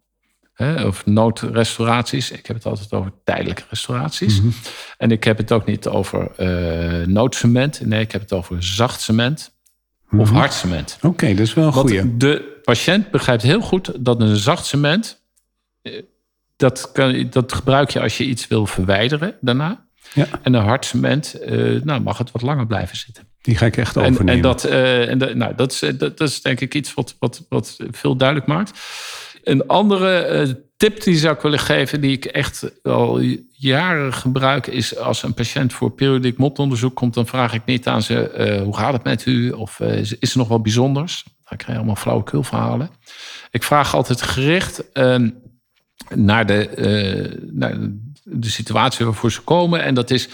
Hè, 0.53 0.85
of 0.85 1.05
noodrestauraties. 1.05 2.31
Ik 2.31 2.45
heb 2.45 2.55
het 2.55 2.65
altijd 2.65 2.93
over 2.93 3.11
tijdelijke 3.23 3.63
restauraties. 3.69 4.35
Mm 4.35 4.41
-hmm. 4.41 4.53
En 4.97 5.11
ik 5.11 5.23
heb 5.23 5.37
het 5.37 5.51
ook 5.51 5.65
niet 5.65 5.87
over 5.87 6.31
noodcement. 7.07 7.81
Nee, 7.85 8.01
ik 8.01 8.11
heb 8.11 8.21
het 8.21 8.33
over 8.33 8.63
zacht 8.63 9.01
cement. 9.01 9.51
of 10.17 10.29
hard 10.29 10.53
cement. 10.53 10.97
Oké, 11.01 11.27
dat 11.27 11.39
is 11.39 11.53
wel 11.53 11.65
een 11.65 11.73
goeie. 11.73 12.17
de 12.17 12.59
patiënt 12.63 13.11
begrijpt 13.11 13.43
heel 13.43 13.61
goed 13.61 14.05
dat 14.05 14.21
een 14.21 14.35
zacht 14.35 14.65
cement... 14.65 15.21
Dat, 16.59 16.91
kan, 16.91 17.27
dat 17.29 17.53
gebruik 17.53 17.89
je 17.89 18.01
als 18.01 18.17
je 18.17 18.25
iets 18.25 18.47
wil 18.47 18.65
verwijderen 18.65 19.35
daarna. 19.41 19.87
Ja. 20.13 20.27
En 20.41 20.53
een 20.53 20.63
hard 20.63 20.85
cement, 20.85 21.33
eh, 21.33 21.81
nou, 21.81 22.01
mag 22.01 22.17
het 22.17 22.31
wat 22.31 22.41
langer 22.41 22.67
blijven 22.67 22.97
zitten. 22.97 23.27
Die 23.41 23.57
ga 23.57 23.65
ik 23.65 23.77
echt 23.77 23.95
En, 23.95 24.01
overnemen. 24.01 24.33
en, 24.33 24.41
dat, 24.41 24.63
eh, 24.63 25.09
en 25.09 25.17
dat, 25.17 25.35
nou, 25.35 25.55
dat, 25.55 25.71
is, 25.71 25.79
dat, 25.79 25.99
dat 26.17 26.21
is 26.21 26.41
denk 26.41 26.59
ik 26.59 26.75
iets 26.75 26.93
wat, 26.93 27.15
wat, 27.19 27.45
wat 27.49 27.77
veel 27.91 28.15
duidelijk 28.15 28.47
maakt. 28.47 28.79
Een 29.43 29.67
andere 29.67 30.19
eh, 30.19 30.49
tip 30.77 31.03
die 31.03 31.17
zou 31.17 31.35
ik 31.35 31.41
willen 31.41 31.59
geven, 31.59 32.01
die 32.01 32.11
ik 32.11 32.25
echt 32.25 32.71
al 32.83 33.19
jaren 33.51 34.13
gebruik, 34.13 34.67
is 34.67 34.97
als 34.97 35.23
een 35.23 35.33
patiënt 35.33 35.73
voor 35.73 35.91
periodiek 35.91 36.37
mondonderzoek 36.37 36.95
komt, 36.95 37.13
dan 37.13 37.27
vraag 37.27 37.53
ik 37.53 37.65
niet 37.65 37.87
aan 37.87 38.01
ze 38.01 38.61
hoe 38.63 38.77
gaat 38.77 38.93
het 38.93 39.03
met 39.03 39.25
u 39.25 39.51
of 39.51 39.79
is, 39.79 40.11
er 40.21 40.37
nog 40.37 40.47
wat 40.47 40.63
bijzonders. 40.63 41.23
Dan 41.23 41.57
krijg 41.57 41.71
je 41.71 41.77
allemaal 41.77 41.95
flauwekulverhalen. 41.95 42.89
Ik 43.51 43.63
vraag 43.63 43.95
altijd 43.95 44.21
gericht 44.21 44.91
ehm, 44.91 45.29
naar, 46.15 46.45
de, 46.45 46.67
eh, 46.67 47.47
naar 47.51 47.77
de 48.23 48.49
situatie 48.49 49.05
waarvoor 49.05 49.31
ze 49.31 49.41
komen. 49.41 49.83
En 49.83 49.93
dat 49.93 50.11
is, 50.11 50.29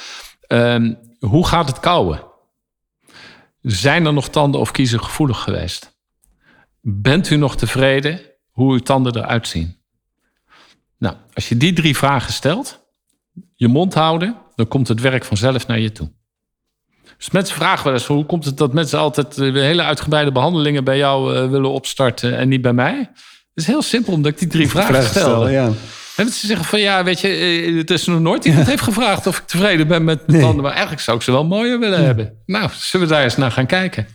ehm, 0.48 0.94
hoe 1.20 1.48
gaat 1.48 1.68
het 1.68 1.80
kauwen? 1.80 2.24
Zijn 3.62 4.06
er 4.06 4.14
nog 4.14 4.30
tanden 4.30 4.60
of 4.60 4.72
kiezen 4.72 5.04
gevoelig 5.04 5.40
geweest? 5.40 5.98
Bent 6.82 7.30
u 7.30 7.36
nog 7.36 7.58
tevreden 7.58 8.20
hoe 8.52 8.72
uw 8.72 8.80
tanden 8.80 9.18
eruit 9.18 9.48
zien? 9.48 9.78
Nou, 10.98 11.16
als 11.34 11.50
je 11.50 11.58
die 11.58 11.74
drie 11.74 11.98
vragen 11.98 12.34
stelt, 12.34 12.86
je 13.56 13.68
mond 13.68 13.94
houden, 13.94 14.38
dan 14.56 14.68
komt 14.68 14.88
het 14.88 15.02
werk 15.02 15.26
vanzelf 15.26 15.68
naar 15.68 15.80
je 15.80 15.92
toe. 15.92 16.12
Dus 17.18 17.32
mensen 17.32 17.56
vragen 17.56 17.84
wel 17.84 17.94
eens, 17.94 18.06
hoe 18.06 18.26
komt 18.26 18.46
het 18.46 18.58
dat 18.58 18.74
mensen 18.74 19.00
altijd 19.00 19.38
eh, 19.38 19.54
hele 19.54 19.84
uitgebreide 19.84 20.32
behandelingen 20.32 20.84
bij 20.84 20.98
jou 20.98 21.36
eh, 21.36 21.50
willen 21.50 21.72
opstarten 21.72 22.38
en 22.38 22.50
niet 22.50 22.62
bij 22.62 22.74
mij? 22.74 23.12
Het 23.56 23.64
is 23.64 23.70
heel 23.70 23.82
simpel, 23.82 24.14
omdat 24.14 24.32
ik 24.32 24.38
die 24.40 24.48
drie 24.48 24.70
vragen, 24.70 24.94
Vraag 24.96 25.08
stelde. 25.10 25.52
ja. 25.52 25.72
En 26.16 26.30
ze 26.30 26.48
zeggen 26.48 26.66
van 26.66 26.80
ja, 26.80 27.04
weet 27.04 27.20
je, 27.20 27.28
eh, 27.28 27.78
het 27.78 27.90
is 27.90 28.06
nog 28.06 28.20
nooit 28.20 28.46
iemand 28.46 28.68
heeft 28.68 28.84
gevraagd 28.84 29.28
of 29.28 29.38
ik 29.38 29.46
tevreden 29.48 29.88
ben 29.88 30.04
met 30.04 30.28
mijn 30.28 30.42
tanden. 30.42 30.62
Maar 30.64 30.72
eigenlijk 30.72 31.02
zou 31.02 31.18
ik 31.18 31.24
ze 31.24 31.32
wel 31.32 31.46
mooier 31.46 31.80
willen 31.80 32.06
hebben. 32.06 32.42
Nou, 32.46 32.70
zullen 32.74 33.08
we 33.08 33.14
daar 33.14 33.24
eens 33.24 33.38
naar 33.38 33.52
gaan 33.52 33.66
kijken? 33.66 34.08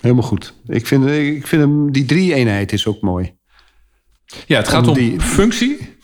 Helemaal 0.00 0.22
goed. 0.24 0.54
Ik 0.66 0.86
vind, 0.86 1.06
ik 1.06 1.46
vind 1.46 1.62
hem, 1.62 1.92
die 1.92 2.04
drie-eenheid 2.04 2.72
is 2.72 2.86
ook 2.86 3.00
mooi. 3.00 3.34
Ja, 4.46 4.56
het 4.56 4.68
gaat 4.68 4.82
Om 4.82 4.88
om 4.88 4.94
die- 4.94 5.20
functie, 5.20 5.96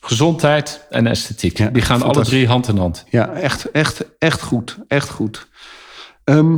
gezondheid 0.00 0.86
en 0.90 1.06
esthetiek. 1.06 1.58
Ja, 1.58 1.68
Die 1.70 1.82
gaan 1.82 2.02
alle 2.02 2.24
drie 2.24 2.46
hand 2.46 2.68
in 2.68 2.76
hand. 2.76 3.04
Ja, 3.10 3.32
echt, 3.32 3.70
echt, 3.70 4.04
echt 4.18 4.42
goed. 4.42 4.78
Echt 4.88 5.08
goed. 5.08 5.48
Ehm, 6.24 6.56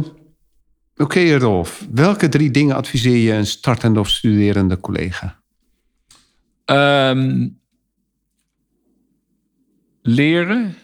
Oké, 1.00 1.36
Rolf. 1.36 1.86
Welke 1.90 2.28
drie 2.28 2.50
dingen 2.50 2.76
adviseer 2.76 3.16
je 3.16 3.32
een 3.32 3.46
startende 3.46 4.00
of 4.00 4.08
studerende 4.08 4.80
collega? 4.80 5.40
Ehm, 6.64 7.48
leren, 10.02 10.76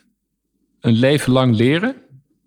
een 0.80 0.92
leven 0.92 1.32
lang 1.32 1.56
leren, 1.56 1.96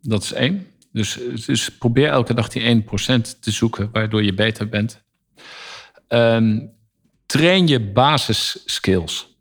dat 0.02 0.24
is 0.24 0.34
één. 0.34 0.68
Dus, 0.92 1.20
dus 1.46 1.70
probeer 1.70 2.08
elke 2.08 2.34
dag 2.34 2.48
die 2.48 2.64
1% 2.64 3.42
te 3.42 3.52
zoeken, 3.52 3.90
waardoor 3.92 4.24
je 4.24 4.34
beter 4.34 4.70
bent. 4.70 5.04
Ehm, 6.08 6.60
train 7.26 7.68
je 7.68 7.92
basisskills. 7.92 9.38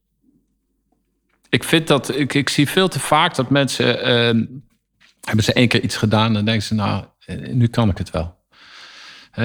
Ik 1.49 1.65
vind 1.65 1.87
dat, 1.87 2.17
ik, 2.17 2.35
ik 2.35 2.49
zie 2.49 2.69
veel 2.69 2.89
te 2.89 3.01
vaak 3.01 3.35
dat 3.35 3.51
mensen, 3.51 4.03
ehm, 4.03 4.45
hebben 5.21 5.45
ze 5.45 5.53
één 5.53 5.69
keer 5.69 5.83
iets 5.83 5.97
gedaan 5.97 6.37
en 6.37 6.45
denken 6.45 6.67
ze, 6.67 6.75
nou, 6.75 7.05
nu 7.37 7.67
kan 7.67 7.89
ik 7.89 7.99
het 7.99 8.11
wel. 8.11 8.37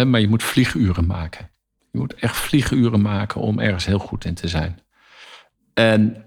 Maar 0.05 0.19
je 0.19 0.27
moet 0.27 0.43
vlieguren 0.43 1.05
maken. 1.05 1.49
Je 1.91 1.99
moet 1.99 2.13
echt 2.13 2.37
vlieguren 2.37 3.01
maken 3.01 3.41
om 3.41 3.59
ergens 3.59 3.85
heel 3.85 3.99
goed 3.99 4.25
in 4.25 4.33
te 4.33 4.47
zijn. 4.47 4.79
En 5.73 6.25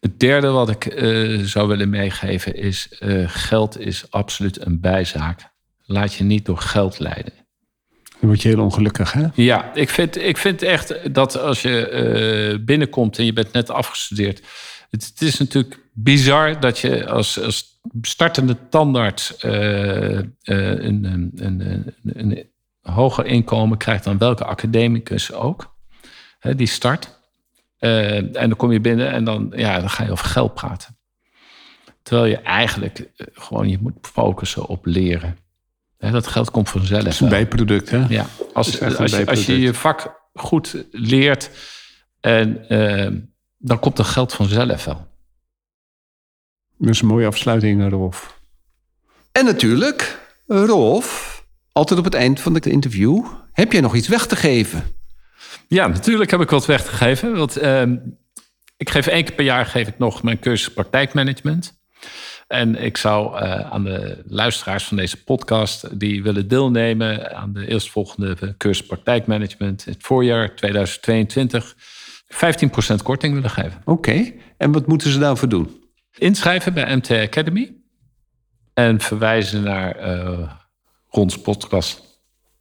het 0.00 0.20
derde 0.20 0.48
wat 0.48 0.70
ik 0.70 0.86
eh, 0.86 1.38
zou 1.38 1.68
willen 1.68 1.90
meegeven 1.90 2.54
is: 2.54 2.88
eh, 2.98 3.22
geld 3.26 3.80
is 3.80 4.10
absoluut 4.10 4.66
een 4.66 4.80
bijzaak. 4.80 5.40
Laat 5.84 6.14
je 6.14 6.24
niet 6.24 6.44
door 6.44 6.58
geld 6.58 6.98
leiden. 6.98 7.32
Dan 8.20 8.30
word 8.30 8.42
je 8.42 8.48
heel 8.48 8.62
ongelukkig, 8.62 9.12
hè? 9.12 9.26
Ja, 9.34 9.74
ik 9.74 9.88
vind, 9.88 10.16
ik 10.16 10.36
vind 10.36 10.62
echt 10.62 11.14
dat 11.14 11.38
als 11.38 11.62
je 11.62 11.88
eh, 11.88 12.64
binnenkomt 12.64 13.18
en 13.18 13.24
je 13.24 13.32
bent 13.32 13.52
net 13.52 13.70
afgestudeerd. 13.70 14.42
Het, 14.90 15.06
het 15.06 15.22
is 15.22 15.38
natuurlijk 15.38 15.78
bizar 15.92 16.60
dat 16.60 16.78
je 16.78 17.08
als, 17.08 17.40
als 17.40 17.71
startende 18.00 18.68
tandarts 18.68 19.36
eh, 19.36 20.18
een, 20.42 21.04
een, 21.04 21.32
een, 21.34 21.94
een, 22.02 22.50
hoger 22.80 23.26
inkomen 23.26 23.78
krijgt 23.78 24.04
dan 24.04 24.18
welke 24.18 24.44
academicus 24.44 25.32
ook. 25.32 25.74
Hè, 26.38 26.54
die 26.54 26.66
start. 26.66 27.20
Eh, 27.78 28.16
en 28.16 28.32
dan 28.32 28.56
kom 28.56 28.72
je 28.72 28.80
binnen 28.80 29.10
en 29.10 29.24
dan, 29.24 29.52
ja, 29.56 29.80
dan 29.80 29.90
ga 29.90 30.04
je 30.04 30.10
over 30.10 30.26
geld 30.26 30.54
praten. 30.54 30.96
Terwijl 32.02 32.26
je 32.26 32.38
eigenlijk 32.38 33.10
gewoon 33.16 33.68
je 33.68 33.78
moet 33.80 33.94
focussen 34.02 34.66
op 34.66 34.86
leren. 34.86 35.38
Hè, 35.98 36.10
dat 36.10 36.26
geld 36.26 36.50
komt 36.50 36.70
vanzelf. 36.70 37.06
Is 37.06 37.20
een 37.20 37.28
bijproduct, 37.28 37.90
hè? 37.90 38.04
Ja, 38.08 38.26
als, 38.52 38.78
je, 38.78 39.26
als 39.26 39.46
je 39.46 39.60
je 39.60 39.74
vak 39.74 40.28
goed 40.34 40.84
leert, 40.90 41.50
en, 42.20 42.66
dan 43.58 43.78
komt 43.78 43.98
er 43.98 44.04
geld 44.04 44.32
vanzelf 44.32 44.84
wel. 44.84 45.11
Dat 46.82 46.94
is 46.94 47.00
een 47.00 47.06
mooie 47.06 47.26
afsluiting, 47.26 47.90
Rolf. 47.90 48.40
En 49.32 49.44
natuurlijk, 49.44 50.18
Rolf, 50.46 51.44
altijd 51.72 51.98
op 51.98 52.04
het 52.04 52.14
eind 52.14 52.40
van 52.40 52.54
het 52.54 52.66
interview... 52.66 53.24
heb 53.52 53.72
jij 53.72 53.80
nog 53.80 53.94
iets 53.94 54.08
weg 54.08 54.26
te 54.26 54.36
geven? 54.36 54.82
Ja, 55.68 55.86
natuurlijk 55.86 56.30
heb 56.30 56.40
ik 56.40 56.50
wat 56.50 56.66
weggegeven. 56.66 57.36
Want 57.36 57.56
ehm, 57.56 57.96
ik 58.76 58.90
geef 58.90 59.06
één 59.06 59.24
keer 59.24 59.34
per 59.34 59.44
jaar 59.44 59.66
geef 59.66 59.88
ik 59.88 59.98
nog 59.98 60.22
mijn 60.22 60.38
cursus 60.38 60.72
praktijkmanagement. 60.72 61.80
En 62.46 62.82
ik 62.82 62.96
zou 62.96 63.38
eh, 63.38 63.72
aan 63.72 63.84
de 63.84 64.22
luisteraars 64.26 64.84
van 64.84 64.96
deze 64.96 65.24
podcast 65.24 65.98
die 65.98 66.22
willen 66.22 66.48
deelnemen 66.48 67.36
aan 67.36 67.52
de 67.52 67.68
eerstvolgende 67.68 68.54
cursus 68.56 68.86
praktijkmanagement 68.86 69.86
in 69.86 69.92
het 69.92 70.02
voorjaar 70.02 70.54
2022 70.54 71.76
15% 72.28 73.02
korting 73.02 73.34
willen 73.34 73.50
geven. 73.50 73.82
Oké, 73.84 74.32
en 74.56 74.72
wat 74.72 74.86
moeten 74.86 75.10
ze 75.10 75.18
daarvoor 75.18 75.48
doen? 75.48 75.81
Inschrijven 76.18 76.74
bij 76.74 76.96
MT 76.96 77.10
Academy 77.10 77.72
en 78.74 79.00
verwijzen 79.00 79.62
naar 79.62 79.96
eh 79.96 80.50
Rons 81.08 81.40
podcast. 81.40 82.00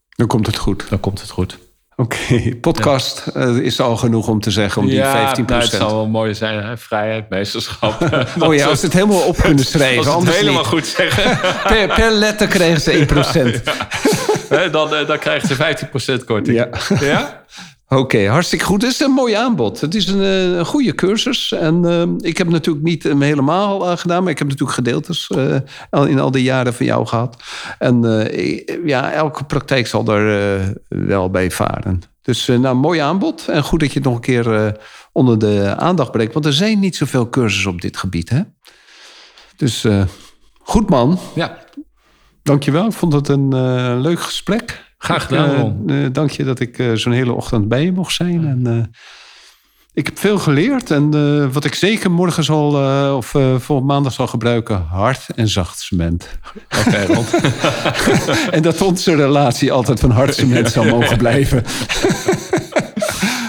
Dan 0.10 0.28
komt 0.28 0.46
het 0.48 0.58
goed. 0.58 0.90
Dan 0.90 1.00
komt 1.00 1.22
het 1.22 1.30
goed. 1.30 1.58
Oké, 1.96 2.56
podcast 2.62 3.28
eh, 3.28 3.58
is 3.58 3.80
al 3.80 3.98
genoeg 3.98 4.28
om 4.28 4.40
te 4.42 4.52
zeggen 4.52 4.82
om 4.82 4.88
die 4.88 5.00
15%. 5.00 5.02
nou, 5.04 5.62
het 5.62 5.70
zal 5.72 5.96
wel 5.96 6.08
mooi 6.08 6.34
zijn. 6.36 6.64
Hè? 6.64 6.78
Vrijheid, 6.78 7.30
meesterschap. 7.30 8.02
Oh 8.40 8.56
ja, 8.56 8.68
als 8.68 8.80
ze 8.80 8.86
het 8.86 8.94
helemaal 8.94 9.22
op 9.22 9.38
kunnen 9.38 9.66
schrijven. 9.76 10.14
Als 10.14 10.24
het 10.26 10.36
helemaal 10.36 10.60
niet. 10.60 10.68
goed 10.68 10.86
zeggen, 10.86 11.40
Per, 11.74 11.88
per 11.88 12.12
letter 12.12 12.48
kregen 12.48 12.82
ze 12.82 13.06
1%. 13.66 14.50
hè, 14.50 14.70
dan, 14.70 14.96
eh, 14.96 15.08
dan 15.08 15.20
krijgen 15.20 15.48
ze 15.48 15.56
15% 16.22 16.24
korting. 16.26 16.58
Ja. 17.00 17.44
Oké, 17.96 18.28
hartstikke 18.28 18.66
goed. 18.66 18.82
Het 18.82 18.92
is 18.92 19.00
een 19.00 19.12
mooi 19.12 19.34
aanbod. 19.34 19.82
Het 19.82 19.96
is 19.96 20.08
een, 20.08 20.22
eh, 20.22 20.58
een 20.58 20.66
goede 20.66 20.96
cursus. 20.96 21.52
En 21.52 21.86
eh, 21.86 22.30
ik 22.30 22.38
heb 22.38 22.50
natuurlijk 22.50 22.86
niet 22.86 23.04
hem 23.04 23.22
helemaal 23.22 23.90
eh, 23.90 23.98
gedaan, 23.98 24.24
maar 24.24 24.32
ik 24.32 24.38
heb 24.38 24.48
natuurlijk 24.48 24.78
gedeeltes 24.78 25.30
in 25.92 26.20
al 26.20 26.32
die 26.32 26.44
jaren 26.44 26.74
van 26.74 26.86
jou 26.86 27.06
gehad. 27.06 27.44
En 27.80 28.02
ja, 28.86 29.12
elke 29.12 29.44
praktijk 29.44 29.88
zal 29.88 30.06
eh, 30.06 30.68
wel 30.88 31.30
bij 31.30 31.52
varen. 31.52 32.02
Dus 32.22 32.48
nou, 32.48 32.76
mooi 32.76 33.00
aanbod. 33.00 33.48
En 33.48 33.64
goed 33.64 33.80
dat 33.80 33.92
je 33.92 34.00
het 34.00 34.08
nog 34.08 34.16
een 34.16 34.22
keer 34.22 34.78
onder 35.12 35.40
de 35.40 35.76
aandacht 35.78 36.12
brengt. 36.12 36.34
Want 36.34 36.46
er 36.46 36.54
zijn 36.54 36.80
niet 36.80 36.96
zoveel 36.96 37.30
cursussen 37.30 37.72
op 37.72 37.82
dit 37.82 37.98
gebied. 37.98 38.30
Hè? 38.30 38.42
Dus 39.56 39.86
goed 40.60 40.90
man. 40.90 41.20
ja. 41.36 41.58
Dankjewel. 42.44 42.86
Ik 42.86 42.94
vond 42.94 43.14
het 43.14 43.28
een 43.28 43.50
leuk 44.02 44.22
gesprek. 44.22 44.91
Graag 45.04 45.26
gedaan, 45.26 45.50
Ik, 45.50 45.56
eh, 45.56 45.62
Ron. 45.62 45.84
eh, 45.90 45.96
dank 46.12 46.30
je 46.32 46.44
dat 46.44 46.60
ik 46.60 46.78
eh, 46.80 46.92
zo'n 46.94 47.14
hele 47.14 47.34
ochtend 47.34 47.68
bij 47.68 47.84
je 47.84 47.92
mocht 47.92 48.14
zijn. 48.14 48.48
En, 48.48 48.68
eh, 48.68 49.00
ik 49.94 50.06
heb 50.06 50.20
veel 50.20 50.38
geleerd. 50.38 50.92
En 50.92 51.10
eh, 51.14 51.54
wat 51.54 51.66
ik 51.66 51.76
zeker 51.76 52.12
morgen 52.12 52.44
zal, 52.44 52.84
eh, 52.84 53.16
of 53.16 53.36
eh 53.36 53.56
voor 53.58 53.84
maandag 53.84 54.14
zal 54.14 54.28
gebruiken, 54.28 54.86
hard 54.90 55.26
en 55.36 55.48
zacht 55.48 55.80
cement. 55.80 56.30
Oké, 56.88 57.06
Ron. 57.06 57.26
en 58.52 58.62
dat 58.62 58.82
onze 58.82 59.16
relatie 59.16 59.72
altijd 59.72 60.00
van 60.00 60.12
hard 60.12 60.36
cement 60.36 60.70
zal 60.72 60.84
mogen 60.86 61.18
blijven. 61.18 61.64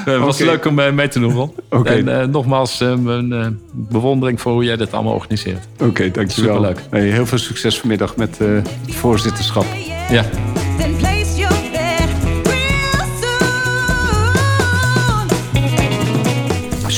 Het 0.04 0.18
was 0.28 0.38
leuk 0.38 0.64
om 0.66 0.74
mee 0.94 1.08
te 1.08 1.18
doen, 1.20 1.32
Ron. 1.32 1.52
En 1.84 2.20
eh, 2.20 2.26
nogmaals, 2.26 2.78
mijn 2.98 3.60
bewondering 3.72 4.40
voor 4.40 4.52
hoe 4.52 4.64
jij 4.64 4.76
dit 4.76 4.92
allemaal 4.92 5.14
organiseert. 5.14 5.66
Oké, 5.80 6.10
dankjewel. 6.10 6.54
Superleuk. 6.54 6.82
Hey, 6.90 7.00
heel 7.10 7.26
veel 7.26 7.38
succes 7.38 7.78
vanmiddag 7.78 8.16
met 8.16 8.40
eh, 8.40 8.48
het 8.54 8.94
voorzitterschap. 8.94 9.66
Ja. 10.10 10.24